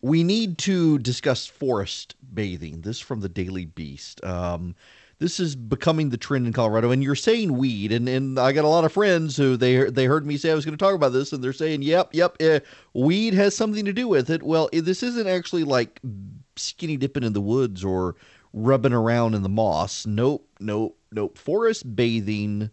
we 0.00 0.22
need 0.22 0.58
to 0.58 0.98
discuss 0.98 1.46
forest 1.46 2.14
bathing. 2.32 2.82
This 2.82 3.00
from 3.00 3.20
the 3.20 3.28
Daily 3.28 3.64
Beast. 3.64 4.24
Um, 4.24 4.74
this 5.18 5.40
is 5.40 5.56
becoming 5.56 6.10
the 6.10 6.16
trend 6.16 6.46
in 6.46 6.52
Colorado, 6.52 6.92
and 6.92 7.02
you're 7.02 7.16
saying 7.16 7.56
weed, 7.56 7.90
and, 7.90 8.08
and 8.08 8.38
I 8.38 8.52
got 8.52 8.64
a 8.64 8.68
lot 8.68 8.84
of 8.84 8.92
friends 8.92 9.36
who 9.36 9.56
they 9.56 9.90
they 9.90 10.04
heard 10.04 10.24
me 10.24 10.36
say 10.36 10.52
I 10.52 10.54
was 10.54 10.64
going 10.64 10.78
to 10.78 10.84
talk 10.84 10.94
about 10.94 11.12
this, 11.12 11.32
and 11.32 11.42
they're 11.42 11.52
saying, 11.52 11.82
"Yep, 11.82 12.10
yep, 12.14 12.36
uh, 12.40 12.60
weed 12.94 13.34
has 13.34 13.56
something 13.56 13.84
to 13.84 13.92
do 13.92 14.06
with 14.06 14.30
it." 14.30 14.44
Well, 14.44 14.68
this 14.72 15.02
isn't 15.02 15.26
actually 15.26 15.64
like 15.64 16.00
skinny 16.54 16.96
dipping 16.96 17.24
in 17.24 17.32
the 17.32 17.40
woods 17.40 17.84
or 17.84 18.14
rubbing 18.52 18.92
around 18.92 19.34
in 19.34 19.42
the 19.42 19.48
moss. 19.48 20.06
Nope, 20.06 20.48
nope, 20.60 20.96
nope. 21.10 21.36
Forest 21.36 21.96
bathing 21.96 22.70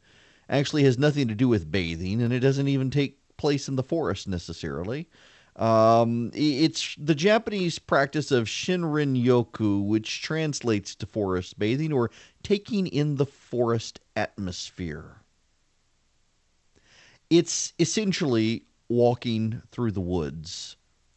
actually 0.47 0.84
has 0.84 0.99
nothing 0.99 1.28
to 1.28 1.36
do 1.36 1.47
with 1.47 1.71
bathing, 1.71 2.21
and 2.21 2.32
it 2.32 2.41
doesn't 2.41 2.67
even 2.67 2.91
take 2.91 3.17
place 3.38 3.67
in 3.67 3.76
the 3.76 3.84
forest 3.84 4.28
necessarily. 4.28 5.07
Um, 5.56 6.32
it's 6.34 6.95
the 6.97 7.16
Japanese 7.16 7.80
practice 7.80 8.32
of 8.32 8.47
shinrin 8.47 9.22
yoku, 9.22 9.86
which 9.86 10.22
translates 10.22 10.95
to 10.95 11.06
forest 11.06 11.58
bathing 11.58 11.93
or 11.93 12.12
taking 12.43 12.88
in 12.88 13.16
the 13.16 13.26
forest 13.26 14.01
atmosphere. 14.16 15.22
It's 17.30 17.74
essentially 17.80 18.66
walking 18.89 19.62
through 19.72 19.91
the 19.91 20.01
woods 20.01 20.76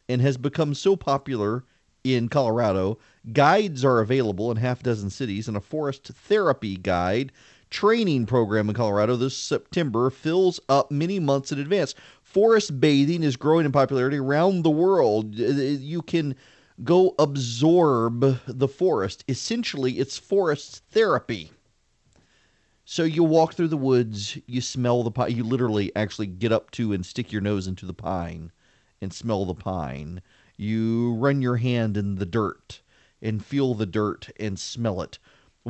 and 0.09 0.23
has 0.23 0.37
become 0.37 0.73
so 0.73 0.95
popular 0.97 1.65
in 2.05 2.29
Colorado. 2.29 2.99
Guides 3.33 3.85
are 3.85 4.01
available 4.01 4.51
in 4.51 4.57
half 4.57 4.81
a 4.81 4.85
dozen 4.85 5.11
cities, 5.11 5.49
and 5.49 5.57
a 5.57 5.61
forest 5.61 6.05
therapy 6.05 6.77
guide 6.77 7.33
training 7.71 8.25
program 8.27 8.69
in 8.69 8.75
Colorado 8.75 9.17
this 9.17 9.37
September 9.37 10.11
fills 10.11 10.59
up 10.69 10.91
many 10.91 11.21
months 11.21 11.53
in 11.53 11.59
advance. 11.59 11.95
Forest 12.29 12.79
bathing 12.79 13.23
is 13.23 13.37
growing 13.37 13.65
in 13.65 13.73
popularity 13.73 14.19
around 14.19 14.63
the 14.63 14.71
world. 14.71 15.41
Uh, 15.41 15.47
you 15.47 16.03
can 16.03 16.35
go 16.85 17.15
absorb 17.19 18.41
the 18.47 18.69
forest. 18.69 19.25
Essentially, 19.29 19.99
it's 19.99 20.19
forest 20.19 20.83
therapy. 20.91 21.53
So 22.85 23.03
you 23.03 23.25
walk 23.25 23.55
through 23.55 23.69
the 23.69 23.79
woods, 23.79 24.37
you 24.47 24.61
smell 24.61 25.03
the 25.03 25.11
pine. 25.11 25.35
You 25.35 25.43
literally 25.43 25.91
actually 25.97 26.27
get 26.27 26.53
up 26.53 26.71
to 26.73 26.93
and 26.93 27.05
stick 27.05 27.33
your 27.33 27.41
nose 27.41 27.67
into 27.67 27.87
the 27.87 27.95
pine 27.95 28.53
and 29.01 29.11
smell 29.11 29.47
the 29.47 29.55
pine. 29.55 30.21
You 30.59 31.15
run 31.15 31.41
your 31.41 31.57
hand 31.57 31.97
in 31.97 32.17
the 32.17 32.27
dirt 32.27 32.83
and 33.23 33.43
feel 33.43 33.73
the 33.73 33.87
dirt 33.87 34.29
and 34.39 34.59
smell 34.59 35.01
it. 35.01 35.19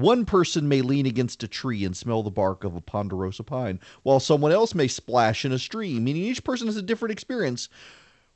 One 0.01 0.27
person 0.27 0.69
may 0.69 0.81
lean 0.81 1.07
against 1.07 1.43
a 1.43 1.49
tree 1.49 1.85
and 1.85 1.97
smell 1.97 2.23
the 2.23 2.31
bark 2.31 2.63
of 2.63 2.77
a 2.77 2.81
ponderosa 2.81 3.43
pine, 3.43 3.81
while 4.05 4.21
someone 4.21 4.53
else 4.53 4.73
may 4.73 4.87
splash 4.87 5.45
in 5.45 5.51
a 5.51 5.59
stream, 5.59 6.05
meaning 6.05 6.23
each 6.23 6.45
person 6.45 6.69
has 6.69 6.77
a 6.77 6.83
different 6.83 7.11
experience. 7.11 7.69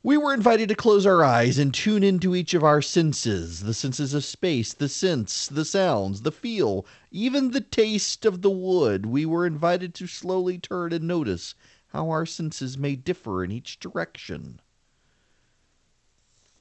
We 0.02 0.16
were 0.16 0.34
invited 0.34 0.68
to 0.70 0.74
close 0.74 1.06
our 1.06 1.22
eyes 1.22 1.58
and 1.60 1.72
tune 1.72 2.02
into 2.02 2.34
each 2.34 2.52
of 2.54 2.64
our 2.64 2.82
senses 2.82 3.60
the 3.60 3.74
senses 3.74 4.12
of 4.12 4.24
space, 4.24 4.74
the 4.74 4.88
sense, 4.88 5.46
the 5.46 5.64
sounds, 5.64 6.22
the 6.22 6.32
feel, 6.32 6.84
even 7.12 7.52
the 7.52 7.60
taste 7.60 8.24
of 8.24 8.42
the 8.42 8.50
wood. 8.50 9.06
We 9.06 9.24
were 9.24 9.46
invited 9.46 9.94
to 9.94 10.08
slowly 10.08 10.58
turn 10.58 10.92
and 10.92 11.06
notice 11.06 11.54
how 11.90 12.10
our 12.10 12.26
senses 12.26 12.76
may 12.76 12.96
differ 12.96 13.44
in 13.44 13.52
each 13.52 13.78
direction. 13.78 14.60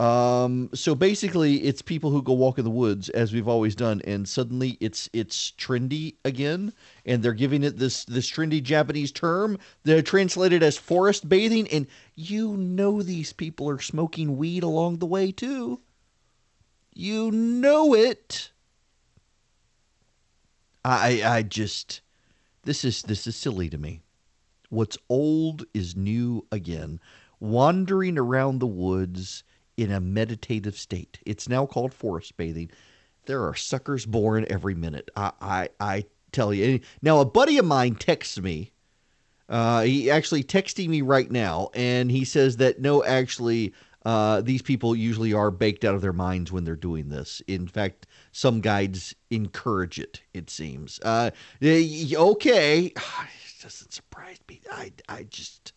Um, 0.01 0.71
so 0.73 0.95
basically, 0.95 1.57
it's 1.57 1.83
people 1.83 2.09
who 2.09 2.23
go 2.23 2.33
walk 2.33 2.57
in 2.57 2.63
the 2.63 2.71
woods, 2.71 3.09
as 3.09 3.31
we've 3.31 3.47
always 3.47 3.75
done, 3.75 4.01
and 4.03 4.27
suddenly 4.27 4.75
it's 4.79 5.07
it's 5.13 5.51
trendy 5.51 6.15
again, 6.25 6.73
and 7.05 7.21
they're 7.21 7.33
giving 7.33 7.61
it 7.61 7.77
this 7.77 8.03
this 8.05 8.27
trendy 8.27 8.63
Japanese 8.63 9.11
term. 9.11 9.59
They're 9.83 10.01
translated 10.01 10.63
as 10.63 10.75
forest 10.75 11.29
bathing, 11.29 11.67
and 11.67 11.85
you 12.15 12.57
know 12.57 13.03
these 13.03 13.31
people 13.31 13.69
are 13.69 13.79
smoking 13.79 14.37
weed 14.37 14.63
along 14.63 14.97
the 14.97 15.05
way 15.05 15.31
too. 15.31 15.81
You 16.95 17.29
know 17.29 17.93
it. 17.93 18.49
I 20.83 21.21
I 21.23 21.43
just 21.43 22.01
this 22.63 22.83
is 22.83 23.03
this 23.03 23.27
is 23.27 23.35
silly 23.35 23.69
to 23.69 23.77
me. 23.77 24.01
What's 24.69 24.97
old 25.09 25.65
is 25.75 25.95
new 25.95 26.47
again. 26.51 26.99
Wandering 27.39 28.17
around 28.17 28.57
the 28.57 28.65
woods 28.65 29.43
in 29.77 29.91
a 29.91 29.99
meditative 29.99 30.77
state. 30.77 31.19
It's 31.25 31.49
now 31.49 31.65
called 31.65 31.93
forest 31.93 32.37
bathing. 32.37 32.71
There 33.25 33.43
are 33.43 33.55
suckers 33.55 34.05
born 34.05 34.45
every 34.49 34.75
minute. 34.75 35.09
I 35.15 35.31
I, 35.41 35.69
I 35.79 36.05
tell 36.31 36.53
you. 36.53 36.79
Now 37.01 37.19
a 37.19 37.25
buddy 37.25 37.57
of 37.57 37.65
mine 37.65 37.95
texts 37.95 38.39
me. 38.39 38.71
Uh, 39.49 39.81
he 39.81 40.09
actually 40.09 40.43
texting 40.43 40.87
me 40.87 41.01
right 41.01 41.29
now, 41.29 41.69
and 41.73 42.09
he 42.09 42.23
says 42.23 42.55
that 42.57 42.79
no, 42.79 43.03
actually, 43.03 43.73
uh, 44.05 44.39
these 44.39 44.61
people 44.61 44.95
usually 44.95 45.33
are 45.33 45.51
baked 45.51 45.83
out 45.83 45.93
of 45.93 46.01
their 46.01 46.13
minds 46.13 46.53
when 46.53 46.63
they're 46.63 46.75
doing 46.77 47.09
this. 47.09 47.41
In 47.47 47.67
fact, 47.67 48.07
some 48.31 48.61
guides 48.61 49.13
encourage 49.29 49.99
it. 49.99 50.21
It 50.33 50.49
seems. 50.49 51.01
Uh, 51.03 51.31
okay, 51.61 52.85
it 52.85 53.61
doesn't 53.61 53.91
surprise 53.91 54.37
me. 54.47 54.61
I 54.71 54.93
I 55.09 55.23
just 55.23 55.73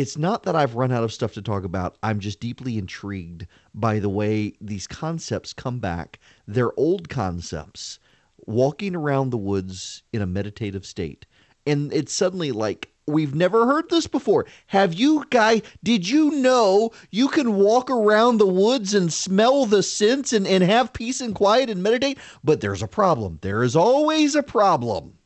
it's 0.00 0.16
not 0.16 0.44
that 0.44 0.56
I've 0.56 0.76
run 0.76 0.92
out 0.92 1.04
of 1.04 1.12
stuff 1.12 1.34
to 1.34 1.42
talk 1.42 1.62
about. 1.62 1.98
I'm 2.02 2.20
just 2.20 2.40
deeply 2.40 2.78
intrigued 2.78 3.46
by 3.74 3.98
the 3.98 4.08
way 4.08 4.54
these 4.58 4.86
concepts 4.86 5.52
come 5.52 5.78
back. 5.78 6.18
They're 6.46 6.72
old 6.80 7.10
concepts, 7.10 7.98
walking 8.46 8.96
around 8.96 9.28
the 9.28 9.36
woods 9.36 10.02
in 10.14 10.22
a 10.22 10.26
meditative 10.26 10.86
state. 10.86 11.26
And 11.66 11.92
it's 11.92 12.14
suddenly 12.14 12.50
like, 12.50 12.88
we've 13.06 13.34
never 13.34 13.66
heard 13.66 13.90
this 13.90 14.06
before. 14.06 14.46
Have 14.68 14.94
you, 14.94 15.26
guy, 15.28 15.60
did 15.82 16.08
you 16.08 16.30
know 16.30 16.92
you 17.10 17.28
can 17.28 17.56
walk 17.56 17.90
around 17.90 18.38
the 18.38 18.46
woods 18.46 18.94
and 18.94 19.12
smell 19.12 19.66
the 19.66 19.82
scents 19.82 20.32
and, 20.32 20.46
and 20.46 20.64
have 20.64 20.94
peace 20.94 21.20
and 21.20 21.34
quiet 21.34 21.68
and 21.68 21.82
meditate? 21.82 22.16
But 22.42 22.62
there's 22.62 22.82
a 22.82 22.88
problem. 22.88 23.38
There 23.42 23.62
is 23.62 23.76
always 23.76 24.34
a 24.34 24.42
problem. 24.42 25.18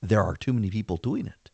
There 0.00 0.22
are 0.22 0.36
too 0.36 0.54
many 0.54 0.70
people 0.70 0.96
doing 0.96 1.26
it 1.26 1.45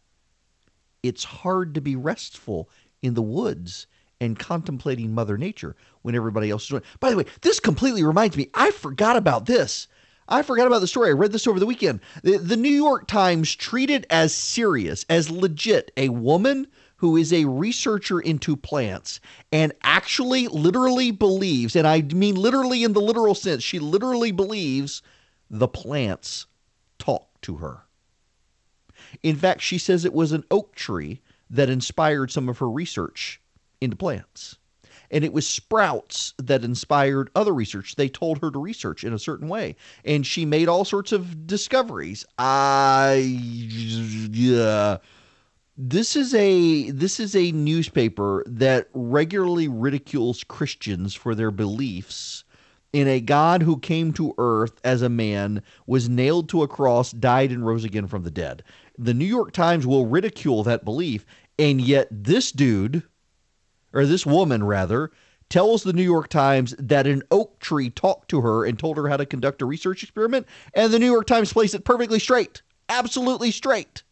it's 1.03 1.24
hard 1.24 1.74
to 1.74 1.80
be 1.80 1.96
restful 1.96 2.68
in 3.03 3.14
the 3.14 3.22
woods 3.22 3.86
and 4.20 4.38
contemplating 4.38 5.14
Mother 5.14 5.36
Nature 5.36 5.74
when 6.03 6.14
everybody 6.14 6.50
else 6.50 6.62
is 6.62 6.68
doing. 6.68 6.82
By 7.00 7.11
the 7.11 7.16
way, 7.16 7.24
this 7.40 7.59
completely 7.59 8.05
reminds 8.05 8.36
me. 8.36 8.48
I 8.55 8.70
forgot 8.70 9.16
about 9.16 9.46
this. 9.46 9.88
I 10.28 10.42
forgot 10.42 10.68
about 10.68 10.80
the 10.80 10.86
story. 10.86 11.09
I 11.09 11.12
read 11.12 11.32
this 11.32 11.48
over 11.48 11.59
the 11.59 11.66
weekend. 11.66 12.00
The, 12.22 12.38
the 12.38 12.57
New 12.57 12.70
York 12.70 13.09
Times 13.09 13.55
treated 13.55 14.07
as 14.11 14.34
serious, 14.34 15.05
as 15.11 15.30
legit, 15.30 15.90
a 15.96 16.09
woman 16.11 16.68
who 16.96 17.16
is 17.16 17.32
a 17.32 17.44
researcher 17.46 18.20
into 18.20 18.57
plants 18.57 19.18
and 19.50 19.72
actually 19.82 20.46
literally 20.46 21.11
believes, 21.11 21.74
and 21.74 21.84
I 21.84 22.03
mean 22.03 22.36
literally 22.36 22.84
in 22.84 22.92
the 22.92 23.00
literal 23.00 23.34
sense, 23.34 23.64
she 23.64 23.80
literally 23.80 24.30
believes 24.30 25.03
the 25.50 25.66
plants 25.66 26.46
talk 27.00 27.40
to 27.42 27.57
her. 27.57 27.82
In 29.22 29.36
fact, 29.36 29.60
she 29.60 29.78
says 29.78 30.04
it 30.04 30.12
was 30.12 30.32
an 30.32 30.44
oak 30.50 30.74
tree 30.74 31.20
that 31.50 31.70
inspired 31.70 32.30
some 32.30 32.48
of 32.48 32.58
her 32.58 32.70
research 32.70 33.40
into 33.80 33.96
plants. 33.96 34.56
And 35.10 35.24
it 35.24 35.32
was 35.34 35.46
sprouts 35.46 36.32
that 36.38 36.64
inspired 36.64 37.30
other 37.34 37.52
research. 37.52 37.96
They 37.96 38.08
told 38.08 38.38
her 38.38 38.50
to 38.50 38.58
research 38.58 39.04
in 39.04 39.12
a 39.12 39.18
certain 39.18 39.48
way. 39.48 39.76
And 40.06 40.26
she 40.26 40.46
made 40.46 40.68
all 40.68 40.86
sorts 40.86 41.12
of 41.12 41.46
discoveries. 41.46 42.24
I 42.38 43.16
yeah. 44.32 44.98
This 45.76 46.16
is 46.16 46.34
a 46.34 46.90
this 46.90 47.20
is 47.20 47.36
a 47.36 47.52
newspaper 47.52 48.42
that 48.46 48.88
regularly 48.94 49.68
ridicules 49.68 50.44
Christians 50.44 51.14
for 51.14 51.34
their 51.34 51.50
beliefs 51.50 52.44
in 52.92 53.08
a 53.08 53.20
God 53.20 53.62
who 53.62 53.78
came 53.78 54.12
to 54.12 54.34
earth 54.38 54.80
as 54.84 55.02
a 55.02 55.08
man, 55.08 55.62
was 55.86 56.08
nailed 56.08 56.48
to 56.50 56.62
a 56.62 56.68
cross, 56.68 57.10
died, 57.10 57.50
and 57.50 57.64
rose 57.64 57.84
again 57.84 58.06
from 58.06 58.22
the 58.22 58.30
dead. 58.30 58.62
The 59.03 59.14
New 59.14 59.24
York 59.24 59.50
Times 59.50 59.84
will 59.84 60.07
ridicule 60.07 60.62
that 60.62 60.84
belief, 60.84 61.26
and 61.59 61.80
yet 61.80 62.07
this 62.09 62.53
dude, 62.53 63.03
or 63.92 64.07
this 64.07 64.24
woman 64.24 64.62
rather, 64.62 65.11
tells 65.48 65.82
the 65.82 65.92
New 65.92 66.05
York 66.05 66.28
Times 66.28 66.72
that 66.78 67.09
an 67.09 67.24
oak 67.32 67.59
tree 67.59 67.90
talked 67.90 68.28
to 68.30 68.42
her 68.42 68.64
and 68.64 68.78
told 68.78 68.96
her 68.96 69.09
how 69.09 69.16
to 69.16 69.26
conduct 69.26 69.61
a 69.61 69.66
research 69.66 70.05
experiment, 70.05 70.46
and 70.72 70.92
the 70.92 71.00
New 71.00 71.11
York 71.11 71.26
Times 71.26 71.53
plays 71.53 71.74
it 71.74 71.84
perfectly 71.84 72.20
straight, 72.20 72.62
absolutely 72.88 73.50
straight. 73.50 74.05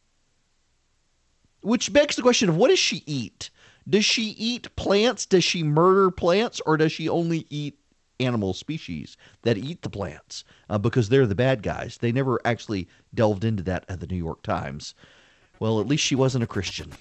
Which 1.61 1.93
begs 1.93 2.17
the 2.17 2.23
question 2.23 2.49
of 2.49 2.57
what 2.57 2.69
does 2.69 2.81
she 2.81 3.05
eat? 3.07 3.51
Does 3.89 4.05
she 4.05 4.31
eat 4.31 4.75
plants? 4.75 5.25
Does 5.25 5.45
she 5.45 5.63
murder 5.63 6.11
plants? 6.11 6.61
Or 6.67 6.77
does 6.77 6.91
she 6.91 7.09
only 7.09 7.47
eat 7.49 7.79
animal 8.21 8.55
species 8.55 9.17
that 9.43 9.59
eat 9.59 9.83
the 9.83 9.91
plants 9.91 10.45
uh, 10.69 10.79
because 10.79 11.09
they're 11.09 11.27
the 11.27 11.35
bad 11.35 11.63
guys. 11.63 11.99
They 11.99 12.13
never 12.13 12.41
actually 12.45 12.89
delved 13.15 13.45
into 13.45 13.63
that 13.65 13.85
at 13.89 14.01
the 14.01 14.07
New 14.07 14.17
York 14.17 14.43
Times. 14.43 14.95
Well, 15.59 15.81
at 15.81 15.87
least 15.87 16.05
she 16.05 16.15
wasn't 16.15 16.45
a 16.45 16.47
Christian. 16.47 16.93